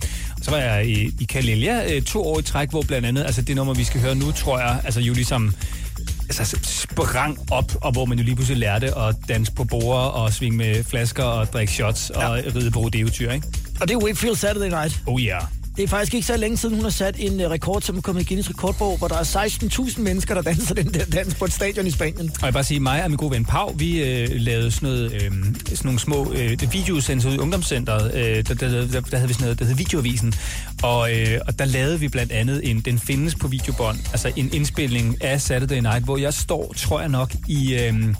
Så 0.42 0.50
var 0.50 0.58
jeg 0.58 0.86
i, 0.86 1.10
i 1.20 1.24
Kalelia 1.24 1.94
øh, 1.94 2.02
to 2.02 2.22
år 2.26 2.38
i 2.38 2.42
træk, 2.42 2.70
hvor 2.70 2.82
blandt 2.82 3.06
andet, 3.06 3.24
altså 3.24 3.42
det 3.42 3.56
nummer, 3.56 3.74
vi 3.74 3.84
skal 3.84 4.00
høre 4.00 4.14
nu, 4.14 4.32
tror 4.32 4.58
jeg, 4.58 4.80
altså 4.84 5.00
jo 5.00 5.14
ligesom 5.14 5.54
altså, 6.28 6.58
sprang 6.62 7.38
op, 7.50 7.72
og 7.80 7.92
hvor 7.92 8.04
man 8.04 8.18
jo 8.18 8.24
lige 8.24 8.34
pludselig 8.34 8.58
lærte 8.60 8.98
at 8.98 9.16
danse 9.28 9.52
på 9.52 9.64
borde 9.64 10.12
og 10.12 10.32
svinge 10.32 10.58
med 10.58 10.84
flasker 10.84 11.24
og 11.24 11.46
drikke 11.46 11.72
shots 11.72 12.10
og 12.10 12.32
ride 12.54 12.70
på 12.70 12.80
rodeotyr, 12.80 13.30
ikke? 13.30 13.46
Og 13.80 13.88
det 13.88 13.94
er 13.94 14.04
Wakefield 14.04 14.36
Saturday 14.36 14.68
Night. 14.68 15.00
Oh 15.06 15.24
ja. 15.24 15.36
Yeah. 15.36 15.61
Det 15.76 15.82
er 15.82 15.88
faktisk 15.88 16.14
ikke 16.14 16.26
så 16.26 16.36
længe 16.36 16.56
siden, 16.56 16.74
hun 16.74 16.84
har 16.84 16.90
sat 16.90 17.16
en 17.18 17.40
øh, 17.40 17.50
rekord, 17.50 17.82
som 17.82 17.96
er 17.96 18.00
kommet 18.00 18.22
i 18.22 18.24
Guinness 18.24 18.50
rekordbog, 18.50 18.98
hvor 18.98 19.08
der 19.08 19.14
er 19.14 19.46
16.000 19.46 20.00
mennesker, 20.00 20.34
der 20.34 20.42
danser 20.42 20.74
den 20.74 20.94
der 20.94 21.04
dans 21.04 21.34
på 21.34 21.44
et 21.44 21.52
stadion 21.52 21.86
i 21.86 21.90
Spanien. 21.90 22.30
Og 22.30 22.40
jeg 22.40 22.46
vil 22.46 22.52
bare 22.52 22.64
sige, 22.64 22.80
mig 22.80 23.04
og 23.04 23.10
min 23.10 23.16
gode 23.16 23.30
ven 23.30 23.44
Pau, 23.44 23.72
vi 23.72 24.02
øh, 24.02 24.28
lavede 24.32 24.70
sådan, 24.70 24.88
noget, 24.88 25.12
øh, 25.12 25.20
sådan 25.20 25.78
nogle 25.84 26.00
små 26.00 26.32
øh, 26.32 26.72
videosendelser 26.72 27.30
ud 27.30 27.34
i 27.34 27.38
ungdomscenteret. 27.38 28.14
Øh, 28.14 28.36
der, 28.48 28.54
der, 28.54 28.86
der, 28.86 29.00
der, 29.00 29.16
havde 29.16 29.28
vi 29.28 29.34
sådan 29.34 29.44
noget, 29.44 29.58
der 29.58 29.64
hed 29.64 29.74
Videoavisen. 29.74 30.34
Og, 30.82 31.18
øh, 31.18 31.40
og 31.46 31.58
der 31.58 31.64
lavede 31.64 32.00
vi 32.00 32.08
blandt 32.08 32.32
andet 32.32 32.70
en, 32.70 32.80
den 32.80 32.98
findes 32.98 33.34
på 33.34 33.48
videobånd, 33.48 33.98
altså 33.98 34.32
en 34.36 34.50
indspilning 34.52 35.24
af 35.24 35.40
Saturday 35.40 35.78
Night, 35.78 36.04
hvor 36.04 36.16
jeg 36.16 36.34
står, 36.34 36.72
tror 36.76 37.00
jeg 37.00 37.08
nok, 37.08 37.32
i... 37.48 37.74
Øh, 37.74 38.14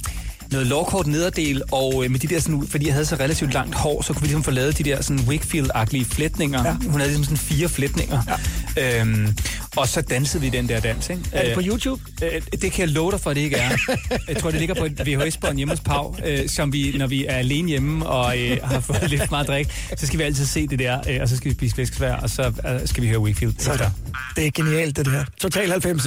noget 0.52 0.66
lovkort 0.66 1.06
nederdel, 1.06 1.62
og 1.72 2.04
øh, 2.04 2.10
med 2.10 2.20
de 2.20 2.26
der 2.26 2.40
sådan, 2.40 2.66
fordi 2.68 2.86
jeg 2.86 2.94
havde 2.94 3.06
så 3.06 3.16
relativt 3.16 3.52
langt 3.54 3.74
hår, 3.74 4.02
så 4.02 4.12
kunne 4.12 4.20
vi 4.20 4.26
ligesom 4.26 4.44
få 4.44 4.50
lavet 4.50 4.78
de 4.78 4.82
der 4.82 5.02
sådan 5.02 5.22
Wakefield-agtige 5.22 6.04
flætninger. 6.04 6.66
Ja. 6.66 6.72
Hun 6.72 7.00
havde 7.00 7.06
ligesom 7.06 7.24
sådan 7.24 7.36
fire 7.36 7.68
flætninger. 7.68 8.22
Ja. 8.76 9.00
Øhm, 9.00 9.36
og 9.76 9.88
så 9.88 10.00
dansede 10.00 10.42
vi 10.42 10.48
den 10.48 10.68
der 10.68 10.80
dans, 10.80 11.10
ikke? 11.10 11.22
Er 11.32 11.44
det 11.44 11.54
på 11.54 11.60
Øh, 11.60 11.66
YouTube? 11.66 12.02
Øh, 12.22 12.42
det 12.62 12.72
kan 12.72 12.80
jeg 12.80 12.88
love 12.88 13.12
dig 13.12 13.20
for, 13.20 13.30
at 13.30 13.36
det 13.36 13.42
ikke 13.42 13.56
er. 13.56 13.70
Jeg 14.28 14.36
tror, 14.36 14.50
det 14.50 14.58
ligger 14.58 14.74
på 14.74 14.84
et 14.84 15.06
VHS-bånd 15.06 15.56
hjemme 15.56 15.72
hos 15.72 15.80
Pau, 15.80 16.16
øh, 16.26 16.48
som 16.48 16.72
vi, 16.72 16.94
når 16.98 17.06
vi 17.06 17.26
er 17.26 17.34
alene 17.34 17.68
hjemme 17.68 18.06
og 18.06 18.38
øh, 18.38 18.58
har 18.64 18.80
fået 18.80 19.10
lidt 19.10 19.30
meget 19.30 19.46
drik, 19.46 19.66
så 19.98 20.06
skal 20.06 20.18
vi 20.18 20.24
altid 20.24 20.46
se 20.46 20.66
det 20.66 20.78
der, 20.78 21.00
øh, 21.08 21.18
og 21.22 21.28
så 21.28 21.36
skal 21.36 21.50
vi 21.50 21.54
spise 21.54 21.74
flæskesvær, 21.74 22.14
og 22.14 22.30
så 22.30 22.42
øh, 22.42 22.88
skal 22.88 23.02
vi 23.02 23.08
høre 23.08 23.18
Wakefield 23.18 23.54
efter. 23.58 23.90
Det 24.36 24.46
er 24.46 24.50
genialt, 24.50 24.96
det 24.96 25.06
der. 25.06 25.24
Total 25.40 25.70
90 25.70 26.06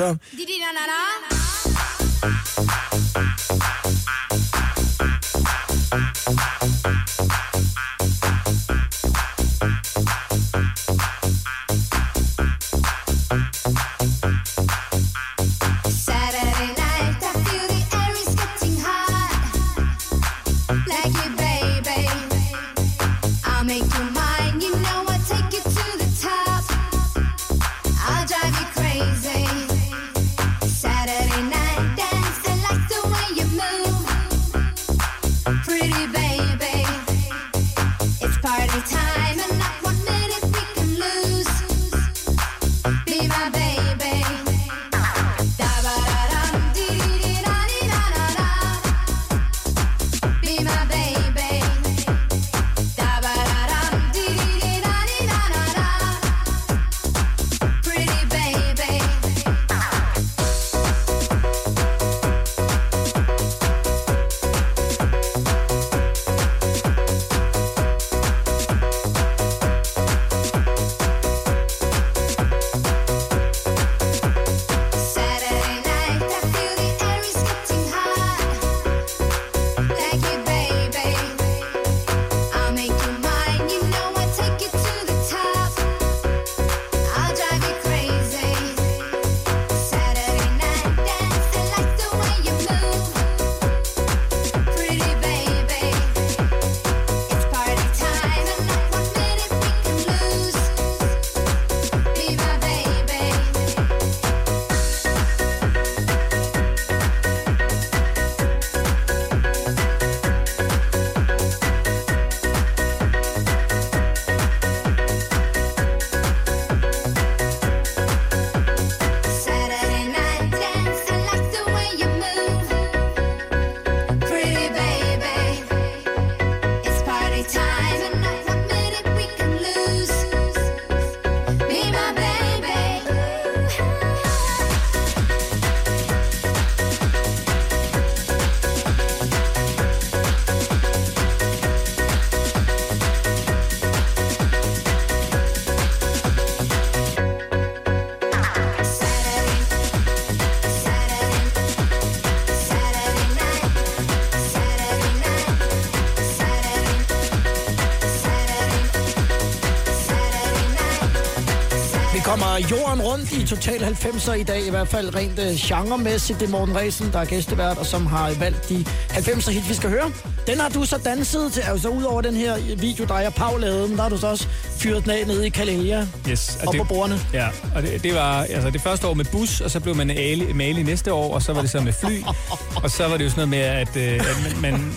Jorden 162.95 163.11
rundt 163.11 163.31
i 163.31 163.47
Total 163.47 163.79
90'er 163.83 164.33
i 164.33 164.43
dag, 164.43 164.67
i 164.67 164.69
hvert 164.69 164.87
fald 164.87 165.15
rent 165.15 165.39
uh, 165.39 165.45
genremæssigt. 165.45 166.39
Det 166.39 166.45
er 166.45 166.51
Morten 166.51 166.75
Ræsen, 166.75 167.09
der 167.13 167.19
er 167.19 167.25
gæstevært, 167.25 167.77
og 167.77 167.85
som 167.85 168.05
har 168.05 168.33
valgt 168.39 168.69
de 168.69 168.85
90'er 169.09 169.51
hit, 169.51 169.69
vi 169.69 169.73
skal 169.73 169.89
høre. 169.89 170.11
Den 170.47 170.59
har 170.59 170.69
du 170.69 170.85
så 170.85 170.97
danset 170.97 171.53
til, 171.53 171.61
altså 171.61 171.87
ud 171.87 172.03
over 172.03 172.21
den 172.21 172.35
her 172.35 172.75
video, 172.75 173.05
der 173.05 173.13
er 173.13 173.29
Pau 173.29 173.57
lavede, 173.57 173.87
men 173.87 173.97
der 173.97 174.03
har 174.03 174.09
du 174.09 174.17
så 174.17 174.27
også 174.27 174.47
fyret 174.77 175.03
den 175.03 175.11
af 175.11 175.27
nede 175.27 175.47
i 175.47 175.49
Kalelia. 175.49 176.07
Yes, 176.29 176.57
Og 176.67 176.75
på 176.77 176.83
bordene. 176.83 177.19
Ja, 177.33 177.47
og 177.75 177.81
det, 177.81 178.03
det 178.03 178.15
var 178.15 178.43
altså 178.43 178.69
det 178.69 178.81
første 178.81 179.07
år 179.07 179.13
med 179.13 179.25
bus, 179.31 179.61
og 179.61 179.71
så 179.71 179.79
blev 179.79 179.95
man 179.95 180.09
ali, 180.09 180.53
mali 180.53 180.83
næste 180.83 181.13
år, 181.13 181.33
og 181.33 181.41
så 181.41 181.53
var 181.53 181.61
det 181.61 181.69
så 181.69 181.79
med 181.79 181.93
fly, 181.93 182.21
og 182.83 182.91
så 182.91 183.07
var 183.07 183.17
det 183.17 183.23
jo 183.23 183.29
sådan 183.29 183.49
noget 183.49 183.49
med, 183.49 184.05
at, 184.05 184.13
øh, 184.13 184.29
at 184.29 184.61
man, 184.61 184.71
man 184.71 184.93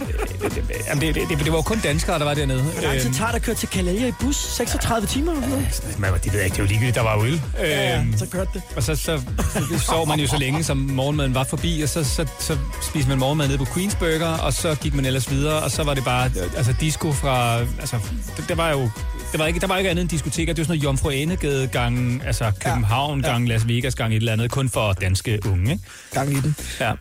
øh, 0.95 1.01
det, 1.01 1.07
jamen, 1.07 1.14
det, 1.28 1.28
det, 1.39 1.45
det 1.45 1.53
var 1.53 1.59
jo 1.59 1.62
kun 1.62 1.78
danskere, 1.80 2.18
der 2.18 2.24
var 2.24 2.34
dernede. 2.34 2.62
Hvor 2.62 2.82
lang 2.82 2.99
tid 2.99 3.07
Øhm, 3.07 3.14
tager 3.14 3.30
at 3.32 3.43
køre 3.43 3.55
til 3.55 3.68
Kalelia 3.68 4.07
i 4.09 4.12
bus? 4.20 4.36
36 4.36 5.07
timer 5.07 5.32
eller 5.32 5.49
noget? 5.49 5.82
man, 5.99 6.12
det 6.14 6.32
ved 6.32 6.39
jeg 6.41 6.45
ikke, 6.45 6.55
det 6.57 6.62
var 6.62 6.68
ligegyldigt, 6.68 6.95
der 6.97 7.03
var 7.03 7.18
øl. 7.22 7.41
Ja, 7.59 7.91
ja, 7.91 8.01
Øhm, 8.01 8.18
så 8.18 8.26
kørte 8.26 8.51
det. 8.55 8.62
Og 8.76 8.82
så, 8.82 8.97
så, 8.97 9.20
så 9.53 9.78
sov 9.78 10.07
man 10.09 10.20
jo 10.20 10.26
så 10.26 10.36
længe, 10.39 10.64
som 10.64 10.76
morgenmaden 10.76 11.34
var 11.34 11.45
forbi, 11.45 11.80
og 11.82 11.89
så, 11.89 12.05
så, 12.05 12.26
så 12.41 12.59
spiste 12.82 13.09
man 13.09 13.18
morgenmad 13.18 13.47
nede 13.49 13.59
på 13.59 13.64
Queens 13.74 13.95
Burger, 13.95 14.28
og 14.39 14.53
så 14.53 14.74
gik 14.74 14.95
man 14.95 15.05
ellers 15.05 15.30
videre, 15.30 15.62
og 15.62 15.70
så 15.70 15.82
var 15.84 15.95
det 15.95 16.05
bare 16.05 16.30
altså 16.57 16.74
disco 16.80 17.12
fra... 17.12 17.59
Altså, 17.61 17.97
det, 18.36 18.45
det 18.49 18.57
var 18.57 18.70
jo... 18.70 18.91
Det 19.32 19.41
var 19.41 19.47
ikke, 19.47 19.61
der 19.61 19.66
var 19.66 19.78
ikke 19.78 19.91
andet 19.91 20.03
end 20.03 20.09
diskoteker. 20.11 20.53
Det 20.53 20.59
var 20.62 20.64
sådan 20.64 20.72
noget 20.78 20.84
Jomfru 20.84 21.11
Anegade 21.11 21.66
gang, 21.66 22.22
altså 22.26 22.53
København 22.61 23.20
Ja. 23.20 23.30
gang, 23.30 23.49
Las 23.49 23.68
Vegas 23.68 23.95
gang, 23.95 24.12
et 24.12 24.16
eller 24.16 24.32
andet, 24.32 24.51
kun 24.51 24.68
for 24.68 24.93
danske 24.93 25.39
unge, 25.51 25.70
ikke? 25.72 25.84
Gang 26.12 26.32
i 26.32 26.41
den. 26.41 26.57
Ja. 26.80 26.93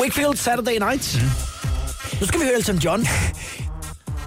Wakefield 0.00 0.36
Saturday 0.36 0.78
Night. 0.78 1.18
Mhm. 1.22 1.30
Nu 2.20 2.26
skal 2.26 2.40
vi 2.40 2.44
høre 2.44 2.54
Elton 2.56 2.76
John. 2.78 3.06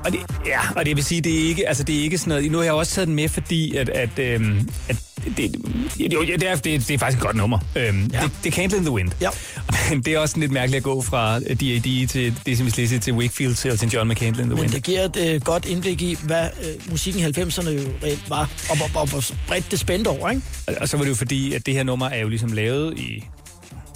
Og 0.05 0.11
det, 0.13 0.19
ja, 0.45 0.59
og 0.75 0.85
det 0.85 0.95
vil 0.95 1.03
sige, 1.03 1.21
det 1.21 1.33
er 1.43 1.47
ikke, 1.47 1.67
altså 1.67 1.83
det 1.83 1.95
er 1.99 2.01
ikke 2.03 2.17
sådan 2.17 2.29
noget, 2.29 2.51
nu 2.51 2.57
har 2.57 2.63
jeg 2.65 2.73
også 2.73 2.93
taget 2.95 3.07
den 3.07 3.15
med, 3.15 3.29
fordi 3.29 3.75
at, 3.75 3.89
at, 3.89 4.19
øhm, 4.19 4.69
at 4.89 4.95
det, 5.38 5.55
jo, 5.99 6.21
det, 6.21 6.43
er, 6.43 6.55
det, 6.55 6.63
det 6.88 6.89
er 6.91 6.97
faktisk 6.97 7.17
et 7.17 7.23
godt 7.25 7.35
nummer. 7.35 7.59
Øhm, 7.75 8.09
Ja. 8.13 8.21
det, 8.21 8.31
det 8.43 8.49
er 8.49 8.55
Candle 8.55 8.77
in 8.77 8.83
the 8.83 8.91
Wind. 8.91 9.11
Ja. 9.21 9.29
Men 9.89 10.01
det 10.01 10.13
er 10.13 10.19
også 10.19 10.39
lidt 10.39 10.51
mærkeligt 10.51 10.77
at 10.77 10.83
gå 10.83 11.01
fra 11.01 11.39
D.A.D. 11.39 12.07
til 12.07 12.35
Dizzy 12.45 12.61
Lizzy 12.79 12.95
til 13.01 13.13
Wakefield 13.13 13.55
til 13.55 13.71
Elton 13.71 13.89
John 13.89 14.07
med 14.07 14.15
Candle 14.15 14.41
in 14.43 14.47
the 14.49 14.55
Men 14.55 14.59
Wind. 14.61 14.71
det 14.73 14.83
giver 14.83 15.01
et 15.01 15.17
øh, 15.17 15.41
godt 15.41 15.65
indblik 15.65 16.01
i, 16.01 16.17
hvad 16.23 16.47
øh, 16.63 16.91
musikken 16.91 17.21
i 17.21 17.25
90'erne 17.41 17.69
jo 17.69 17.81
reelt 18.03 18.29
var, 18.29 18.49
og 18.69 18.77
hvor, 18.77 18.88
hvor, 18.88 19.05
hvor 19.05 19.23
bredt 19.47 19.71
det 19.71 19.79
spændte 19.79 20.07
over, 20.07 20.29
ikke? 20.29 20.41
Og- 20.67 20.75
Og 20.81 20.89
så 20.89 20.97
var 20.97 21.03
det 21.03 21.09
jo 21.09 21.15
fordi, 21.15 21.53
at 21.53 21.65
det 21.65 21.73
her 21.73 21.83
nummer 21.83 22.09
er 22.09 22.19
jo 22.19 22.27
ligesom 22.29 22.51
lavet 22.51 22.97
i 22.99 23.23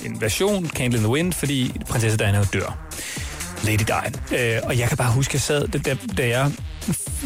en 0.05 0.21
version, 0.21 0.69
Candle 0.69 0.97
in 0.97 1.03
the 1.03 1.11
Wind, 1.13 1.33
fordi 1.33 1.71
prinsesse 1.89 2.17
Diana 2.17 2.43
dør. 2.53 2.87
Lady 3.63 3.83
Di. 3.87 4.35
Øh, 4.35 4.59
og 4.63 4.77
jeg 4.77 4.87
kan 4.87 4.97
bare 4.97 5.11
huske, 5.11 5.31
at 5.31 5.33
jeg 5.33 5.41
sad, 5.41 5.67
da, 5.67 5.95
da, 6.17 6.27
jeg, 6.27 6.51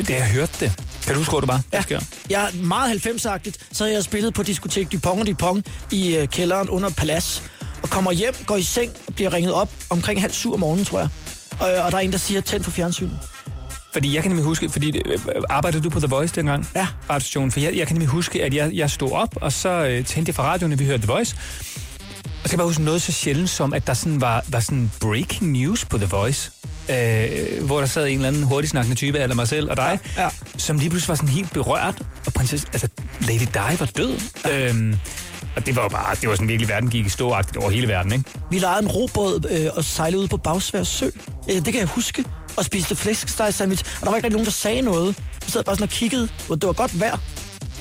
da 0.08 0.14
jeg 0.14 0.30
hørte 0.30 0.52
det. 0.60 0.74
Kan 1.06 1.14
du 1.14 1.20
huske, 1.20 1.32
hvor 1.32 1.40
det 1.40 1.48
var? 1.48 1.62
Ja. 1.74 1.84
Jeg? 2.30 2.44
Er 2.44 2.64
meget 2.64 3.06
90-agtigt, 3.06 3.58
så 3.72 3.84
havde 3.84 3.96
jeg 3.96 4.04
spillet 4.04 4.34
på 4.34 4.44
diskotek 4.44 4.92
Dupont 4.92 5.20
og 5.22 5.28
Dupont 5.28 5.68
i 5.92 6.16
øh, 6.16 6.28
kælderen 6.28 6.70
under 6.70 6.90
et 6.90 6.96
palads, 6.96 7.44
og 7.84 7.90
kommer 7.90 8.12
hjem, 8.12 8.34
går 8.46 8.56
i 8.58 8.64
seng 8.64 8.92
og 9.08 9.16
bliver 9.16 9.34
ringet 9.34 9.54
op 9.54 9.70
omkring 9.90 10.22
halv 10.22 10.34
syv 10.34 10.54
om 10.54 10.60
morgenen, 10.60 10.86
tror 10.86 11.00
jeg. 11.00 11.10
Og, 11.60 11.84
og 11.84 11.92
der 11.92 11.98
er 11.98 12.02
en, 12.02 12.12
der 12.12 12.18
siger, 12.18 12.42
tænd 12.42 12.64
for 12.64 12.72
fjernsynet. 12.72 13.20
Fordi 13.94 14.16
jeg 14.16 14.22
kan 14.24 14.30
nemlig 14.32 14.46
huske, 14.46 14.70
fordi 14.70 15.02
øh, 15.06 15.20
arbejdede 15.50 15.84
du 15.84 15.90
på 15.90 16.00
The 16.00 16.08
Voice 16.08 16.36
dengang? 16.36 16.68
Ja. 16.76 16.88
Radiostationen. 17.10 17.52
For 17.52 17.60
jeg, 17.60 17.76
jeg 17.78 17.88
kan 17.88 17.96
nemlig 17.96 18.08
huske, 18.10 18.44
at 18.44 18.54
jeg, 18.54 18.72
jeg 18.74 18.90
stod 18.90 19.12
op, 19.12 19.36
og 19.42 19.52
så 19.52 19.70
øh, 19.70 20.06
tændte 20.06 20.30
jeg 20.30 20.36
for 20.36 20.44
radioen, 20.44 20.74
og 20.74 20.80
vi 20.80 20.86
hørte 20.86 21.02
The 21.02 21.12
Voice. 21.12 21.36
Så 22.46 22.50
kan 22.50 22.52
jeg 22.52 22.58
bare 22.58 22.68
huske 22.68 22.84
noget 22.84 23.02
så 23.02 23.12
sjældent 23.12 23.50
som, 23.50 23.74
at 23.74 23.88
der 23.88 23.94
sådan 23.94 24.22
var, 24.22 24.44
var 24.48 24.60
sådan 24.60 24.92
breaking 25.02 25.52
news 25.52 25.86
på 25.86 25.98
The 25.98 26.06
Voice. 26.08 26.52
Øh, 26.90 27.64
hvor 27.66 27.80
der 27.80 27.86
sad 27.86 28.08
en 28.08 28.14
eller 28.16 28.28
anden 28.28 28.44
hurtigsnakkende 28.44 28.96
type, 28.98 29.20
eller 29.20 29.36
mig 29.36 29.48
selv 29.48 29.70
og 29.72 29.78
dig, 29.78 30.00
Ja. 30.18 30.30
som 30.58 30.78
lige 30.80 30.90
pludselig 30.90 31.10
var 31.10 31.16
sådan 31.16 31.30
helt 31.30 31.54
berørt, 31.54 32.02
og 32.26 32.34
prinsesse, 32.34 32.68
altså 32.74 32.88
Lady 33.22 33.40
Di 33.40 33.80
var 33.80 33.90
død. 33.98 34.20
Øhm, 34.52 34.96
og 35.56 35.66
det 35.66 35.76
var 35.76 35.82
jo 35.84 35.90
bare, 35.90 36.16
det 36.22 36.30
var 36.30 36.36
sådan 36.36 36.48
virkelig, 36.48 36.70
verden 36.70 36.90
gik 36.90 37.06
i 37.06 37.10
stå 37.10 37.28
over 37.30 37.70
hele 37.70 37.88
verden, 37.88 38.12
ikke? 38.12 38.24
Vi 38.52 38.60
lejede 38.60 38.82
en 38.84 38.88
robåd 38.88 39.46
øh, 39.52 39.70
og 39.76 39.84
sejlede 39.84 40.22
ud 40.22 40.28
på 40.28 40.38
Bagsvær 40.38 40.84
Sø. 40.84 41.06
Øh, 41.50 41.56
det 41.56 41.66
kan 41.66 41.76
jeg 41.76 41.88
huske. 41.88 42.24
Og 42.58 42.66
spiste 42.66 42.96
flæskesteg 42.96 43.54
sandwich. 43.54 43.84
Og 43.86 44.02
der 44.06 44.10
var 44.10 44.16
ikke 44.18 44.26
rigtig 44.26 44.32
nogen, 44.36 44.46
der 44.46 44.52
sagde 44.52 44.82
noget. 44.82 45.16
Vi 45.46 45.52
sad 45.52 45.64
bare 45.64 45.76
sådan 45.76 45.84
og 45.84 45.90
kiggede. 45.90 46.30
og 46.50 46.62
Det 46.62 46.68
var 46.68 46.74
godt 46.74 47.00
vejr. 47.00 47.18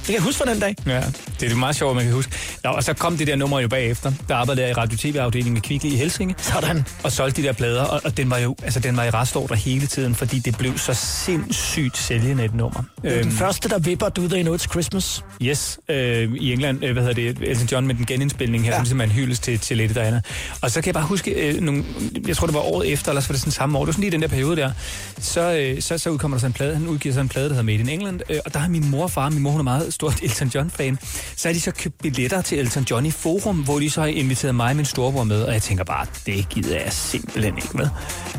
Det 0.05 0.13
kan 0.13 0.15
jeg 0.15 0.23
huske 0.23 0.39
fra 0.39 0.51
den 0.53 0.61
dag. 0.61 0.75
Ja, 0.87 1.03
det 1.41 1.53
er 1.53 1.57
meget 1.57 1.77
sjovt, 1.77 1.91
at 1.91 1.97
man 1.97 2.05
kan 2.05 2.15
huske. 2.15 2.33
Nå, 2.65 2.71
og 2.71 2.85
så 2.85 2.93
kom 2.93 3.17
det 3.17 3.27
der 3.27 3.37
nummer 3.37 3.61
jo 3.61 3.69
bagefter. 3.69 4.13
Der 4.29 4.35
arbejdede 4.35 4.67
jeg 4.67 4.71
i 4.71 4.75
radio-tv-afdelingen 4.75 5.55
med 5.55 5.63
Kvickly 5.63 5.91
i 5.91 5.97
Helsinge. 5.97 6.35
Sådan. 6.39 6.85
Og 7.03 7.13
solgte 7.13 7.43
de 7.43 7.47
der 7.47 7.53
plader, 7.53 7.83
og, 7.83 8.01
og 8.05 8.17
den 8.17 8.31
var 8.31 8.39
jo 8.39 8.57
altså, 8.63 8.81
den 8.81 8.97
var 8.97 9.05
i 9.05 9.11
restordre 9.11 9.57
hele 9.57 9.87
tiden, 9.87 10.15
fordi 10.15 10.39
det 10.39 10.59
blev 10.59 10.79
så 10.79 10.95
sindssygt 10.95 11.97
sælgende 11.97 12.45
et 12.45 12.55
nummer. 12.55 12.85
Det 13.03 13.17
var 13.17 13.23
den 13.23 13.33
første, 13.33 13.69
der 13.69 13.79
vipper 13.79 14.09
Do 14.09 14.29
They 14.29 14.43
Know 14.43 14.57
It's 14.57 14.67
Christmas. 14.71 15.25
Yes, 15.43 15.79
øh, 15.89 16.33
i 16.35 16.53
England, 16.53 16.85
øh, 16.85 16.93
hvad 16.93 17.03
hedder 17.03 17.33
det, 17.33 17.51
Elton 17.51 17.67
John 17.73 17.87
med 17.87 17.95
den 17.95 18.07
genindspilning 18.07 18.65
her, 18.65 18.73
ja. 18.73 18.79
Som 18.79 18.87
simpelthen 18.87 19.23
hyldes 19.23 19.39
til, 19.41 19.59
til 19.59 19.77
Lady 19.77 19.95
Diana. 19.95 20.21
Og 20.61 20.71
så 20.71 20.81
kan 20.81 20.87
jeg 20.87 20.95
bare 20.95 21.05
huske, 21.05 21.31
øh, 21.31 21.61
nogle, 21.61 21.85
jeg 22.29 22.37
tror 22.37 22.47
det 22.47 22.55
var 22.55 22.61
året 22.61 22.93
efter, 22.93 23.11
eller 23.11 23.23
så 23.23 23.29
var 23.29 23.33
det 23.33 23.41
sådan 23.41 23.53
samme 23.53 23.79
år, 23.79 23.83
det 23.83 23.87
var 23.87 23.93
sådan 23.93 24.01
lige 24.01 24.09
i 24.09 24.13
den 24.13 24.23
der 24.23 24.29
periode 24.29 24.57
der, 24.57 24.71
så, 25.19 25.53
øh, 25.53 25.83
så, 25.83 25.99
så 25.99 26.11
udkommer 26.11 26.37
der 26.37 26.41
sådan 26.41 26.51
en 26.51 26.55
plade, 26.55 26.75
han 26.75 26.87
udgiver 26.87 27.13
sådan 27.13 27.25
en 27.25 27.29
plade, 27.29 27.49
der 27.49 27.55
hedder 27.55 27.65
Made 27.65 27.79
in 27.79 27.89
England, 27.89 28.21
øh, 28.31 28.39
og 28.45 28.55
der 28.55 28.61
har 28.61 28.69
min 28.69 28.91
mor 28.91 29.03
og 29.03 29.11
far, 29.11 29.31
min 29.31 29.43
mor 29.43 29.51
hun 29.51 29.61
er 29.61 29.65
meget 29.65 29.94
stort 29.95 30.23
Elton 30.23 30.49
John-fan, 30.49 30.99
så 31.37 31.49
har 31.49 31.53
de 31.53 31.61
så 31.61 31.71
købt 31.71 31.99
billetter 32.03 32.43
til 32.43 32.59
Elton 32.59 32.87
John 32.91 33.07
i 33.07 33.11
Forum, 33.11 33.57
hvor 33.57 33.79
de 33.79 33.91
så 33.91 34.01
har 34.01 34.09
inviteret 34.09 34.55
mig 34.55 34.71
og 34.71 34.77
min 34.77 34.85
storebror 34.85 35.25
med, 35.25 35.43
og 35.43 35.53
jeg 35.53 35.63
tænker 35.63 35.85
bare, 35.85 36.07
det 36.27 36.49
gider 36.49 36.81
jeg 36.81 36.93
simpelthen 36.93 37.57
ikke 37.57 37.77
med. 37.77 37.89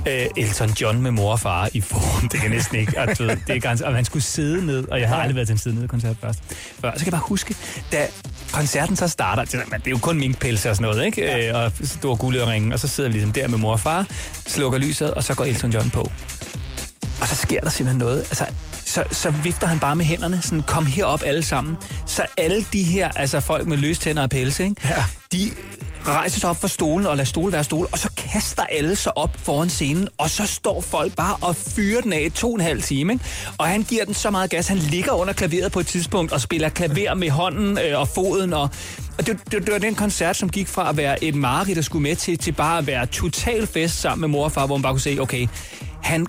Øh, 0.08 0.26
Elton 0.38 0.70
John 0.70 1.02
med 1.02 1.12
mor 1.12 1.32
og 1.32 1.40
far 1.40 1.70
i 1.74 1.82
Forum, 1.82 2.30
det 2.30 2.40
kan 2.40 2.52
næsten 2.52 2.80
ikke, 2.80 3.00
og, 3.00 3.08
ved, 3.20 3.28
det 3.48 3.56
er 3.56 3.60
ganske, 3.60 3.86
og 3.86 3.94
man 3.94 4.06
skulle 4.06 4.24
sidde 4.24 4.66
ned, 4.66 4.88
og 4.88 5.00
jeg 5.00 5.10
har 5.10 5.16
aldrig 5.16 5.36
været 5.36 5.48
til 5.48 5.54
en 5.54 5.58
sidde 5.58 5.80
ned 5.80 5.88
koncert 5.88 6.18
først. 6.22 6.40
Før. 6.82 6.92
Så 6.92 6.98
kan 6.98 7.06
jeg 7.06 7.12
bare 7.12 7.28
huske, 7.28 7.56
da 7.92 8.08
koncerten 8.52 8.96
så 8.96 9.08
starter, 9.08 9.44
det 9.44 9.62
er 9.86 9.90
jo 9.90 9.98
kun 9.98 10.18
minkpelse 10.18 10.70
og 10.70 10.76
sådan 10.76 10.92
noget, 10.92 11.06
ikke? 11.06 11.22
Ja. 11.22 11.58
Og 11.58 11.72
store 11.84 12.16
guldøringe, 12.16 12.74
og 12.74 12.80
så 12.80 12.88
sidder 12.88 13.10
vi 13.10 13.14
ligesom 13.14 13.32
der 13.32 13.48
med 13.48 13.58
mor 13.58 13.72
og 13.72 13.80
far, 13.80 14.06
slukker 14.48 14.80
lyset, 14.80 15.14
og 15.14 15.24
så 15.24 15.36
går 15.36 15.46
Elton 15.46 15.72
John 15.72 15.90
på. 15.90 16.12
Og 17.26 17.30
så 17.30 17.36
sker 17.36 17.60
der 17.60 17.70
simpelthen 17.70 18.00
noget. 18.00 18.20
Altså, 18.20 18.46
så, 18.86 19.04
så 19.12 19.30
vifter 19.30 19.68
han 19.68 19.80
bare 19.80 19.96
med 19.96 20.06
hænderne, 20.06 20.42
sådan, 20.42 20.62
kom 20.62 20.86
herop 20.86 21.22
alle 21.26 21.44
sammen. 21.44 21.78
Så 22.06 22.26
alle 22.38 22.66
de 22.74 22.84
her, 22.84 23.12
altså 23.16 23.40
folk 23.40 23.68
med 23.68 23.78
løs 23.78 24.00
tænder 24.00 24.24
og 24.24 24.30
pelse, 24.30 24.64
ikke? 24.64 24.82
Ja. 24.84 25.04
de 25.32 25.52
rejser 26.08 26.40
sig 26.40 26.50
op 26.50 26.62
fra 26.62 26.68
stolen 26.68 27.08
og 27.08 27.18
lader 27.18 27.26
stole 27.26 27.54
være 27.54 27.64
stole, 27.64 27.88
og 27.92 28.00
så 28.00 28.10
kaster 28.18 28.64
alle 28.64 28.96
sig 28.96 29.18
op 29.18 29.38
foran 29.38 29.70
scenen, 29.70 30.08
og 30.18 30.30
så 30.30 30.48
står 30.48 30.82
folk 30.82 31.16
bare 31.16 31.36
og 31.42 31.56
fyrer 31.56 32.02
den 32.02 32.14
af 32.14 32.22
i 32.26 32.30
to 32.30 32.48
og 32.48 32.56
en 32.56 32.62
halv 32.62 32.82
time. 32.82 33.14
Ikke? 33.14 33.26
Og 33.58 33.68
han 33.68 33.84
giver 33.84 34.06
den 34.06 34.14
så 34.14 34.32
meget 34.32 34.50
gas, 34.50 34.68
han 34.68 34.78
ligger 34.78 35.12
under 35.12 35.34
klaveret 35.34 35.72
på 35.72 35.80
et 35.80 35.88
tidspunkt 35.88 36.32
og 36.32 36.42
spiller 36.42 36.70
klaver 36.70 37.14
med 37.14 37.30
hånden 37.30 37.80
øh, 37.80 38.00
og 38.00 38.08
foden. 38.08 38.54
Og, 38.54 38.70
og 39.18 39.28
det, 39.28 39.40
det, 39.52 39.66
det 39.66 39.74
var 39.74 39.80
den 39.80 39.96
koncert, 39.96 40.36
som 40.36 40.50
gik 40.50 40.68
fra 40.68 40.90
at 40.90 40.98
være 40.98 41.24
et 41.24 41.36
mareridt, 41.36 41.76
der 41.76 41.82
skulle 41.82 42.04
med 42.04 42.16
til, 42.16 42.38
til 42.38 42.52
bare 42.52 42.78
at 42.78 42.88
være 42.88 43.06
total 43.06 43.68
fest 43.68 44.02
sammen 44.02 44.22
med 44.22 44.28
mor 44.28 44.44
og 44.44 44.52
far, 44.52 44.66
hvor 44.66 44.78
man 44.78 44.82
bare 44.82 44.94
kunne 44.94 45.02
se, 45.02 45.18
okay, 45.20 45.48
han, 46.04 46.28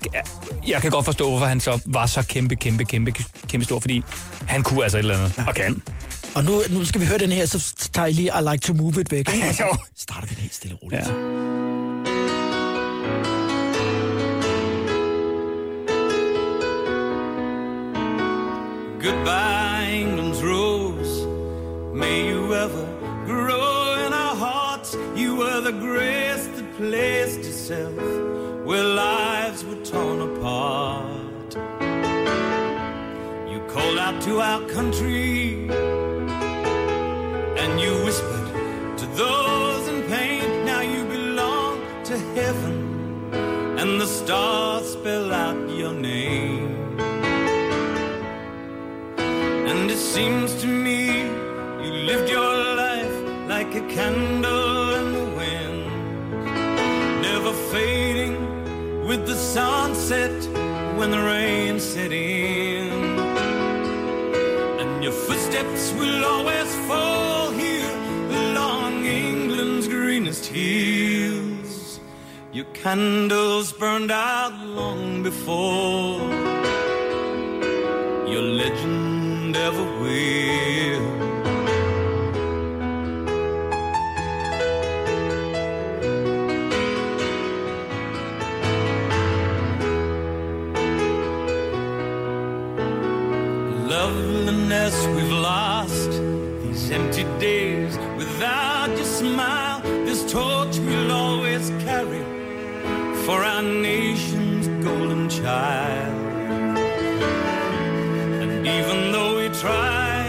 jeg 0.67 0.81
kan 0.81 0.91
godt 0.91 1.05
forstå, 1.05 1.29
hvorfor 1.29 1.45
han 1.45 1.59
så 1.59 1.79
var 1.85 2.05
så 2.05 2.27
kæmpe, 2.27 2.55
kæmpe, 2.55 2.85
kæmpe, 2.85 3.13
kæmpe 3.47 3.65
stor, 3.65 3.79
fordi 3.79 4.03
han 4.47 4.63
kunne 4.63 4.83
altså 4.83 4.97
et 4.97 4.99
eller 4.99 5.17
andet, 5.17 5.43
og 5.47 5.55
kan. 5.55 5.81
Og 6.35 6.43
nu, 6.43 6.61
nu 6.69 6.85
skal 6.85 7.01
vi 7.01 7.05
høre 7.05 7.17
den 7.17 7.31
her, 7.31 7.45
så 7.45 7.73
tager 7.93 8.05
I 8.07 8.11
lige 8.11 8.31
I 8.39 8.41
like 8.51 8.61
to 8.67 8.73
move 8.73 9.01
it 9.01 9.11
væk. 9.11 9.33
Ikke? 9.33 9.47
Og 9.49 9.55
så 9.55 9.63
Jo. 9.63 9.75
starter 9.95 10.27
vi 10.27 10.33
den 10.35 10.41
helt 10.41 10.53
stille 10.55 10.75
og 10.75 10.83
roligt. 10.83 11.01
Ja. 11.07 11.13
Goodbye, 18.99 19.87
England's 20.03 20.41
rose. 20.43 21.25
May 21.93 22.29
you 22.31 22.53
ever 22.53 22.85
grow 23.25 24.05
in 24.05 24.11
our 24.13 24.35
hearts. 24.35 24.95
You 25.15 25.35
were 25.35 25.61
the 25.61 25.71
grace 25.71 26.47
that 26.55 26.67
placed 26.77 27.39
itself 27.39 27.95
where 28.65 28.83
lives 28.83 29.63
were 29.63 29.81
torn 29.85 30.19
apart. 30.29 31.55
You 33.51 33.59
called 33.73 33.99
out 33.99 34.21
to 34.23 34.41
our 34.41 34.61
country 34.69 35.67
and 37.67 37.81
you 37.81 37.93
whispered 38.05 38.47
to 38.97 39.05
those 39.23 39.87
in 39.89 39.99
pain. 40.13 40.65
Now 40.65 40.81
you 40.93 41.03
belong 41.05 41.73
to 42.05 42.17
heaven, 42.39 42.77
and 43.81 43.99
the 44.01 44.07
stars 44.07 44.85
spell 44.93 45.33
out 45.33 45.69
your 45.69 45.93
name. 45.93 46.69
And 49.71 49.91
it 49.91 50.01
seems 50.15 50.49
to 50.61 50.67
me 50.67 51.01
you 51.83 51.91
lived 52.09 52.29
your 52.29 52.55
life 52.83 53.17
like 53.53 53.71
a 53.75 53.85
candle 53.97 54.95
in 54.99 55.07
the 55.17 55.27
wind, 55.39 55.83
never 57.21 57.53
fading 57.73 58.37
with 59.09 59.25
the 59.27 59.35
sunset 59.35 60.37
when 60.97 61.11
the 61.11 61.21
rain 61.33 61.79
set 61.79 62.13
in. 62.13 62.86
Footsteps 65.57 65.91
will 65.99 66.23
always 66.23 66.75
fall 66.87 67.49
here 67.49 67.91
along 68.29 69.05
England's 69.05 69.87
greenest 69.87 70.45
hills. 70.45 71.99
Your 72.51 72.65
candles 72.75 73.73
burned 73.73 74.11
out 74.11 74.53
long 74.63 75.23
before 75.23 76.19
your 78.31 78.43
legend 78.43 79.57
ever 79.57 79.83
will. 79.99 81.06
Loveliness 94.87 95.21
we've 95.21 95.31
lost, 95.31 96.11
these 96.63 96.91
empty 96.91 97.23
days 97.41 97.97
without 98.15 98.89
your 98.95 99.03
smile, 99.03 99.81
this 99.81 100.31
torch 100.31 100.77
we'll 100.79 101.11
always 101.11 101.69
carry 101.83 102.23
for 103.25 103.43
our 103.43 103.61
nation's 103.61 104.67
golden 104.85 105.27
child. 105.27 106.37
And 108.41 108.65
even 108.65 109.11
though 109.11 109.35
we 109.35 109.49
try, 109.59 110.23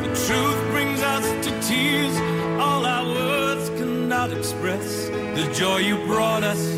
the 0.00 0.08
truth 0.26 0.70
brings 0.70 1.02
us 1.02 1.26
to 1.44 1.50
tears. 1.60 2.16
All 2.58 2.86
our 2.86 3.04
words 3.04 3.68
cannot 3.68 4.32
express 4.32 5.08
the 5.08 5.46
joy 5.52 5.78
you 5.78 5.96
brought 6.06 6.42
us 6.42 6.75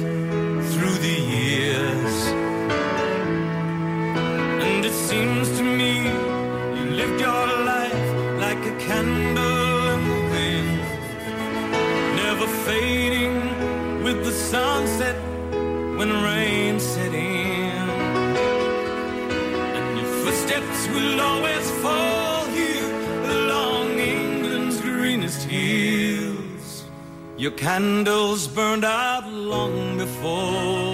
fading 12.68 14.02
with 14.04 14.18
the 14.26 14.32
sunset 14.52 15.16
when 15.98 16.10
rain 16.22 16.78
set 16.78 17.14
in. 17.14 17.88
And 19.76 19.88
your 19.98 20.10
footsteps 20.22 20.80
will 20.94 21.18
always 21.18 21.66
fall 21.82 22.44
here 22.58 22.92
along 23.36 23.86
England's 23.98 24.78
greenest 24.82 25.42
hills. 25.44 26.84
Your 27.38 27.52
candles 27.52 28.46
burned 28.46 28.84
out 28.84 29.26
long 29.32 29.96
before 29.96 30.87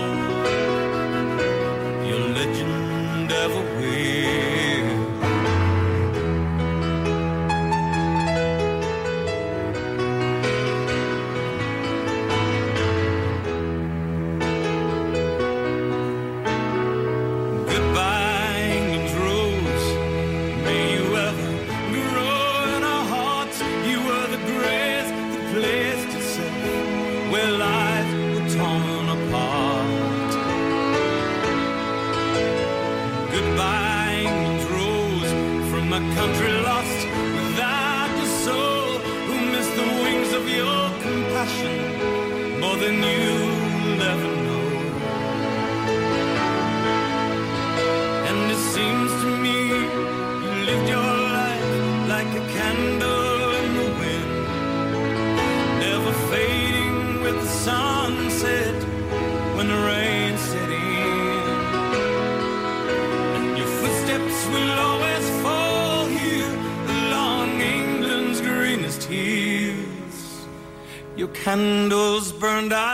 candles 71.44 72.32
burned 72.32 72.72
out 72.72 72.93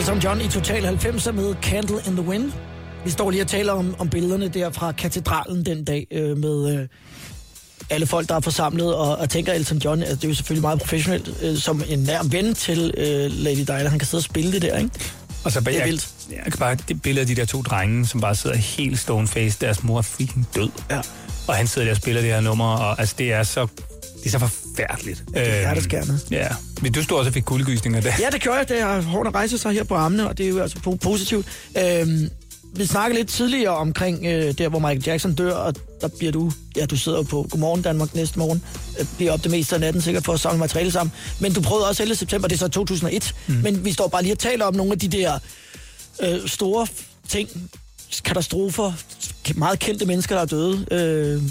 Elton 0.00 0.18
John 0.18 0.40
i 0.40 0.48
Total 0.48 0.86
90'er 0.86 1.30
med 1.32 1.54
Candle 1.62 1.96
in 2.06 2.12
the 2.16 2.22
Wind. 2.22 2.52
Vi 3.04 3.10
står 3.10 3.30
lige 3.30 3.42
og 3.42 3.46
taler 3.48 3.72
om, 3.72 3.94
om 3.98 4.08
billederne 4.08 4.48
der 4.48 4.70
fra 4.70 4.92
katedralen 4.92 5.66
den 5.66 5.84
dag 5.84 6.06
øh, 6.10 6.38
med 6.38 6.78
øh, 6.78 6.88
alle 7.90 8.06
folk, 8.06 8.28
der 8.28 8.34
er 8.34 8.40
forsamlet, 8.40 8.94
og, 8.94 9.16
og 9.16 9.30
tænker 9.30 9.52
Elton 9.52 9.78
John, 9.78 10.00
altså, 10.02 10.16
det 10.16 10.24
er 10.24 10.28
jo 10.28 10.34
selvfølgelig 10.34 10.62
meget 10.62 10.78
professionelt, 10.78 11.30
øh, 11.42 11.56
som 11.56 11.82
en 11.88 11.98
nær 11.98 12.22
ven 12.22 12.54
til 12.54 12.94
øh, 12.96 13.30
Lady 13.32 13.64
Diana. 13.66 13.88
Han 13.88 13.98
kan 13.98 14.06
sidde 14.06 14.20
og 14.20 14.24
spille 14.24 14.52
det 14.52 14.62
der, 14.62 14.78
ikke? 14.78 14.90
Og 15.44 15.52
så 15.52 15.60
bare, 15.60 15.72
Det 15.72 15.80
er 15.80 15.84
jeg, 15.84 15.88
vildt. 15.88 16.08
jeg 16.30 16.52
kan 16.52 16.58
bare 16.58 16.76
det 16.88 17.02
billede 17.02 17.20
af 17.20 17.26
de 17.26 17.34
der 17.36 17.44
to 17.44 17.62
drenge, 17.62 18.06
som 18.06 18.20
bare 18.20 18.34
sidder 18.34 18.56
helt 18.56 18.98
stone 18.98 19.28
face. 19.28 19.58
Deres 19.60 19.82
mor 19.82 19.98
er 19.98 20.02
freaking 20.02 20.48
død. 20.54 20.70
Ja. 20.90 21.00
Og 21.48 21.54
han 21.54 21.66
sidder 21.66 21.86
der 21.86 21.92
og 21.92 21.96
spiller 21.96 22.20
det 22.22 22.30
her 22.30 22.40
nummer, 22.40 22.66
og 22.76 23.00
altså, 23.00 23.14
det 23.18 23.32
er 23.32 23.42
så, 23.42 23.66
det 24.24 24.34
er 24.34 24.38
så 24.38 24.38
forfærdeligt. 24.76 25.24
Det 25.28 25.48
er 25.48 25.58
hjerteskærende. 25.60 26.18
Ja. 26.30 26.48
Men 26.82 26.92
du 26.92 27.02
stod 27.02 27.18
også 27.18 27.28
og 27.28 27.34
fik 27.34 27.42
kuldegysninger 27.42 28.00
der. 28.00 28.12
Ja, 28.18 28.30
det 28.32 28.40
gjorde 28.40 28.58
jeg. 28.58 28.68
Det 28.68 28.82
har 28.82 29.00
hårdt 29.00 29.34
rejse 29.34 29.58
sig 29.58 29.72
her 29.72 29.84
på 29.84 29.94
armene, 29.94 30.28
og 30.28 30.38
det 30.38 30.46
er 30.46 30.50
jo 30.50 30.60
altså 30.60 30.78
po- 30.86 30.96
positivt. 30.96 31.46
Øhm, 31.78 32.30
vi 32.76 32.86
snakkede 32.86 33.18
lidt 33.18 33.28
tidligere 33.28 33.76
omkring 33.76 34.26
øh, 34.26 34.58
der, 34.58 34.68
hvor 34.68 34.78
Michael 34.78 35.02
Jackson 35.06 35.34
dør, 35.34 35.54
og 35.54 35.74
der 36.00 36.08
bliver 36.18 36.32
du, 36.32 36.52
ja, 36.76 36.86
du 36.86 36.96
sidder 36.96 37.22
på 37.22 37.46
Godmorgen 37.50 37.82
Danmark 37.82 38.14
næste 38.14 38.38
morgen, 38.38 38.62
øh, 39.00 39.06
bliver 39.16 39.32
op 39.32 39.42
det 39.44 39.50
meste 39.50 39.74
af 39.74 39.80
natten 39.80 40.02
sikkert 40.02 40.24
for 40.24 40.32
at 40.32 40.40
samle 40.40 40.58
materiale 40.58 40.90
sammen. 40.90 41.12
Men 41.40 41.52
du 41.52 41.60
prøvede 41.60 41.88
også 41.88 42.02
11. 42.02 42.16
september, 42.16 42.48
det 42.48 42.54
er 42.54 42.58
så 42.58 42.68
2001, 42.68 43.34
mm. 43.46 43.54
men 43.54 43.84
vi 43.84 43.92
står 43.92 44.08
bare 44.08 44.22
lige 44.22 44.34
og 44.34 44.38
taler 44.38 44.64
om 44.64 44.74
nogle 44.74 44.92
af 44.92 44.98
de 44.98 45.08
der 45.08 45.38
øh, 46.22 46.48
store 46.48 46.86
ting, 47.28 47.70
katastrofer, 48.24 48.92
meget 49.54 49.78
kendte 49.78 50.06
mennesker, 50.06 50.34
der 50.34 50.42
er 50.42 50.46
døde. 50.46 50.86
Øh, 50.90 51.42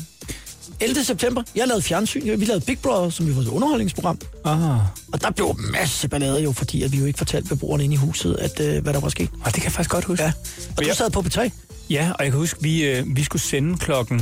11. 0.81 1.03
september, 1.03 1.43
jeg 1.55 1.67
lavede 1.67 1.81
fjernsyn, 1.81 2.39
vi 2.39 2.45
lavede 2.45 2.65
Big 2.65 2.79
Brother, 2.79 3.09
som 3.09 3.27
vi 3.27 3.35
var 3.35 3.41
et 3.41 3.47
underholdningsprogram. 3.47 4.19
Ah. 4.45 4.79
Og 5.13 5.21
der 5.21 5.31
blev 5.31 5.55
masse 5.71 6.07
ballade 6.07 6.41
jo, 6.41 6.51
fordi 6.51 6.83
at 6.83 6.91
vi 6.91 6.97
jo 6.97 7.05
ikke 7.05 7.17
fortalte 7.17 7.49
beboerne 7.49 7.83
inde 7.83 7.93
i 7.93 7.97
huset, 7.97 8.35
at, 8.35 8.59
øh, 8.59 8.83
hvad 8.83 8.93
der 8.93 8.99
var 8.99 9.09
sket. 9.09 9.29
Og 9.33 9.45
det 9.45 9.53
kan 9.53 9.63
jeg 9.63 9.71
faktisk 9.71 9.89
godt 9.89 10.05
huske. 10.05 10.23
Ja. 10.23 10.31
Og 10.77 10.85
du 10.85 10.89
sad 10.93 11.09
på 11.09 11.19
P3. 11.19 11.49
Ja, 11.89 12.11
og 12.19 12.23
jeg 12.23 12.31
kan 12.31 12.39
huske, 12.39 12.61
vi, 12.61 12.83
øh, 12.83 13.15
vi 13.15 13.23
skulle 13.23 13.41
sende 13.41 13.77
klokken 13.77 14.21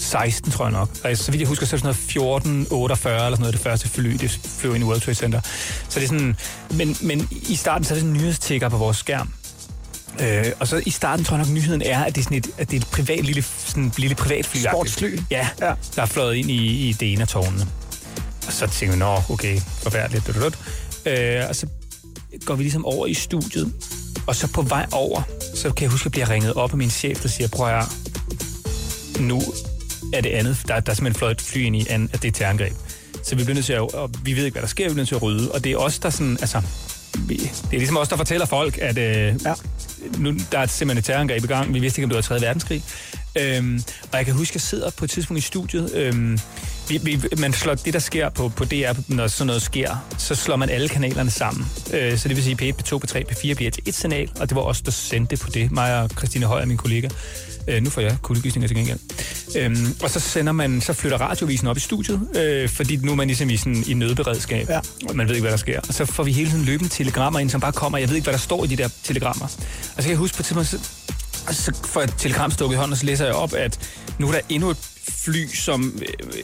16, 0.00 0.52
tror 0.52 0.64
jeg 0.64 0.72
nok. 0.72 0.88
Og 1.04 1.16
så 1.16 1.30
vidt 1.30 1.40
jeg 1.40 1.48
husker, 1.48 1.66
så 1.66 1.76
er 1.76 1.92
det 1.92 1.96
sådan 2.10 2.24
noget 2.24 2.62
14.48 2.62 3.08
eller 3.08 3.30
sådan 3.30 3.38
noget, 3.38 3.52
det 3.52 3.62
første 3.62 3.88
fly, 3.88 4.10
det 4.10 4.30
flyver 4.58 4.74
ind 4.74 4.84
i 4.84 4.86
World 4.86 5.00
Trade 5.00 5.14
Center. 5.14 5.40
Så 5.88 6.00
det 6.00 6.02
er 6.02 6.08
sådan, 6.08 6.36
men, 6.70 6.96
men 7.00 7.28
i 7.48 7.56
starten, 7.56 7.84
så 7.84 7.94
er 7.94 7.96
det 7.96 8.02
sådan 8.02 8.16
en 8.16 8.22
nyhedstikker 8.22 8.68
på 8.68 8.76
vores 8.76 8.96
skærm. 8.96 9.32
Øh, 10.20 10.44
og 10.60 10.68
så 10.68 10.82
i 10.86 10.90
starten 10.90 11.24
tror 11.24 11.36
jeg 11.36 11.46
nok, 11.46 11.54
nyheden 11.54 11.82
er, 11.82 12.04
at 12.04 12.14
det 12.14 12.20
er, 12.20 12.24
sådan 12.24 12.38
et, 12.38 12.46
at 12.58 12.70
det 12.70 12.76
er 12.76 12.80
et 12.80 12.86
privat, 12.86 13.24
lille, 13.24 13.42
sådan 13.66 13.84
et 13.84 13.98
lille 13.98 14.14
privatfly. 14.16 14.58
Sportsfly. 14.58 15.18
Ja, 15.30 15.48
Ja. 15.60 15.72
der 15.96 16.02
er 16.02 16.06
fløjet 16.06 16.36
ind 16.36 16.50
i, 16.50 16.88
i 16.88 16.92
det 16.92 17.12
ene 17.12 17.22
af 17.22 17.28
tårnene. 17.28 17.66
Og 18.46 18.52
så 18.52 18.66
tænker 18.66 18.92
vi, 18.94 18.98
nå, 18.98 19.22
okay, 19.30 19.60
forfærdeligt. 19.82 20.26
dut, 20.26 20.34
dut. 20.34 20.58
Øh, 21.06 21.42
og 21.48 21.56
så 21.56 21.66
går 22.44 22.54
vi 22.54 22.62
ligesom 22.62 22.84
over 22.84 23.06
i 23.06 23.14
studiet. 23.14 23.72
Og 24.26 24.36
så 24.36 24.46
på 24.46 24.62
vej 24.62 24.86
over, 24.92 25.22
så 25.54 25.70
kan 25.72 25.82
jeg 25.82 25.90
huske, 25.90 26.02
at 26.02 26.04
jeg 26.06 26.12
bliver 26.12 26.30
ringet 26.30 26.54
op 26.54 26.70
af 26.72 26.76
min 26.78 26.90
chef, 26.90 27.20
der 27.22 27.28
siger, 27.28 27.48
prøv 27.48 27.68
at 27.68 27.84
nu 29.20 29.42
er 30.12 30.20
det 30.20 30.30
andet. 30.30 30.56
Der, 30.68 30.80
der 30.80 30.90
er 30.92 30.94
simpelthen 30.96 31.18
fløjet 31.18 31.34
et 31.34 31.40
fly 31.40 31.58
ind 31.58 31.76
i, 31.76 31.86
an- 31.88 32.10
at 32.12 32.22
det 32.22 32.28
er 32.28 32.32
terrorangreb. 32.32 32.72
Så 33.24 33.34
vi 33.36 33.44
bliver 33.44 33.54
nødt 33.54 33.66
til 33.66 33.72
at, 33.72 33.80
og 33.80 34.10
vi 34.24 34.36
ved 34.36 34.44
ikke, 34.44 34.54
hvad 34.54 34.62
der 34.62 34.68
sker, 34.68 34.84
vi 34.84 34.88
bliver 34.88 34.96
nødt 34.96 35.08
til 35.08 35.14
at 35.14 35.22
rydde. 35.22 35.52
Og 35.52 35.64
det 35.64 35.72
er 35.72 35.76
os, 35.76 35.98
der 35.98 36.10
sådan, 36.10 36.38
altså, 36.40 36.62
vi, 37.18 37.36
det 37.36 37.50
er 37.72 37.78
ligesom 37.78 37.96
os, 37.96 38.08
der 38.08 38.16
fortæller 38.16 38.46
folk, 38.46 38.78
at 38.78 38.98
øh, 38.98 39.34
Ja 39.44 39.54
nu, 40.18 40.34
der 40.52 40.58
er 40.58 40.66
simpelthen 40.66 40.98
et 40.98 41.04
terrorangreb 41.04 41.44
i 41.44 41.46
gang. 41.46 41.74
Vi 41.74 41.78
vidste 41.78 42.00
ikke, 42.00 42.04
om 42.04 42.10
det 42.10 42.16
var 42.16 42.22
3. 42.22 42.40
verdenskrig. 42.40 42.84
Øhm, 43.38 43.82
og 44.12 44.18
jeg 44.18 44.26
kan 44.26 44.34
huske, 44.34 44.50
at 44.50 44.54
jeg 44.54 44.60
sidder 44.60 44.90
på 44.90 45.04
et 45.04 45.10
tidspunkt 45.10 45.42
i 45.42 45.46
studiet. 45.46 45.94
Øhm, 45.94 46.38
vi, 46.88 46.98
vi, 47.02 47.20
man 47.38 47.52
slår 47.52 47.74
det, 47.74 47.92
der 47.92 47.98
sker 47.98 48.28
på, 48.28 48.48
på 48.48 48.64
DR, 48.64 48.92
når 49.08 49.26
sådan 49.26 49.46
noget 49.46 49.62
sker, 49.62 50.06
så 50.18 50.34
slår 50.34 50.56
man 50.56 50.70
alle 50.70 50.88
kanalerne 50.88 51.30
sammen. 51.30 51.66
Øh, 51.92 52.18
så 52.18 52.28
det 52.28 52.36
vil 52.36 52.44
sige, 52.44 52.56
P1, 52.62 52.82
P2, 52.82 52.98
P3, 53.04 53.22
P4 53.30 53.54
bliver 53.54 53.70
til 53.70 53.82
et 53.86 53.94
signal, 53.94 54.30
og 54.40 54.48
det 54.48 54.56
var 54.56 54.62
os, 54.62 54.82
der 54.82 54.90
sendte 54.90 55.30
det 55.30 55.40
på 55.40 55.50
det. 55.50 55.72
Mig 55.72 56.02
og 56.02 56.10
Christine 56.10 56.46
Højer, 56.46 56.66
min 56.66 56.76
kollega. 56.76 57.08
Øh, 57.68 57.82
nu 57.82 57.90
får 57.90 58.00
jeg 58.00 58.16
kuldegysninger 58.22 58.68
til 58.68 58.76
gengæld. 58.76 58.98
Øhm, 59.56 59.94
og 60.02 60.10
så 60.10 60.20
sender 60.20 60.52
man, 60.52 60.80
så 60.80 60.92
flytter 60.92 61.18
radioavisen 61.18 61.66
op 61.68 61.76
i 61.76 61.80
studiet, 61.80 62.20
øh, 62.36 62.68
fordi 62.68 62.96
nu 62.96 63.10
er 63.12 63.16
man 63.16 63.26
ligesom 63.26 63.50
i, 63.50 63.56
sådan, 63.56 63.84
i 63.86 63.94
nødberedskab, 63.94 64.68
Ja. 64.68 64.80
og 65.08 65.16
man 65.16 65.28
ved 65.28 65.34
ikke, 65.34 65.42
hvad 65.42 65.50
der 65.52 65.56
sker. 65.58 65.80
Og 65.88 65.94
så 65.94 66.04
får 66.04 66.22
vi 66.22 66.32
hele 66.32 66.50
tiden 66.50 66.64
løbende 66.64 66.90
telegrammer 66.92 67.38
ind, 67.40 67.50
som 67.50 67.60
bare 67.60 67.72
kommer. 67.72 67.98
Jeg 67.98 68.08
ved 68.08 68.16
ikke, 68.16 68.24
hvad 68.24 68.32
der 68.34 68.38
står 68.38 68.64
i 68.64 68.66
de 68.66 68.76
der 68.76 68.88
telegrammer. 69.04 69.44
Og 69.44 69.50
så 69.96 70.02
kan 70.02 70.10
jeg 70.10 70.18
huske 70.18 70.36
på 70.36 70.40
et 70.42 70.46
tidspunkt, 70.46 70.68
så, 70.68 70.78
så 71.54 71.72
får 71.84 72.00
jeg 72.00 72.08
et 72.08 72.14
telegram 72.18 72.50
stukket 72.50 72.74
i 72.74 72.78
hånden, 72.78 72.92
og 72.92 72.98
så 72.98 73.06
læser 73.06 73.24
jeg 73.24 73.34
op, 73.34 73.52
at 73.54 73.78
nu 74.18 74.28
er 74.28 74.32
der 74.32 74.40
endnu 74.48 74.70
et 74.70 74.76
fly, 75.08 75.48
som 75.54 76.00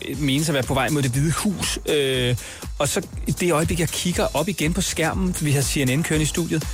øh, 0.08 0.20
menes 0.20 0.48
at 0.48 0.54
være 0.54 0.62
på 0.62 0.74
vej 0.74 0.88
mod 0.88 1.02
det 1.02 1.10
hvide 1.10 1.32
hus. 1.32 1.78
Øh, 1.88 2.36
og 2.78 2.88
så 2.88 3.00
i 3.26 3.30
det 3.30 3.52
øjeblik, 3.52 3.80
jeg 3.80 3.88
kigger 3.88 4.26
op 4.36 4.48
igen 4.48 4.72
på 4.74 4.80
skærmen, 4.80 5.34
for 5.34 5.44
vi 5.44 5.50
har 5.52 5.62
CNN 5.62 6.02
kørende 6.02 6.22
i 6.22 6.26
studiet, 6.26 6.66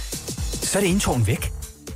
så 0.62 0.78
er 0.78 0.82
det 0.82 0.90
ene 0.90 1.01
tårn 1.01 1.26
væk. 1.26 1.53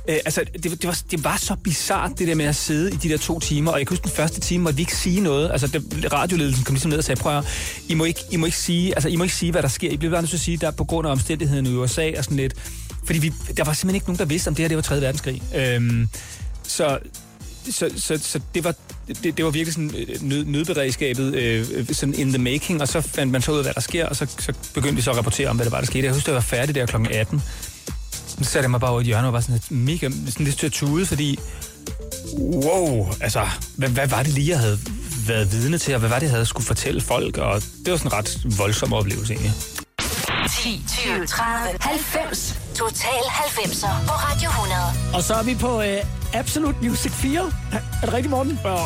Øh, 0.07 0.17
altså, 0.25 0.43
det, 0.53 0.63
det, 0.63 0.87
var, 0.87 0.99
det 1.11 1.23
var 1.23 1.37
så 1.37 1.55
bizart, 1.55 2.19
det 2.19 2.27
der 2.27 2.35
med 2.35 2.45
at 2.45 2.55
sidde 2.55 2.93
i 2.93 2.95
de 2.95 3.09
der 3.09 3.17
to 3.17 3.39
timer, 3.39 3.71
og 3.71 3.79
jeg 3.79 3.87
kan 3.87 3.93
huske 3.93 4.03
den 4.03 4.11
første 4.11 4.39
time, 4.39 4.63
måtte 4.63 4.75
vi 4.75 4.81
ikke 4.81 4.95
sige 4.95 5.21
noget. 5.21 5.51
Altså, 5.51 5.67
det, 5.67 6.13
radioledelsen 6.13 6.63
kom 6.63 6.73
ligesom 6.73 6.89
ned 6.89 6.97
og 6.97 7.03
sagde, 7.03 7.21
prøv 7.21 7.37
at, 7.37 7.45
I 7.87 7.93
må, 7.93 8.03
ikke, 8.03 8.21
I, 8.31 8.35
må 8.35 8.45
ikke 8.45 8.57
sige, 8.57 8.95
altså, 8.95 9.09
I 9.09 9.15
må 9.15 9.23
ikke 9.23 9.35
sige, 9.35 9.51
hvad 9.51 9.61
der 9.61 9.67
sker. 9.67 9.89
I 9.89 9.97
bliver 9.97 10.11
bare 10.11 10.21
nødt 10.21 10.29
til 10.29 10.37
at 10.37 10.41
sige, 10.41 10.57
der 10.57 10.71
på 10.71 10.83
grund 10.83 11.07
af 11.07 11.11
omstændighederne 11.11 11.69
i 11.69 11.73
USA 11.73 12.11
og 12.17 12.23
sådan 12.23 12.37
lidt. 12.37 12.53
Fordi 13.05 13.19
vi, 13.19 13.33
der 13.57 13.63
var 13.63 13.73
simpelthen 13.73 13.95
ikke 13.95 14.07
nogen, 14.07 14.19
der 14.19 14.25
vidste, 14.25 14.47
om 14.47 14.55
det 14.55 14.63
her 14.63 14.67
det 14.67 14.77
var 14.77 14.81
3. 14.81 15.01
verdenskrig. 15.01 15.41
Øhm, 15.55 16.09
så, 16.63 16.99
så, 17.71 17.89
så, 17.95 18.19
så 18.21 18.39
det, 18.55 18.63
var, 18.63 18.75
det, 19.23 19.37
det 19.37 19.45
var 19.45 19.51
virkelig 19.51 19.73
sådan 19.73 19.91
øh, 19.97 20.21
nød, 20.21 20.45
nødberedskabet 20.45 21.35
øh, 21.35 21.85
sådan 21.91 22.15
in 22.15 22.29
the 22.29 22.37
making, 22.37 22.81
og 22.81 22.87
så 22.87 23.01
fandt 23.01 23.31
man 23.31 23.41
så 23.41 23.51
ud 23.51 23.57
af, 23.57 23.63
hvad 23.63 23.73
der 23.73 23.81
sker, 23.81 24.05
og 24.05 24.15
så, 24.15 24.27
så 24.39 24.53
begyndte 24.73 24.95
vi 24.95 25.01
så 25.01 25.11
at 25.11 25.17
rapportere 25.17 25.49
om, 25.49 25.55
hvad 25.55 25.65
der 25.65 25.71
var, 25.71 25.79
der 25.79 25.85
skete. 25.85 26.05
Jeg 26.05 26.13
husker, 26.13 26.31
det 26.31 26.35
var 26.35 26.41
færdigt 26.41 26.75
der 26.75 26.85
kl. 26.85 26.95
18. 27.11 27.41
Så 28.37 28.43
satte 28.43 28.63
jeg 28.63 28.71
mig 28.71 28.79
bare 28.79 28.91
over 28.91 28.99
i 28.99 29.03
et 29.03 29.07
hjørne 29.07 29.27
og 29.27 29.33
var 29.33 29.41
sådan 29.41 29.53
lidt 29.55 29.71
mega 29.71 30.09
sådan 30.09 30.45
lidt 30.45 30.57
til 30.57 30.65
at 30.65 30.71
tude, 30.71 31.05
fordi 31.05 31.39
Wow, 32.39 33.07
altså, 33.21 33.47
hvad, 33.75 33.89
hvad 33.89 34.07
var 34.07 34.23
det 34.23 34.33
lige, 34.33 34.49
jeg 34.49 34.59
havde 34.59 34.79
været 35.27 35.51
vidne 35.51 35.77
til, 35.77 35.93
og 35.93 35.99
hvad 35.99 36.09
var 36.09 36.19
det, 36.19 36.23
jeg 36.25 36.31
havde 36.31 36.45
skulle 36.45 36.67
fortælle 36.67 37.01
folk, 37.01 37.37
og 37.37 37.61
det 37.85 37.91
var 37.91 37.97
sådan 37.97 38.11
en 38.11 38.13
ret 38.17 38.57
voldsom 38.57 38.93
oplevelse 38.93 39.33
egentlig. 39.33 39.53
10, 40.63 40.83
20, 40.87 41.25
30, 41.25 41.77
90. 41.81 42.59
Total 42.75 43.09
90'er 43.09 44.07
på 44.07 44.13
Radio 44.13 44.49
100. 44.49 44.81
Og 45.13 45.23
så 45.23 45.33
er 45.33 45.43
vi 45.43 45.55
på 45.55 45.81
øh, 45.81 45.97
Absolute 46.33 46.77
Music 46.81 47.11
4. 47.11 47.51
Er 47.71 48.05
det 48.05 48.13
rigtigt, 48.13 48.29
Morten? 48.29 48.59
Og 48.63 48.79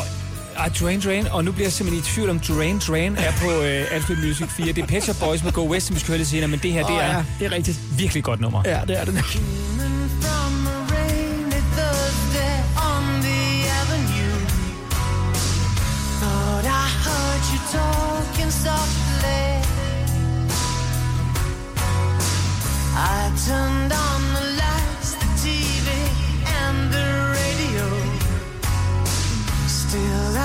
ah, 0.56 0.70
Drain 0.80 1.00
Drain, 1.00 1.26
og 1.26 1.44
nu 1.44 1.52
bliver 1.52 1.64
jeg 1.66 1.72
simpelthen 1.72 2.04
i 2.04 2.14
tvivl 2.14 2.30
om 2.30 2.40
Drain 2.40 2.78
Drain 2.88 3.16
er 3.16 3.32
på 3.42 3.50
øh, 3.62 3.86
Absolute 3.96 4.26
Music 4.26 4.46
4. 4.50 4.66
Det 4.72 4.78
er 4.82 4.86
Pet 4.86 5.02
Shop 5.02 5.16
Boys 5.20 5.44
med 5.44 5.52
Go 5.52 5.62
West, 5.70 5.86
som 5.86 5.94
vi 5.96 6.00
skal 6.00 6.08
høre 6.08 6.18
lidt 6.18 6.28
senere, 6.28 6.48
men 6.48 6.58
det 6.62 6.72
her, 6.72 6.80
det 6.86 6.90
Åh, 6.90 6.96
er 7.04 7.08
ja, 7.16 7.24
det 7.38 7.46
er 7.46 7.52
rigtigt. 7.52 7.78
virkelig 7.98 8.24
godt 8.24 8.40
nummer. 8.40 8.62
Ja, 8.64 8.80
det 8.88 9.00
er 9.00 9.04
det. 9.04 9.14
From 9.14 10.66
a 10.66 10.94
rainy 10.94 11.60
Thursday 11.76 12.56
on 12.90 13.04
the 13.26 13.42
avenue. 13.80 14.38
Thought 16.20 16.64
I 16.82 16.84
heard 17.06 17.42
you 17.52 17.58
talking 17.78 18.50
softly. 18.52 19.44
I 22.94 23.32
turned 23.46 23.92
on 23.92 24.20
the 24.36 24.51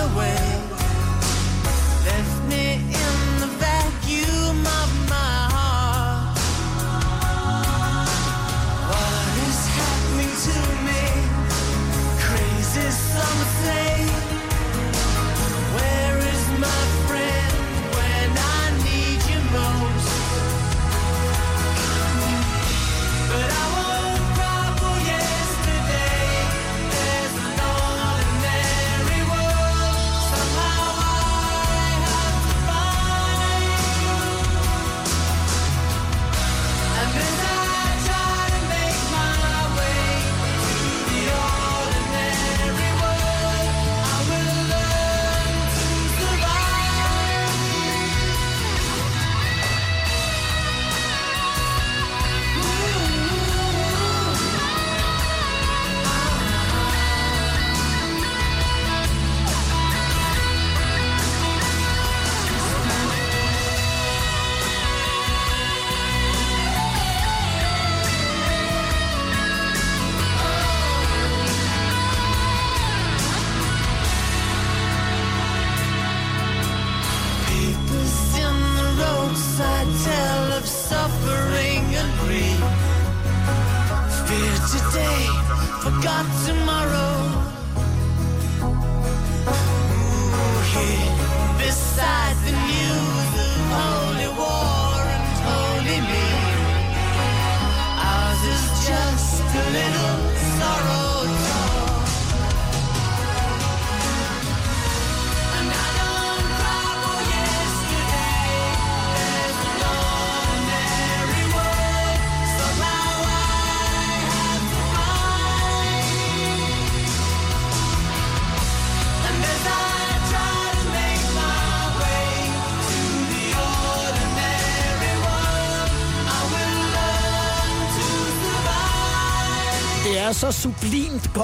away. 0.00 0.59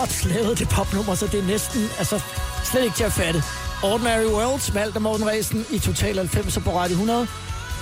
Godt 0.07 0.35
lavet, 0.35 0.59
det 0.59 0.69
popnummer, 0.69 1.15
så 1.15 1.27
det 1.27 1.41
er 1.41 1.47
næsten 1.47 1.89
altså, 1.99 2.21
slet 2.65 2.85
ikke 2.85 2.97
til 2.97 3.05
at 3.05 3.13
fatte. 3.13 3.43
Ordinary 3.83 4.25
Worlds 4.25 4.75
med 4.75 4.93
af 4.95 5.01
Morten 5.01 5.27
Ræsen 5.27 5.67
i 5.71 5.79
Total 5.79 6.17
90 6.17 6.59
på 6.65 6.79
Radio 6.79 6.93
100. 6.93 7.27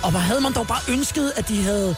Og 0.03 0.11
hvor 0.11 0.19
havde 0.19 0.41
man 0.41 0.53
dog 0.53 0.67
bare 0.67 0.93
ønsket, 0.93 1.31
at 1.35 1.47
de 1.47 1.63
havde, 1.63 1.95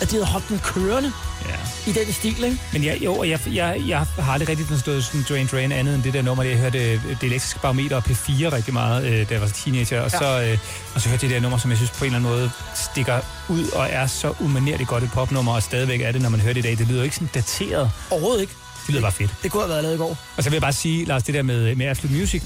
at 0.00 0.10
de 0.10 0.14
havde 0.16 0.26
holdt 0.26 0.48
den 0.48 0.58
kørende 0.58 1.12
Ja. 1.48 1.90
i 1.90 1.92
den 1.92 2.12
stil, 2.12 2.44
ikke? 2.44 2.60
Men 2.72 2.84
jeg, 2.84 2.98
jo, 3.04 3.14
og 3.14 3.28
jeg, 3.28 3.40
jeg, 3.46 3.82
jeg 3.86 4.06
har 4.18 4.32
aldrig 4.32 4.48
rigtig 4.48 4.66
forstået 4.66 5.04
sådan 5.04 5.24
Drain 5.28 5.46
Drain 5.52 5.72
andet 5.72 5.94
end 5.94 6.02
det 6.02 6.14
der 6.14 6.22
nummer, 6.22 6.44
jeg 6.44 6.56
hørte 6.56 6.92
øh, 6.92 7.00
det 7.10 7.22
elektriske 7.22 7.60
barometer 7.60 7.96
og 7.96 8.02
P4 8.06 8.30
rigtig 8.30 8.72
meget, 8.72 9.04
øh, 9.06 9.28
da 9.28 9.34
jeg 9.34 9.40
var 9.40 9.46
teenager, 9.48 10.00
og, 10.00 10.10
ja. 10.12 10.18
så, 10.18 10.42
øh, 10.42 10.58
og 10.94 11.00
så 11.00 11.08
hørte 11.08 11.24
jeg 11.24 11.30
det 11.30 11.36
der 11.36 11.40
nummer, 11.40 11.58
som 11.58 11.70
jeg 11.70 11.78
synes 11.78 11.90
på 11.90 12.04
en 12.04 12.14
eller 12.14 12.18
anden 12.18 12.30
måde 12.32 12.50
stikker 12.74 13.20
ud 13.48 13.68
og 13.68 13.86
er 13.90 14.06
så 14.06 14.34
umanerligt 14.40 14.88
godt 14.88 15.04
et 15.04 15.10
popnummer, 15.12 15.54
og 15.54 15.62
stadigvæk 15.62 16.00
er 16.00 16.12
det, 16.12 16.22
når 16.22 16.28
man 16.28 16.40
hører 16.40 16.54
det 16.54 16.60
i 16.60 16.62
dag. 16.62 16.78
Det 16.78 16.86
lyder 16.88 17.02
ikke 17.02 17.14
sådan 17.14 17.30
dateret. 17.34 17.90
Overhovedet 18.10 18.40
ikke. 18.40 18.54
Det 18.86 18.88
lyder 18.94 19.00
bare 19.02 19.12
fedt. 19.12 19.30
Det 19.42 19.50
kunne 19.50 19.62
have 19.62 19.68
været 19.70 19.82
lavet 19.82 19.94
i 19.94 19.98
går. 19.98 20.18
Og 20.36 20.42
så 20.42 20.50
vil 20.50 20.54
jeg 20.56 20.62
bare 20.62 20.72
sige, 20.72 21.04
Lars, 21.04 21.22
det 21.22 21.34
der 21.34 21.42
med, 21.42 21.74
med 21.74 21.86
Absolute 21.86 22.18
Music, 22.20 22.42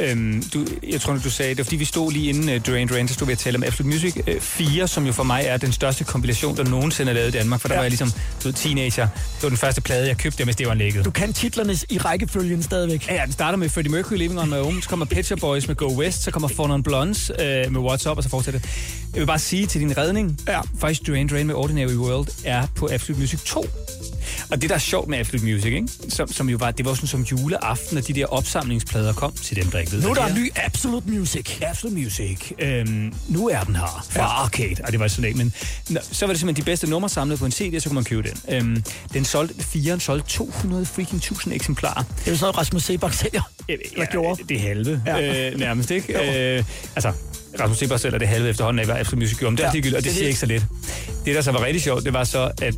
Øhm, 0.00 0.42
du, 0.54 0.66
jeg 0.88 1.00
tror, 1.00 1.12
du 1.12 1.30
sagde, 1.30 1.50
det 1.50 1.58
var 1.58 1.64
fordi, 1.64 1.76
vi 1.76 1.84
stod 1.84 2.12
lige 2.12 2.28
inden 2.28 2.56
uh, 2.56 2.66
Duran 2.66 2.88
Duran, 2.88 3.08
så 3.08 3.14
stod 3.14 3.26
vi 3.26 3.32
og 3.32 3.38
talte 3.38 3.56
om 3.56 3.62
Absolute 3.62 3.94
Music 3.94 4.16
uh, 4.36 4.40
4, 4.40 4.88
som 4.88 5.06
jo 5.06 5.12
for 5.12 5.22
mig 5.22 5.42
er 5.46 5.56
den 5.56 5.72
største 5.72 6.04
kompilation, 6.04 6.56
der 6.56 6.64
nogensinde 6.64 7.10
er 7.10 7.14
lavet 7.14 7.28
i 7.28 7.38
Danmark, 7.38 7.60
for 7.60 7.68
der 7.68 7.74
Ja. 7.74 7.78
var 7.78 7.84
jeg 7.84 7.90
ligesom 7.90 8.10
du 8.42 8.48
ved, 8.48 8.52
teenager. 8.52 9.08
Det 9.34 9.42
var 9.42 9.48
den 9.48 9.58
første 9.58 9.80
plade, 9.80 10.06
jeg 10.08 10.16
købte, 10.18 10.44
mens 10.44 10.56
det 10.56 10.66
var 10.66 10.74
lækket. 10.74 11.04
Du 11.04 11.10
kan 11.10 11.32
titlerne 11.32 11.76
i 11.90 11.98
rækkefølgen 11.98 12.62
stadigvæk. 12.62 13.08
Ja, 13.08 13.14
ja, 13.14 13.24
den 13.24 13.32
starter 13.32 13.58
med 13.58 13.68
Freddie 13.68 13.92
Mercury, 13.92 14.16
Living 14.16 14.40
on 14.40 14.48
My 14.50 14.54
Own, 14.54 14.82
så 14.82 14.88
kommer 14.88 15.06
Pet 15.06 15.26
Shop 15.26 15.38
Boys 15.38 15.68
med 15.68 15.76
Go 15.76 15.86
West, 15.98 16.22
så 16.22 16.30
kommer 16.30 16.48
Four 16.48 16.68
Non 16.68 16.82
Blondes 16.82 17.30
øh, 17.30 17.72
med 17.72 17.80
What's 17.92 18.10
Up, 18.10 18.16
og 18.16 18.22
så 18.22 18.28
fortsætter 18.28 18.60
det. 18.60 18.68
Jeg 19.12 19.20
vil 19.20 19.26
bare 19.26 19.38
sige 19.38 19.66
til 19.66 19.80
din 19.80 19.96
redning, 19.98 20.40
ja. 20.48 20.60
faktisk 20.80 21.06
Duran 21.06 21.26
Duran 21.26 21.46
med 21.46 21.54
Ordinary 21.54 21.94
World 21.94 22.28
er 22.44 22.66
på 22.76 22.88
Absolute 22.92 23.20
Music 23.20 23.40
2. 23.44 23.66
Og 24.50 24.62
det, 24.62 24.70
der 24.70 24.74
er 24.76 24.80
sjovt 24.80 25.08
med 25.08 25.18
Absolute 25.18 25.46
Music, 25.46 25.64
ikke? 25.72 25.88
Som, 26.08 26.32
som 26.32 26.48
jo 26.48 26.56
var, 26.56 26.70
det 26.70 26.84
var 26.86 26.94
sådan 26.94 27.08
som 27.08 27.22
juleaften, 27.22 27.98
at 27.98 28.06
de 28.06 28.12
der 28.12 28.26
opsamlingsplader 28.26 29.12
kom 29.12 29.32
til 29.32 29.56
dem, 29.56 29.70
der 29.70 29.78
ikke 29.78 29.92
ved, 29.92 30.02
Nu 30.02 30.08
er 30.10 30.14
der 30.14 30.26
det 30.26 30.36
en 30.36 30.42
ny 30.42 30.50
Absolute 30.56 31.10
Music. 31.10 31.58
Absolute 31.62 31.96
Music. 32.02 32.52
Øhm, 32.58 33.12
nu 33.28 33.48
er 33.48 33.60
den 33.60 33.76
her 33.76 34.06
fra 34.10 34.20
ja. 34.22 34.26
Arcade. 34.44 34.76
Og 34.84 34.92
det 34.92 35.00
var 35.00 35.08
sådan 35.08 35.30
en, 35.30 35.38
men 35.38 35.52
nå, 35.88 36.00
så 36.12 36.26
var 36.26 36.32
det 36.32 36.40
simpelthen 36.40 36.64
de 36.64 36.70
bedste 36.70 36.90
numre 36.90 37.08
samlet 37.08 37.38
på 37.38 37.44
en 37.46 37.52
CD, 37.52 37.80
så 37.80 37.88
kunne 37.88 37.94
man 37.94 38.04
købe 38.04 38.28
den. 38.28 38.54
Øhm, 38.54 38.82
den 39.12 39.24
solgte, 39.24 39.64
firen 39.64 40.00
solgte 40.00 40.28
200 40.28 40.86
freaking 40.86 41.22
tusind 41.22 41.54
eksemplarer. 41.54 42.02
Det 42.18 42.26
er 42.26 42.30
jo 42.30 42.36
sådan, 42.36 42.58
Rasmus 42.58 42.82
Sebak 42.82 43.12
sælger. 43.14 43.42
Eller 43.68 44.06
gjorde. 44.06 44.42
Det 44.48 44.56
er 44.56 44.60
halve, 44.60 45.02
Ja. 45.06 45.16
ja. 45.16 45.50
øh, 45.50 45.58
nærmest, 45.58 45.90
ikke? 45.90 46.14
Øh, 46.58 46.64
altså, 46.96 47.12
Rasmus 47.60 47.78
Sebak 47.78 48.00
selv 48.00 48.14
er 48.14 48.18
det 48.18 48.28
halve 48.28 48.48
efterhånden 48.48 48.78
af, 48.80 48.86
hvad 48.86 48.96
Absolute 48.96 49.16
Music 49.16 49.38
gjorde, 49.38 49.50
men 49.50 49.56
det 49.58 49.64
er 49.64 49.68
Ja, 49.68 49.72
ligegyldigt, 49.72 49.96
og 49.96 50.04
det 50.04 50.10
det 50.10 50.10
er 50.10 50.14
siger 50.14 50.28
ikke 50.28 50.40
så 50.40 50.46
lidt. 50.46 50.64
Det, 51.24 51.34
der 51.34 51.42
så 51.42 51.52
var 51.52 51.64
rigtig 51.64 51.82
sjovt, 51.82 52.04
det 52.04 52.12
var 52.12 52.24
så, 52.24 52.50
at 52.62 52.74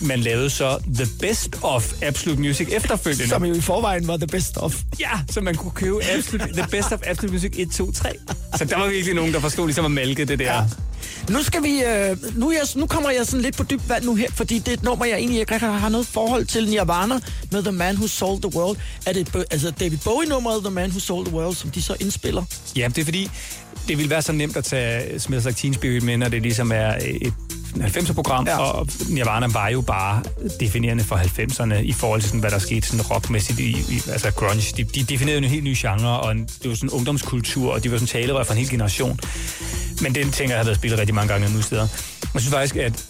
man 0.00 0.20
lavede 0.20 0.50
så 0.50 0.78
The 0.94 1.06
Best 1.20 1.56
of 1.62 1.92
Absolute 2.02 2.40
Music 2.40 2.68
efterfølgende. 2.72 3.28
Som 3.28 3.44
jo 3.44 3.54
i 3.54 3.60
forvejen 3.60 4.08
var 4.08 4.16
the 4.16 4.26
best 4.26 4.56
of. 4.56 4.76
Ja, 5.00 5.10
så 5.30 5.40
man 5.40 5.54
kunne 5.54 5.70
købe 5.74 6.04
Absolute, 6.04 6.52
The 6.52 6.66
Best 6.70 6.92
of 6.92 6.98
Absolute 7.06 7.32
Music 7.32 7.52
1, 7.56 7.70
2, 7.70 7.92
3. 7.92 8.08
Så 8.58 8.64
der 8.64 8.78
var 8.78 8.88
virkelig 8.88 9.14
nogen, 9.14 9.32
der 9.32 9.40
forstod 9.40 9.66
ligesom 9.66 9.84
at 9.84 9.90
malke 9.90 10.24
det 10.24 10.38
der. 10.38 10.54
Ja. 10.54 10.62
Nu 11.30 11.42
skal 11.42 11.62
vi, 11.62 11.82
øh, 11.82 12.16
nu, 12.38 12.50
jeg, 12.52 12.60
nu 12.76 12.86
kommer 12.86 13.10
jeg 13.10 13.26
sådan 13.26 13.40
lidt 13.40 13.56
på 13.56 13.62
dybt 13.64 13.88
vand 13.88 14.04
nu 14.04 14.14
her, 14.14 14.26
fordi 14.34 14.58
det 14.58 14.68
er 14.68 14.72
et 14.72 14.82
nummer, 14.82 15.04
jeg 15.04 15.18
egentlig 15.18 15.40
ikke 15.40 15.58
har 15.58 15.88
noget 15.88 16.06
forhold 16.06 16.44
til 16.44 16.68
Nirvana 16.68 17.14
med 17.52 17.62
The 17.62 17.72
Man 17.72 17.94
Who 17.94 18.06
Sold 18.06 18.42
the 18.42 18.56
World. 18.58 18.76
Er 19.06 19.12
det 19.12 19.46
altså 19.50 19.70
David 19.70 19.98
Bowie-nummeret 20.04 20.62
The 20.64 20.70
Man 20.70 20.90
Who 20.90 21.00
Sold 21.00 21.26
the 21.26 21.34
World, 21.34 21.54
som 21.56 21.70
de 21.70 21.82
så 21.82 21.96
indspiller? 22.00 22.44
Ja, 22.76 22.88
det 22.88 22.98
er 22.98 23.04
fordi, 23.04 23.30
det 23.88 23.98
ville 23.98 24.10
være 24.10 24.22
så 24.22 24.32
nemt 24.32 24.56
at 24.56 24.64
tage 24.64 25.20
Smells 25.20 25.44
Like 25.46 25.58
Teen 25.58 25.74
Spirit 25.74 26.02
med, 26.02 26.16
når 26.16 26.28
det 26.28 26.42
ligesom 26.42 26.72
er 26.74 26.94
et 27.10 27.32
90'er-program, 27.76 28.46
Ja. 28.46 28.58
og 28.58 28.88
Nirvana 29.08 29.46
var 29.46 29.68
jo 29.68 29.80
bare 29.80 30.22
definerende 30.60 31.04
for 31.04 31.16
90'erne 31.16 31.74
i 31.74 31.92
forhold 31.92 32.20
til, 32.20 32.28
sådan, 32.28 32.40
hvad 32.40 32.50
der 32.50 32.58
skete 32.58 32.86
sådan 32.88 33.06
rockmæssigt, 33.06 33.60
i, 33.60 33.70
i, 33.70 34.02
altså 34.12 34.30
grunge. 34.30 34.62
De, 34.76 34.84
de 34.84 35.02
definerede 35.04 35.38
en 35.38 35.44
helt 35.44 35.64
ny 35.64 35.74
genre, 35.78 36.20
og 36.20 36.32
en, 36.32 36.38
det 36.62 36.68
var 36.68 36.74
sådan 36.74 36.88
en 36.88 36.92
ungdomskultur, 36.92 37.72
og 37.72 37.84
de 37.84 37.90
var 37.90 37.96
sådan 37.96 38.08
talerør 38.08 38.44
for 38.44 38.52
en 38.52 38.58
hel 38.58 38.70
generation. 38.70 39.20
Men 40.02 40.14
den 40.14 40.30
tænker 40.30 40.54
jeg 40.54 40.58
har 40.58 40.64
været 40.64 40.76
spillet 40.78 40.98
rigtig 40.98 41.14
mange 41.14 41.32
gange 41.32 41.54
nu 41.54 41.62
steder. 41.62 41.88
Jeg 42.34 42.42
synes 42.42 42.54
faktisk, 42.54 42.76
at 42.76 43.04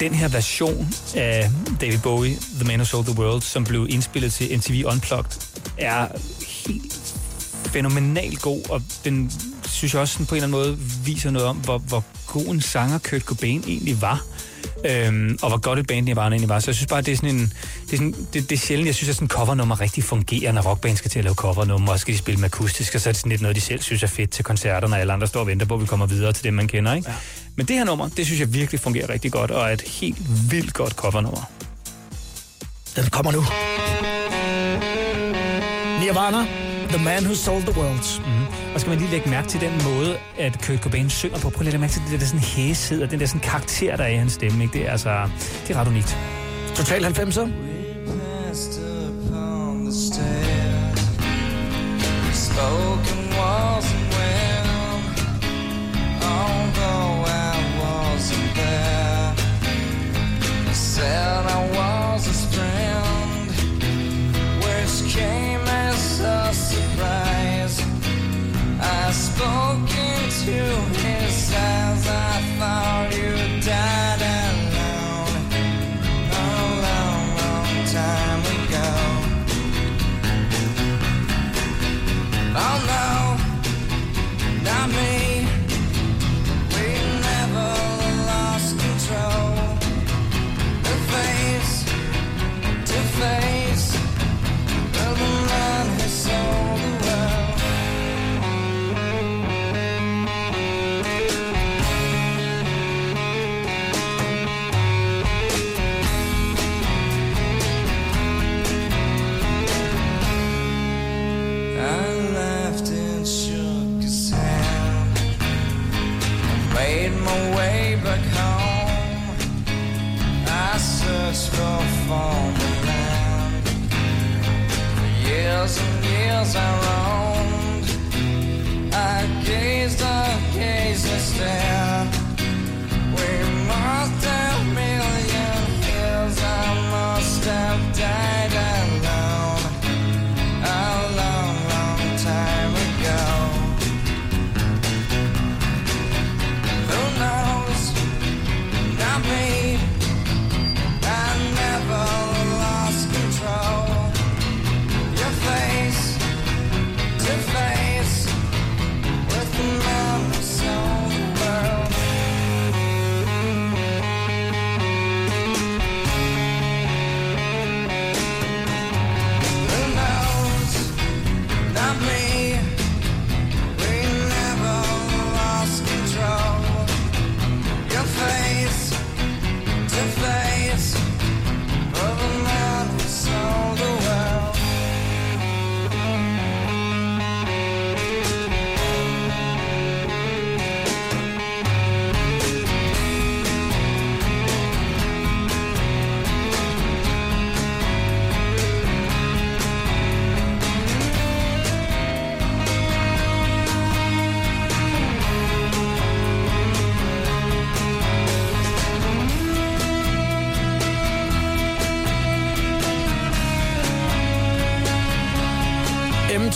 den 0.00 0.14
her 0.14 0.28
version 0.28 0.88
af 1.14 1.50
David 1.80 1.98
Bowie, 1.98 2.36
The 2.54 2.64
Man 2.64 2.76
Who 2.80 2.84
Sold 2.84 3.04
the 3.06 3.18
World, 3.18 3.42
som 3.42 3.64
blev 3.64 3.86
indspillet 3.90 4.32
til 4.32 4.56
MTV 4.58 4.82
Unplugged, 4.86 5.30
er 5.78 6.06
helt 6.66 7.14
fænomenalt 7.66 8.42
god, 8.42 8.70
og 8.70 8.82
den 9.04 9.32
synes 9.74 9.94
jeg 9.94 10.02
også 10.02 10.12
sådan 10.12 10.26
på 10.26 10.34
en 10.34 10.42
eller 10.42 10.58
anden 10.58 10.76
måde 10.76 10.78
viser 11.04 11.30
noget 11.30 11.48
om, 11.48 11.56
hvor, 11.56 11.78
hvor 11.78 12.04
god 12.26 12.46
en 12.46 12.60
sanger 12.60 12.98
Kurt 12.98 13.22
Cobain 13.22 13.64
egentlig 13.66 14.02
var. 14.02 14.24
Øhm, 14.84 15.38
og 15.42 15.48
hvor 15.48 15.58
godt 15.58 15.78
et 15.78 15.86
band 15.86 16.04
Nirvana 16.04 16.34
egentlig 16.34 16.48
var. 16.48 16.60
Så 16.60 16.70
jeg 16.70 16.74
synes 16.74 16.86
bare, 16.86 17.02
det 17.02 17.12
er 17.12 17.16
sådan 17.16 17.30
en... 17.30 17.52
Det 17.86 17.92
er, 17.92 17.96
sådan, 17.96 18.14
det, 18.32 18.50
det 18.50 18.52
er 18.52 18.60
sjældent, 18.60 18.86
jeg 18.86 18.94
synes, 18.94 19.08
at 19.08 19.14
sådan 19.14 19.28
covernummer 19.28 19.80
rigtig 19.80 20.04
fungerer, 20.04 20.52
når 20.52 20.62
rockband 20.62 20.96
skal 20.96 21.10
til 21.10 21.18
at 21.18 21.24
lave 21.24 21.34
covernummer, 21.34 21.92
og 21.92 22.00
skal 22.00 22.14
de 22.14 22.18
spille 22.18 22.40
med 22.40 22.44
akustisk, 22.44 22.94
og 22.94 23.00
så 23.00 23.08
er 23.08 23.12
det 23.12 23.20
sådan 23.20 23.30
lidt 23.30 23.42
noget, 23.42 23.56
de 23.56 23.60
selv 23.60 23.82
synes 23.82 24.02
er 24.02 24.06
fedt 24.06 24.30
til 24.30 24.44
koncerter, 24.44 24.88
når 24.88 24.96
alle 24.96 25.12
andre 25.12 25.26
står 25.26 25.40
og 25.40 25.46
venter 25.46 25.66
på, 25.66 25.74
at 25.74 25.80
vi 25.80 25.86
kommer 25.86 26.06
videre 26.06 26.32
til 26.32 26.44
det, 26.44 26.54
man 26.54 26.68
kender. 26.68 26.94
Ikke? 26.94 27.10
Ja. 27.10 27.16
Men 27.56 27.66
det 27.66 27.76
her 27.76 27.84
nummer, 27.84 28.08
det 28.08 28.26
synes 28.26 28.40
jeg 28.40 28.54
virkelig 28.54 28.80
fungerer 28.80 29.08
rigtig 29.08 29.32
godt, 29.32 29.50
og 29.50 29.68
er 29.68 29.72
et 29.72 29.82
helt 29.82 30.50
vildt 30.50 30.74
godt 30.74 30.92
covernummer. 30.92 31.50
Den 32.96 33.04
kommer 33.10 33.32
nu. 33.32 33.44
Nirvana, 36.00 36.63
The 36.94 37.04
Man 37.04 37.24
Who 37.24 37.34
Sold 37.34 37.62
the 37.62 37.80
World. 37.80 38.20
Mm. 38.26 38.74
Og 38.74 38.80
skal 38.80 38.90
man 38.90 38.98
lige 38.98 39.10
lægge 39.10 39.30
mærke 39.30 39.48
til 39.48 39.60
den 39.60 39.72
måde, 39.84 40.16
at 40.38 40.66
Kurt 40.66 40.78
Cobain 40.78 41.10
synger 41.10 41.38
på. 41.38 41.50
Prøv 41.50 41.58
lige 41.58 41.58
at 41.58 41.64
lægge 41.64 41.78
mærke 41.78 41.92
til 41.92 42.02
det 42.10 42.20
der 42.20 42.26
sådan 42.26 42.40
hæshed, 42.40 43.02
og 43.02 43.10
den 43.10 43.20
der 43.20 43.26
sådan 43.26 43.40
karakter, 43.40 43.96
der 43.96 44.04
er 44.04 44.08
i 44.08 44.16
hans 44.16 44.32
stemme. 44.32 44.62
Ikke? 44.62 44.78
Det 44.78 44.86
er 44.86 44.90
altså, 44.90 45.28
det 45.68 45.76
er 45.76 45.80
ret 45.80 45.88
unikt. 45.88 46.18
Total 46.74 47.04
90'er. 47.04 47.48
Spoke 52.32 53.13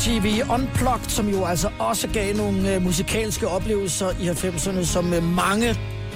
MTV 0.09 0.43
Unplugged, 0.55 1.09
som 1.10 1.28
jo 1.28 1.44
altså 1.44 1.68
også 1.78 2.09
gav 2.09 2.36
nogle 2.36 2.74
øh, 2.74 2.82
musikalske 2.82 3.48
oplevelser 3.48 4.10
i 4.20 4.28
90'erne, 4.28 4.85
som 4.85 5.14
øh, 5.14 5.22
mange 5.22 5.68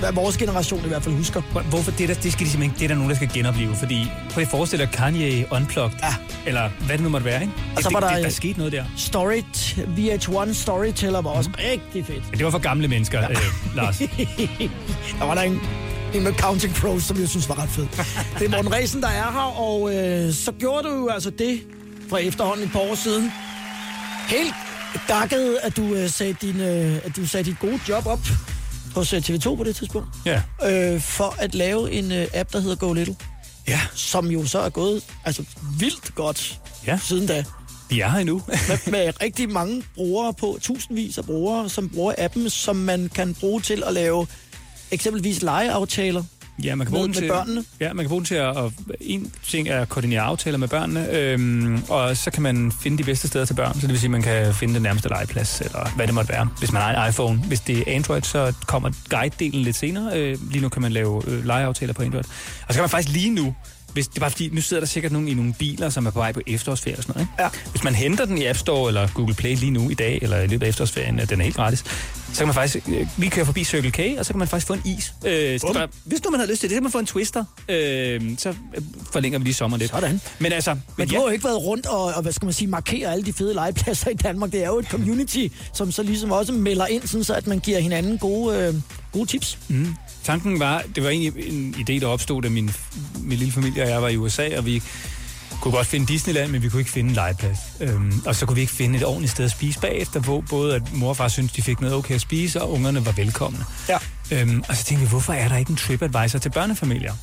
af 0.02 0.16
vores 0.16 0.36
generation 0.36 0.84
i 0.84 0.88
hvert 0.88 1.02
fald 1.02 1.14
husker. 1.14 1.42
Hvor- 1.52 1.60
Hvorfor? 1.60 1.90
Det, 1.90 2.08
der, 2.08 2.14
det 2.14 2.32
skal 2.32 2.46
de 2.46 2.50
simpelthen 2.50 2.78
det 2.78 2.84
er 2.84 2.88
der 2.88 2.94
nogen, 2.94 3.10
der 3.10 3.16
skal 3.16 3.30
genopleve. 3.34 3.74
Fordi 3.76 4.06
prøv 4.30 4.42
at 4.42 4.48
forestille 4.48 4.84
dig 4.86 4.92
Kanye 4.94 5.44
Unplugged. 5.50 5.98
Ja. 6.02 6.14
Eller 6.46 6.68
hvad 6.86 6.96
det 6.96 7.00
nu 7.04 7.08
måtte 7.08 7.24
være, 7.24 7.40
ikke? 7.42 7.52
Og 7.76 7.82
så 7.82 7.88
det, 7.88 7.94
var 7.94 8.00
der- 8.00 8.14
det, 8.14 8.24
der 8.24 8.30
skete 8.30 8.58
noget 8.58 8.72
der. 8.72 8.84
Story, 8.96 9.40
VH1 9.96 10.52
Storyteller 10.52 11.20
var 11.22 11.30
også 11.30 11.50
rigtig 11.58 12.06
fedt. 12.06 12.30
Men 12.30 12.38
det 12.38 12.44
var 12.44 12.50
for 12.50 12.58
gamle 12.58 12.88
mennesker, 12.88 13.20
ja. 13.20 13.30
øh, 13.30 13.36
Lars. 13.76 13.98
der 15.18 15.24
var 15.24 15.34
der 15.34 15.42
en, 15.42 15.60
en 16.14 16.22
med 16.22 16.32
Counting 16.32 16.74
Crows, 16.76 17.02
som 17.04 17.20
jeg 17.20 17.28
synes 17.28 17.48
var 17.48 17.62
ret 17.62 17.68
fed. 17.68 17.86
Det 18.38 18.46
er 18.46 18.50
Morten 18.50 18.72
Ræsen, 18.72 19.02
der 19.02 19.08
er 19.08 19.32
her, 19.32 19.60
og 19.60 19.94
øh, 19.94 20.32
så 20.32 20.52
gjorde 20.52 20.88
du 20.88 20.94
jo 20.94 21.08
altså 21.08 21.30
det 21.30 21.60
for 22.10 22.16
efterhånden 22.16 22.64
et 22.66 22.72
par 22.72 22.80
år 22.80 22.94
siden. 22.94 23.32
Helt 24.28 24.54
gakket, 25.06 25.58
at 25.62 25.76
du, 25.76 25.94
øh, 25.94 26.10
sagde 26.10 26.32
din, 26.40 26.60
øh, 26.60 27.00
at 27.04 27.16
du 27.16 27.26
sagde 27.26 27.44
dit 27.50 27.58
gode 27.58 27.80
job 27.88 28.06
op 28.06 28.20
hos 28.94 29.12
øh, 29.12 29.22
TV2 29.22 29.54
på 29.56 29.64
det 29.64 29.76
tidspunkt, 29.76 30.08
Ja. 30.26 30.42
øh, 30.64 31.00
for 31.00 31.34
at 31.38 31.54
lave 31.54 31.92
en 31.92 32.12
øh, 32.12 32.26
app, 32.34 32.52
der 32.52 32.60
hedder 32.60 32.76
Go 32.76 32.92
Little, 32.92 33.16
Ja. 33.68 33.80
som 33.94 34.26
jo 34.30 34.46
så 34.46 34.58
er 34.58 34.68
gået 34.70 35.02
altså, 35.24 35.44
vildt 35.78 36.14
godt 36.14 36.60
Ja. 36.86 36.98
siden 37.02 37.26
da. 37.26 37.44
Vi 37.90 38.00
er 38.00 38.08
her 38.08 38.18
endnu. 38.18 38.42
med, 38.68 38.90
med 38.90 39.12
rigtig 39.22 39.50
mange 39.50 39.82
brugere 39.94 40.34
på, 40.34 40.58
tusindvis 40.62 41.18
af 41.18 41.24
brugere, 41.24 41.68
som 41.68 41.88
bruger 41.88 42.14
appen, 42.18 42.50
som 42.50 42.76
man 42.76 43.10
kan 43.14 43.34
bruge 43.34 43.60
til 43.60 43.82
at 43.86 43.92
lave 43.92 44.26
eksempelvis 44.90 45.42
legeaftaler. 45.42 46.24
Ja, 46.64 46.74
man 46.74 46.86
kan 46.86 46.92
Med- 46.92 46.98
bruge 46.98 47.08
med 47.08 47.14
til, 47.14 47.28
børnene? 47.28 47.64
Ja, 47.80 47.92
man 47.92 48.04
kan 48.04 48.08
bruge 48.08 48.20
den 48.20 48.26
til 48.26 48.34
at... 48.34 48.46
Og 48.56 48.72
en 49.00 49.32
ting 49.48 49.68
er 49.68 49.80
at 49.80 49.88
koordinere 49.88 50.20
aftaler 50.20 50.58
med 50.58 50.68
børnene, 50.68 51.10
øhm, 51.12 51.82
og 51.88 52.16
så 52.16 52.30
kan 52.30 52.42
man 52.42 52.72
finde 52.80 52.98
de 52.98 53.04
bedste 53.04 53.28
steder 53.28 53.44
til 53.44 53.54
børn. 53.54 53.74
Så 53.74 53.80
det 53.80 53.88
vil 53.88 53.98
sige, 53.98 54.06
at 54.08 54.10
man 54.10 54.22
kan 54.22 54.54
finde 54.54 54.74
den 54.74 54.82
nærmeste 54.82 55.08
legeplads, 55.08 55.60
eller 55.60 55.90
hvad 55.96 56.06
det 56.06 56.14
måtte 56.14 56.28
være, 56.32 56.48
hvis 56.58 56.72
man 56.72 56.82
har 56.82 57.02
en 57.04 57.08
iPhone. 57.10 57.38
Hvis 57.38 57.60
det 57.60 57.78
er 57.78 57.82
Android, 57.86 58.22
så 58.22 58.52
kommer 58.66 58.90
guide-delen 59.14 59.56
lidt 59.64 59.76
senere. 59.76 60.18
Øh, 60.18 60.38
lige 60.50 60.62
nu 60.62 60.68
kan 60.68 60.82
man 60.82 60.92
lave 60.92 61.22
øh, 61.26 61.44
legeaftaler 61.46 61.92
på 61.92 62.02
Android. 62.02 62.24
Og 62.68 62.74
så 62.74 62.74
kan 62.74 62.82
man 62.82 62.90
faktisk 62.90 63.14
lige 63.14 63.30
nu, 63.30 63.54
hvis, 63.92 64.08
det 64.08 64.20
bare 64.20 64.30
fordi, 64.30 64.48
nu 64.52 64.60
sidder 64.60 64.80
der 64.80 64.86
sikkert 64.86 65.12
nogen 65.12 65.28
i 65.28 65.34
nogle 65.34 65.54
biler, 65.58 65.88
som 65.90 66.06
er 66.06 66.10
på 66.10 66.18
vej 66.18 66.32
på 66.32 66.40
efterårsferie 66.46 66.96
og 66.96 67.02
sådan 67.02 67.12
noget. 67.14 67.28
Ikke? 67.38 67.42
Ja. 67.42 67.70
Hvis 67.70 67.84
man 67.84 67.94
henter 67.94 68.24
den 68.24 68.38
i 68.38 68.46
App 68.46 68.58
Store 68.58 68.88
eller 68.88 69.08
Google 69.14 69.34
Play 69.34 69.56
lige 69.56 69.70
nu 69.70 69.90
i 69.90 69.94
dag, 69.94 70.18
eller 70.22 70.38
i 70.40 70.46
løbet 70.46 70.64
af 70.66 70.68
efterårsferien, 70.68 71.20
øh, 71.20 71.28
den 71.28 71.40
er 71.40 71.44
helt 71.44 71.56
gratis, 71.56 71.84
så 72.32 72.38
kan 72.38 72.46
man 72.46 72.54
faktisk 72.54 72.88
øh, 72.88 73.06
lige 73.16 73.30
køre 73.30 73.46
forbi 73.46 73.64
Circle 73.64 73.90
K, 73.90 74.00
og 74.18 74.26
så 74.26 74.32
kan 74.32 74.38
man 74.38 74.48
faktisk 74.48 74.66
få 74.66 74.72
en 74.72 74.82
is. 74.84 75.14
Øh, 75.26 75.60
så 75.60 75.72
bare, 75.72 75.88
hvis 76.04 76.24
nu 76.24 76.30
man 76.30 76.40
har 76.40 76.46
lyst 76.46 76.60
til 76.60 76.70
det, 76.70 76.74
så 76.74 76.76
kan 76.76 76.82
man 76.82 76.92
få 76.92 76.98
en 76.98 77.06
twister. 77.06 77.44
Øh, 77.68 78.20
så 78.38 78.48
øh, 78.48 78.82
forlænger 79.12 79.38
vi 79.38 79.44
lige 79.44 79.54
sommeren 79.54 79.80
lidt. 79.80 79.90
Sådan. 79.90 80.20
Men 80.38 80.52
altså, 80.52 80.76
Men 80.96 81.08
du 81.08 81.14
ja, 81.14 81.20
har 81.20 81.26
jo 81.26 81.32
ikke 81.32 81.44
været 81.44 81.62
rundt 81.62 81.86
og, 81.86 82.04
og, 82.04 82.22
hvad 82.22 82.32
skal 82.32 82.46
man 82.46 82.52
sige, 82.52 82.68
markere 82.68 83.12
alle 83.12 83.24
de 83.24 83.32
fede 83.32 83.54
legepladser 83.54 84.10
i 84.10 84.14
Danmark. 84.14 84.52
Det 84.52 84.62
er 84.62 84.66
jo 84.66 84.78
et 84.78 84.86
community, 84.86 85.46
som 85.72 85.92
så 85.92 86.02
ligesom 86.02 86.30
også 86.32 86.52
melder 86.52 86.86
ind, 86.86 87.06
sådan 87.06 87.24
så 87.24 87.34
at 87.34 87.46
man 87.46 87.58
giver 87.58 87.80
hinanden 87.80 88.18
gode, 88.18 88.58
øh, 88.58 88.74
gode 89.12 89.26
tips. 89.26 89.58
mm, 89.68 89.94
tanken 90.24 90.60
var, 90.60 90.84
det 90.94 91.02
var 91.02 91.10
egentlig 91.10 91.48
en 91.48 91.74
idé, 91.78 92.00
der 92.00 92.06
opstod, 92.06 92.42
da 92.42 92.48
min, 92.48 92.70
min 93.20 93.38
lille 93.38 93.52
familie 93.52 93.82
og 93.82 93.88
jeg 93.88 94.02
var 94.02 94.08
i 94.08 94.16
USA, 94.16 94.58
og 94.58 94.66
vi 94.66 94.82
kunne 95.62 95.72
godt 95.72 95.86
finde 95.86 96.06
Disneyland, 96.06 96.50
men 96.50 96.62
vi 96.62 96.68
kunne 96.68 96.80
ikke 96.80 96.90
finde 96.90 97.08
en 97.08 97.14
legeplads. 97.14 97.58
Øhm, 97.80 98.22
og 98.26 98.36
så 98.36 98.46
kunne 98.46 98.54
vi 98.54 98.60
ikke 98.60 98.72
finde 98.72 98.98
et 98.98 99.04
ordentligt 99.04 99.32
sted 99.32 99.44
at 99.44 99.50
spise 99.50 99.80
bagefter, 99.80 100.20
hvor 100.20 100.40
både 100.40 100.74
at 100.74 100.82
mor 100.92 101.08
og 101.08 101.16
far 101.16 101.28
syntes, 101.28 101.52
de 101.52 101.62
fik 101.62 101.80
noget 101.80 101.96
okay 101.96 102.14
at 102.14 102.20
spise, 102.20 102.62
og 102.62 102.72
ungerne 102.72 103.06
var 103.06 103.12
velkomne. 103.12 103.58
Ja. 103.88 103.98
Øhm, 104.32 104.64
og 104.68 104.76
så 104.76 104.84
tænkte 104.84 105.06
vi, 105.06 105.08
hvorfor 105.08 105.32
er 105.32 105.48
der 105.48 105.56
ikke 105.56 105.70
en 105.70 105.76
TripAdvisor 105.76 106.38
til 106.38 106.50
børnefamilier? 106.50 107.14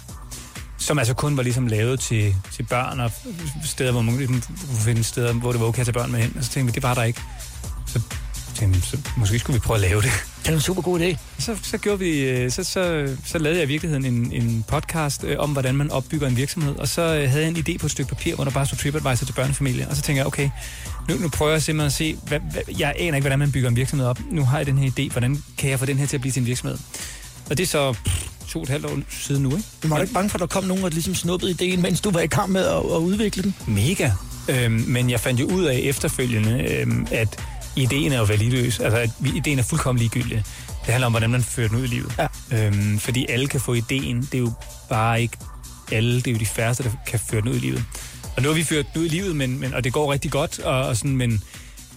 Som 0.78 1.00
altså 1.00 1.14
kun 1.14 1.38
var 1.38 1.44
ligesom 1.44 1.68
lavet 1.68 2.00
til, 2.00 2.36
til 2.52 2.64
børn 2.64 3.00
og 3.00 3.12
steder, 3.64 3.92
hvor 3.92 4.02
man 4.02 4.18
ligesom 4.18 4.42
kunne 4.42 4.78
finde 4.78 5.04
steder, 5.04 5.34
hvor 5.34 5.52
det 5.52 5.62
var 5.62 5.68
okay 5.68 5.80
at 5.80 5.86
tage 5.86 5.94
børn 5.94 6.12
med 6.12 6.20
hen. 6.20 6.34
Og 6.38 6.44
så 6.44 6.50
tænkte 6.50 6.74
vi, 6.74 6.76
det 6.76 6.84
var 6.84 6.94
der 6.94 7.04
ikke. 7.04 7.22
Så 7.88 8.02
tænkte 8.60 8.82
så 8.82 8.98
måske 9.18 9.40
skulle 9.40 9.54
vi 9.54 9.60
prøve 9.60 9.76
at 9.76 9.82
lave 9.82 10.02
det. 10.02 10.12
Det 10.44 10.50
er 10.50 10.54
en 10.54 10.62
super 10.62 10.82
god 10.82 11.00
idé. 11.00 11.18
Så, 11.40 11.56
så, 11.64 11.78
gjorde 11.78 12.00
vi, 12.00 12.20
øh, 12.20 12.52
så, 12.52 12.64
så, 12.64 13.16
så 13.26 13.38
lavede 13.38 13.60
jeg 13.60 13.68
i 13.68 13.68
virkeligheden 13.68 14.06
en, 14.06 14.32
en 14.32 14.66
podcast 14.68 15.24
øh, 15.24 15.40
om, 15.40 15.50
hvordan 15.50 15.76
man 15.76 15.92
opbygger 15.92 16.28
en 16.28 16.38
virksomhed. 16.38 16.76
Og 16.76 16.88
så 16.88 17.02
øh, 17.02 17.30
havde 17.30 17.44
jeg 17.44 17.50
en 17.50 17.58
idé 17.58 17.78
på 17.78 17.86
et 17.86 17.92
stykke 17.92 18.10
papir, 18.10 18.36
hvor 18.36 18.44
der 18.44 18.52
bare 18.52 18.66
stod 18.66 18.78
TripAdvisor 18.78 19.26
til 19.26 19.34
børnefamilier. 19.34 19.90
Og 19.90 19.96
så 19.96 20.02
tænker 20.02 20.20
jeg, 20.20 20.28
okay, 20.28 20.50
nu, 21.10 21.16
nu 21.16 21.30
prøver 21.30 21.52
jeg 21.52 21.62
simpelthen 21.62 21.86
at 21.88 21.94
se, 21.94 22.18
hvad, 22.28 22.40
hvad, 22.52 22.62
jeg 22.80 22.94
aner 22.98 23.16
ikke, 23.16 23.20
hvordan 23.20 23.40
man 23.40 23.52
bygger 23.52 23.70
en 23.70 23.76
virksomhed 23.76 24.08
op. 24.08 24.20
Nu 24.32 24.46
har 24.46 24.58
jeg 24.58 24.66
den 24.66 24.78
her 24.78 24.92
idé, 25.00 25.12
hvordan 25.12 25.44
kan 25.58 25.70
jeg 25.70 25.80
få 25.80 25.86
den 25.86 25.98
her 25.98 26.06
til 26.06 26.18
at 26.18 26.22
blive 26.22 26.32
til 26.32 26.40
en 26.40 26.46
virksomhed? 26.46 26.78
Og 27.50 27.58
det 27.58 27.64
er 27.64 27.68
så 27.68 27.94
pff, 27.94 28.28
to 28.48 28.60
og 28.60 28.64
et 28.64 28.70
halvt 28.70 28.86
år 28.86 28.98
siden 29.10 29.44
nu, 29.44 29.50
ikke? 29.50 29.68
Men 29.82 29.90
var 29.90 29.96
du 29.96 30.02
ikke 30.02 30.14
bange 30.14 30.30
for, 30.30 30.38
at 30.38 30.42
der 30.42 30.48
kom 30.48 30.64
nogen, 30.64 30.84
der 30.84 30.90
ligesom 30.90 31.16
snuppede 31.16 31.52
ideen, 31.52 31.82
mens 31.82 32.02
du 32.02 32.12
var 32.12 32.20
i 32.20 32.28
gang 32.28 32.52
med 32.52 32.66
at, 32.66 32.78
at 32.78 33.00
udvikle 33.00 33.44
den? 33.44 33.56
Mega. 33.68 34.12
Øhm, 34.50 34.84
men 34.88 35.10
jeg 35.10 35.20
fandt 35.20 35.40
jo 35.40 35.46
ud 35.46 35.64
af 35.64 35.80
efterfølgende, 35.84 36.64
øhm, 36.64 37.08
at 37.12 37.40
ideen 37.76 38.12
er 38.12 38.18
jo 38.18 38.24
validøs. 38.24 38.80
Altså, 38.80 39.12
ideen 39.36 39.60
er 39.60 39.64
fuldkommen 39.64 40.00
ligegyldig. 40.00 40.44
Det 40.68 40.94
handler 40.94 41.06
om, 41.06 41.12
hvordan 41.12 41.30
man 41.30 41.44
fører 41.44 41.68
den 41.68 41.78
ud 41.78 41.84
i 41.84 41.88
livet. 41.88 42.14
Ja. 42.52 42.68
Øhm, 42.68 43.00
fordi 43.00 43.26
alle 43.30 43.48
kan 43.48 43.60
få 43.60 43.74
ideen. 43.74 44.22
Det 44.22 44.34
er 44.34 44.40
jo 44.40 44.52
bare 44.90 45.22
ikke 45.22 45.38
alle. 45.92 46.16
Det 46.16 46.28
er 46.28 46.32
jo 46.32 46.38
de 46.38 46.46
færreste, 46.46 46.84
der 46.84 46.90
kan 47.08 47.20
føre 47.20 47.42
den 47.42 47.50
ud 47.50 47.56
i 47.56 47.60
livet. 47.60 47.84
Og 48.36 48.42
nu 48.42 48.50
har 48.50 48.56
vi 48.56 48.64
ført 48.64 48.86
den 48.94 49.02
ud 49.02 49.06
i 49.06 49.10
livet, 49.10 49.36
men, 49.36 49.60
men, 49.60 49.74
og 49.74 49.84
det 49.84 49.94
går 49.94 50.14
rigtig 50.14 50.32
godt. 50.32 50.60
Og, 50.60 50.88
og 50.88 50.98
sådan, 50.98 51.18
men, 51.18 51.44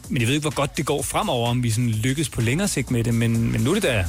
men 0.08 0.20
jeg 0.20 0.28
ved 0.28 0.34
ikke, 0.34 0.44
hvor 0.44 0.54
godt 0.54 0.76
det 0.76 0.86
går 0.86 1.02
fremover, 1.02 1.48
om 1.48 1.62
vi 1.62 1.70
sådan 1.70 1.90
lykkes 1.90 2.28
på 2.28 2.40
længere 2.40 2.68
sigt 2.68 2.90
med 2.90 3.04
det. 3.04 3.14
Men, 3.14 3.52
men 3.52 3.60
nu 3.60 3.70
er 3.70 3.74
det 3.74 3.82
da 3.82 4.04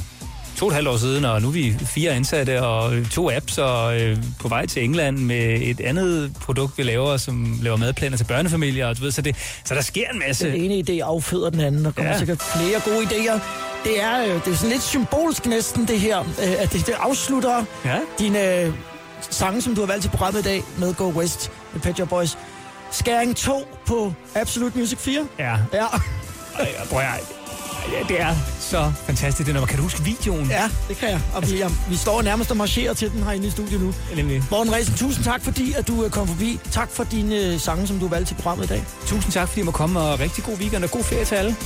to 0.56 0.64
og 0.66 0.70
et 0.70 0.74
halvt 0.74 0.88
år 0.88 0.96
siden, 0.96 1.24
og 1.24 1.42
nu 1.42 1.48
er 1.48 1.52
vi 1.52 1.76
fire 1.86 2.10
ansatte 2.10 2.62
og 2.62 2.92
to 3.10 3.30
apps, 3.30 3.58
og 3.58 4.00
øh, 4.00 4.18
på 4.40 4.48
vej 4.48 4.66
til 4.66 4.84
England 4.84 5.18
med 5.18 5.58
et 5.62 5.80
andet 5.80 6.32
produkt, 6.40 6.78
vi 6.78 6.82
laver, 6.82 7.16
som 7.16 7.58
laver 7.62 7.76
madplaner 7.76 8.16
til 8.16 8.24
børnefamilier, 8.24 8.86
og 8.86 8.96
du 8.98 9.02
ved, 9.02 9.10
så, 9.10 9.22
det, 9.22 9.36
så 9.64 9.74
der 9.74 9.80
sker 9.82 10.08
en 10.12 10.18
masse. 10.18 10.46
Den 10.52 10.70
ene 10.70 10.84
idé 10.90 11.00
afføder 11.04 11.50
den 11.50 11.60
anden, 11.60 11.84
der 11.84 11.90
kommer 11.92 12.10
ja. 12.12 12.18
Sikkert 12.18 12.42
flere 12.42 12.80
gode 12.84 13.06
idéer. 13.06 13.38
Det 13.84 14.02
er, 14.02 14.22
øh, 14.22 14.44
det 14.44 14.52
er 14.52 14.56
sådan 14.56 14.70
lidt 14.70 14.82
symbolsk 14.82 15.46
næsten, 15.46 15.88
det 15.88 16.00
her, 16.00 16.18
øh, 16.20 16.52
at 16.58 16.72
det, 16.72 16.86
det 16.86 16.94
afslutter 17.00 17.64
Ja. 17.84 17.98
dine 18.18 18.54
øh, 18.60 18.72
sange, 19.30 19.62
som 19.62 19.74
du 19.74 19.80
har 19.80 19.86
valgt 19.86 20.02
til 20.02 20.08
programmet 20.10 20.40
i 20.40 20.44
dag 20.44 20.62
med 20.78 20.94
Go 20.94 21.10
West 21.10 21.50
med 21.72 21.80
Pet 21.80 21.96
Shop 21.96 22.08
Boys. 22.08 22.38
Skæring 22.90 23.36
2 23.36 23.68
på 23.86 24.12
Absolute 24.34 24.78
Music 24.78 24.98
4. 24.98 25.26
Ja, 25.38 25.56
Ja, 25.72 25.84
Ej, 26.58 26.68
prøv 26.90 27.00
at, 27.00 27.06
det 28.08 28.20
er 28.20 28.34
så 28.60 28.92
fantastisk, 29.06 29.46
det 29.46 29.54
man 29.54 29.66
kan 29.66 29.76
du 29.76 29.82
huske 29.82 30.02
videoen. 30.02 30.46
ja 30.50 30.70
det 30.88 30.96
kan 30.96 31.08
jeg. 31.08 31.20
Og 31.34 31.50
vi, 31.50 31.56
ja, 31.56 31.68
vi 31.88 31.96
står 31.96 32.22
nærmest 32.22 32.50
og 32.50 32.56
marcherer 32.56 32.94
til 32.94 33.10
den 33.10 33.22
herinde 33.22 33.46
i 33.46 33.50
studiet 33.50 33.80
nu. 33.80 33.94
Nemlig. 34.16 34.42
Morten 34.50 34.72
Ræsen, 34.72 34.94
tusind 34.94 35.24
tak, 35.24 35.42
fordi 35.44 35.72
at 35.72 35.88
du 35.88 36.04
øh, 36.04 36.10
kom 36.10 36.28
forbi. 36.28 36.60
Tak 36.70 36.90
for 36.90 37.04
dine 37.04 37.36
øh, 37.36 37.60
sange, 37.60 37.86
som 37.86 37.98
du 37.98 38.08
valgte 38.08 38.30
til 38.30 38.34
programmet 38.34 38.64
i 38.64 38.68
dag. 38.68 38.84
Tusind 39.06 39.32
tak, 39.32 39.48
fordi 39.48 39.60
jeg 39.60 39.66
må 39.66 39.72
komme, 39.72 40.00
og 40.00 40.20
rigtig 40.20 40.44
god 40.44 40.54
weekend 40.54 40.84
og 40.84 40.90
god 40.90 41.04
ferie 41.04 41.24
til 41.24 41.34
alle. 41.34 41.56